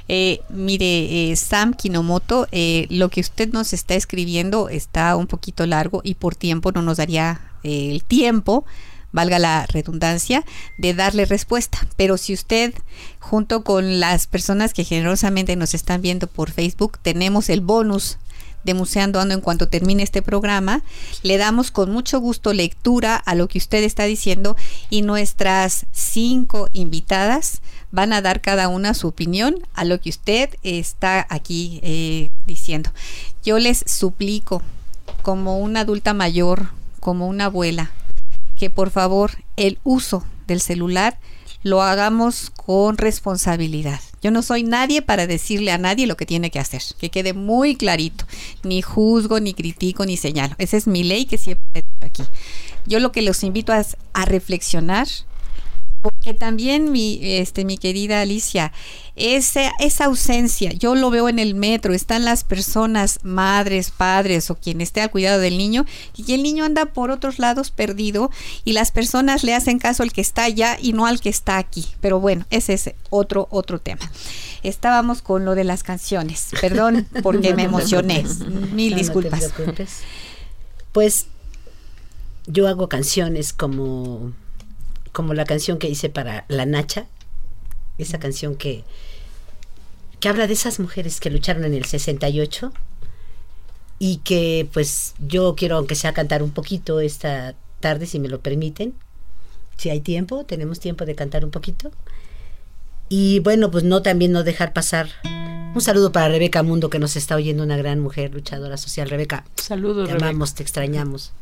Eh, 0.08 0.41
mire, 0.49 1.32
eh, 1.32 1.36
Sam 1.36 1.76
Kinomoto, 1.76 2.47
eh, 2.52 2.88
lo 2.89 3.10
que 3.10 3.22
usted 3.22 3.54
nos 3.54 3.72
está 3.72 3.93
escribiendo 3.93 4.68
está 4.68 5.16
un 5.16 5.28
poquito 5.28 5.68
largo 5.68 6.02
y 6.04 6.16
por 6.16 6.34
tiempo 6.34 6.72
no 6.72 6.82
nos 6.82 6.97
daría 6.97 7.39
el 7.62 8.04
tiempo 8.04 8.66
valga 9.12 9.39
la 9.39 9.66
redundancia, 9.66 10.43
de 10.78 10.93
darle 10.93 11.26
respuesta. 11.26 11.88
Pero 11.97 12.18
si 12.18 12.34
usted, 12.34 12.74
junto 13.20 13.64
con 13.64 13.99
las 13.99 14.28
personas 14.28 14.74
que 14.74 14.84
generosamente 14.84 15.55
nos 15.55 15.74
están 15.74 16.01
viendo 16.01 16.28
por 16.28 16.51
Facebook, 16.51 16.99
tenemos 17.01 17.49
el 17.49 17.62
bonus 17.62 18.18
de 18.64 18.74
Museando 18.74 19.20
Ando 19.20 19.34
en 19.34 19.41
cuanto 19.41 19.68
termine 19.68 20.03
este 20.03 20.22
programa. 20.22 20.82
Le 21.24 21.38
damos 21.38 21.72
con 21.72 21.91
mucho 21.91 22.20
gusto 22.20 22.53
lectura 22.53 23.16
a 23.16 23.36
lo 23.36 23.47
que 23.47 23.57
usted 23.57 23.84
está 23.84 24.03
diciendo 24.05 24.55
y 24.89 25.01
nuestras 25.01 25.86
cinco 25.91 26.70
invitadas 26.72 27.62
van 27.91 28.14
a 28.14 28.22
dar 28.22 28.41
cada 28.41 28.68
una 28.68 28.93
su 28.93 29.07
opinión 29.07 29.55
a 29.74 29.84
lo 29.84 29.99
que 29.99 30.09
usted 30.09 30.49
está 30.64 31.26
aquí 31.30 31.80
eh, 31.84 32.30
diciendo. 32.45 32.91
Yo 33.43 33.59
les 33.59 33.84
suplico, 33.88 34.62
como 35.24 35.59
una 35.59 35.82
adulta 35.82 36.14
mayor, 36.14 36.70
como 36.99 37.28
una 37.28 37.45
abuela, 37.45 37.91
que 38.62 38.70
por 38.70 38.91
favor 38.91 39.32
el 39.57 39.80
uso 39.84 40.24
del 40.45 40.62
celular 40.62 41.18
lo 41.64 41.82
hagamos 41.82 42.51
con 42.51 42.95
responsabilidad. 42.95 43.99
Yo 44.22 44.30
no 44.30 44.43
soy 44.43 44.62
nadie 44.62 45.01
para 45.01 45.26
decirle 45.26 45.72
a 45.72 45.80
nadie 45.80 46.05
lo 46.05 46.16
que 46.16 46.28
tiene 46.28 46.51
que 46.51 46.59
hacer, 46.59 46.84
que 46.99 47.09
quede 47.09 47.34
muy 47.34 47.76
clarito. 47.76 48.24
Ni 48.62 48.84
juzgo, 48.84 49.39
ni 49.39 49.55
critico, 49.55 50.05
ni 50.05 50.16
señalo. 50.16 50.53
Esa 50.59 50.78
es 50.78 50.86
mi 50.86 51.03
ley 51.03 51.26
que 51.26 51.39
siempre 51.39 51.82
he 52.01 52.05
aquí. 52.05 52.22
Yo 52.86 52.99
lo 52.99 53.12
que 53.12 53.24
los 53.24 53.43
invito 53.43 53.74
es 53.74 53.97
a 54.14 54.26
reflexionar, 54.26 55.07
porque 56.02 56.34
también 56.34 56.91
mi, 56.91 57.20
este, 57.22 57.64
mi 57.64 57.78
querida 57.78 58.22
Alicia, 58.22 58.72
esa, 59.16 59.72
esa 59.80 60.06
ausencia, 60.06 60.72
yo 60.72 60.95
lo 60.95 61.10
veo 61.12 61.30
en 61.30 61.38
el 61.38 61.54
metro, 61.54 61.93
están 61.93 62.26
las 62.26 62.43
personas, 62.43 63.20
madres, 63.24 63.91
padres 63.91 64.49
o 64.49 64.56
quien 64.56 64.82
esté 64.82 65.02
al 65.02 65.12
cuidado 65.12 65.39
del 65.39 65.58
niño, 65.58 65.86
y 66.16 66.34
el 66.34 66.41
niño 66.41 66.66
anda 66.66 66.88
por 66.88 67.12
otros 67.12 67.38
lados 67.38 67.72
perdido 67.72 68.32
y 68.66 68.74
las 68.74 68.91
personas 68.91 69.43
le 69.43 69.54
hacen 69.54 69.80
caso 69.80 70.02
al 70.04 70.12
que 70.12 70.22
está 70.22 70.43
allá 70.43 70.78
y 70.82 70.93
no 70.93 71.06
al 71.06 71.22
que 71.22 71.30
está 71.30 71.58
aquí. 71.58 71.86
Pero 72.02 72.20
bueno, 72.20 72.45
ese 72.49 72.74
es 72.74 72.91
otro, 73.10 73.47
otro 73.52 73.80
tema. 73.80 74.12
Estábamos 74.64 75.22
con 75.22 75.45
lo 75.45 75.56
de 75.56 75.64
las 75.64 75.84
canciones. 75.84 76.49
Perdón 76.60 77.08
porque 77.22 77.54
me 77.54 77.64
emocioné. 77.66 78.24
Mil 78.74 78.95
disculpas. 78.95 79.52
pues 80.91 81.28
yo 82.47 82.68
hago 82.68 82.89
canciones 82.89 83.54
como 83.54 84.34
como 85.12 85.34
la 85.34 85.45
canción 85.45 85.78
que 85.78 85.89
hice 85.89 86.09
para 86.09 86.45
La 86.47 86.66
Nacha, 86.66 87.07
esa 87.97 88.20
canción 88.20 88.55
que, 88.55 88.84
que 90.20 90.30
habla 90.30 90.47
de 90.47 90.53
esas 90.53 90.80
mujeres 90.80 91.20
que 91.20 91.30
lucharon 91.30 91.66
en 91.66 91.74
el 91.74 91.86
68 91.86 92.72
y 93.99 94.18
que 94.18 94.68
pues 94.74 95.14
yo 95.20 95.55
quiero 95.55 95.78
aunque 95.78 95.95
sea 95.95 96.14
cantar 96.14 96.41
un 96.41 96.51
poquito 96.51 96.99
esta 96.99 97.55
tarde 97.80 98.05
si 98.05 98.20
me 98.20 98.30
lo 98.30 98.39
permiten. 98.41 98.93
Si 99.78 99.89
hay 99.89 99.99
tiempo, 99.99 100.43
tenemos 100.45 100.80
tiempo 100.80 101.05
de 101.05 101.16
cantar 101.16 101.43
un 101.43 101.51
poquito. 101.51 101.91
Y 103.09 103.39
bueno, 103.39 103.72
pues 103.72 103.84
no 103.84 104.01
también 104.01 104.32
no 104.32 104.43
dejar 104.43 104.74
pasar 104.74 105.09
un 105.74 105.82
saludo 105.82 106.12
para 106.12 106.28
Rebeca 106.28 106.64
Mundo 106.64 106.89
que 106.89 106.99
nos 106.99 107.16
está 107.16 107.36
oyendo 107.36 107.64
una 107.64 107.78
gran 107.78 107.99
mujer 107.99 108.34
luchadora 108.34 108.78
social. 108.78 109.09
Rebeca, 109.09 109.45
saludos. 109.55 110.09
Te 110.09 110.16
amamos, 110.16 110.53
te 110.53 110.64
extrañamos. 110.64 111.34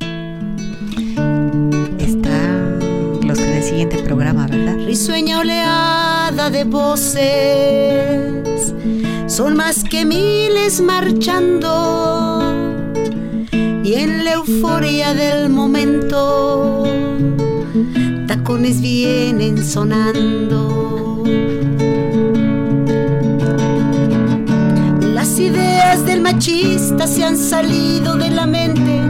Siguiente 3.70 3.97
programa, 3.99 4.47
¿verdad? 4.47 4.78
Risueña 4.84 5.39
oleada 5.39 6.49
de 6.49 6.63
voces, 6.63 7.24
son 9.28 9.55
más 9.55 9.84
que 9.84 10.05
miles 10.05 10.82
marchando. 10.82 12.41
y 13.84 13.93
en 13.93 14.24
la 14.26 14.34
euforia 14.34 15.13
del 15.13 15.49
momento 15.49 16.84
tacones 18.28 18.82
vienen 18.82 19.63
sonando. 19.63 21.24
Las 25.13 25.39
ideas 25.39 26.05
del 26.07 26.22
machista 26.22 27.05
se 27.05 27.24
han 27.24 27.38
salido 27.38 28.15
de 28.15 28.30
la 28.32 28.47
mente, 28.47 29.09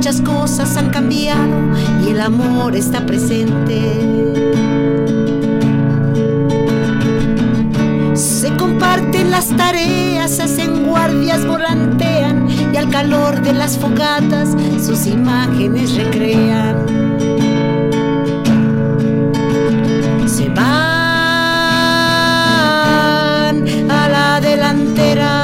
muchas 0.00 0.22
cosas 0.22 0.78
han 0.78 0.88
cambiado 0.88 1.58
y 2.02 2.08
el 2.08 2.22
amor 2.22 2.74
está 2.74 3.04
presente. 3.04 3.82
Se 8.14 8.50
comparten 8.56 9.30
las 9.30 9.48
tareas, 9.48 10.40
hacen 10.40 10.86
guardias, 10.86 11.44
volantean 11.46 12.48
y 12.72 12.78
al 12.78 12.88
calor 12.88 13.42
de 13.42 13.52
las 13.52 13.76
fogatas 13.76 14.56
sus 14.82 15.06
imágenes 15.06 15.94
recrean. 15.94 16.76
Se 20.26 20.48
van 20.48 20.64
a 23.90 24.08
la 24.08 24.40
delantera. 24.40 25.39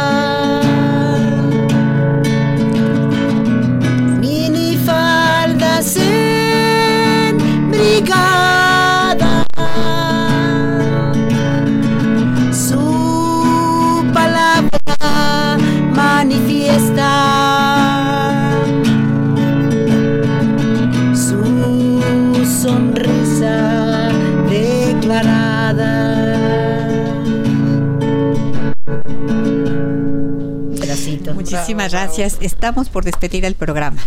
Muchísimas 31.67 31.91
gracias. 31.91 32.37
Estamos 32.41 32.89
por 32.91 33.05
despedir 33.05 33.45
el 33.45 33.57
programa. 33.57 34.01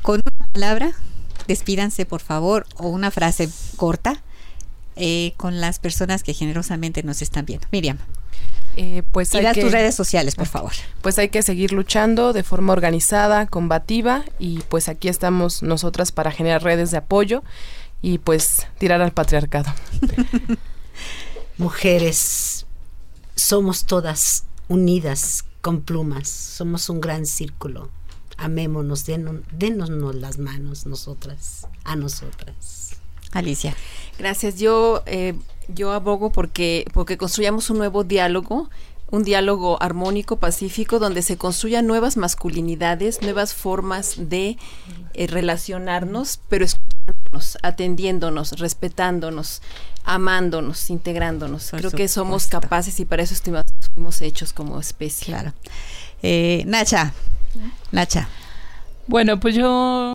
Con 0.00 0.20
una 0.24 0.46
palabra, 0.52 0.92
despídanse 1.48 2.06
por 2.06 2.20
favor, 2.20 2.66
o 2.76 2.86
una 2.88 3.10
frase 3.10 3.48
corta 3.76 4.22
eh, 4.94 5.32
con 5.36 5.60
las 5.60 5.80
personas 5.80 6.22
que 6.22 6.34
generosamente 6.34 7.02
nos 7.02 7.20
están 7.20 7.46
viendo. 7.46 7.66
Miriam, 7.72 7.98
Eh, 8.76 9.02
pues 9.10 9.34
y 9.34 9.38
hay 9.38 9.42
das 9.42 9.54
que- 9.54 9.62
tus 9.62 9.72
redes 9.72 9.96
sociales, 9.96 10.36
por 10.36 10.46
favor. 10.46 10.70
pues 11.02 11.18
hay 11.18 11.30
que 11.30 11.42
seguir 11.42 11.72
luchando 11.72 12.32
de 12.32 12.44
forma 12.44 12.72
organizada, 12.74 13.46
combativa 13.46 14.22
y 14.38 14.60
pues 14.68 14.88
aquí 14.88 15.08
estamos 15.08 15.64
nosotras 15.64 16.12
para 16.12 16.30
generar 16.30 16.62
redes 16.62 16.92
de 16.92 16.98
apoyo 16.98 17.42
y 18.02 18.18
pues 18.18 18.68
tirar 18.78 19.00
al 19.02 19.10
patriarcado. 19.10 19.74
Mujeres, 21.58 22.66
somos 23.34 23.84
todas 23.84 24.44
unidas 24.68 25.44
con 25.60 25.80
plumas, 25.82 26.28
somos 26.28 26.88
un 26.88 27.00
gran 27.00 27.26
círculo. 27.26 27.90
Amémonos, 28.36 29.04
denos, 29.04 29.36
denos 29.52 29.90
las 30.14 30.38
manos 30.38 30.86
nosotras, 30.86 31.66
a 31.84 31.96
nosotras. 31.96 32.90
Alicia. 33.32 33.74
Gracias. 34.18 34.58
Yo, 34.58 35.02
eh, 35.06 35.34
yo 35.68 35.92
abogo 35.92 36.30
porque, 36.30 36.86
porque 36.94 37.18
construyamos 37.18 37.68
un 37.70 37.78
nuevo 37.78 38.04
diálogo, 38.04 38.70
un 39.10 39.24
diálogo 39.24 39.82
armónico, 39.82 40.36
pacífico, 40.36 40.98
donde 40.98 41.22
se 41.22 41.36
construyan 41.36 41.86
nuevas 41.86 42.16
masculinidades, 42.16 43.22
nuevas 43.22 43.54
formas 43.54 44.14
de 44.16 44.56
eh, 45.14 45.26
relacionarnos, 45.26 46.38
pero 46.48 46.64
escuchándonos, 46.64 47.58
atendiéndonos, 47.62 48.52
respetándonos, 48.60 49.62
amándonos, 50.04 50.90
integrándonos. 50.90 51.70
Por 51.70 51.80
Creo 51.80 51.90
que 51.90 52.06
somos 52.08 52.46
capaces 52.46 53.00
y 53.00 53.04
para 53.04 53.22
eso 53.22 53.34
estima- 53.34 53.62
fuimos 53.98 54.22
hechos 54.22 54.52
como 54.52 54.78
especie. 54.78 55.26
Claro. 55.26 55.52
Eh, 56.22 56.62
Nacha. 56.66 57.12
Nacha. 57.90 58.28
Bueno, 59.08 59.40
pues 59.40 59.56
yo 59.56 60.06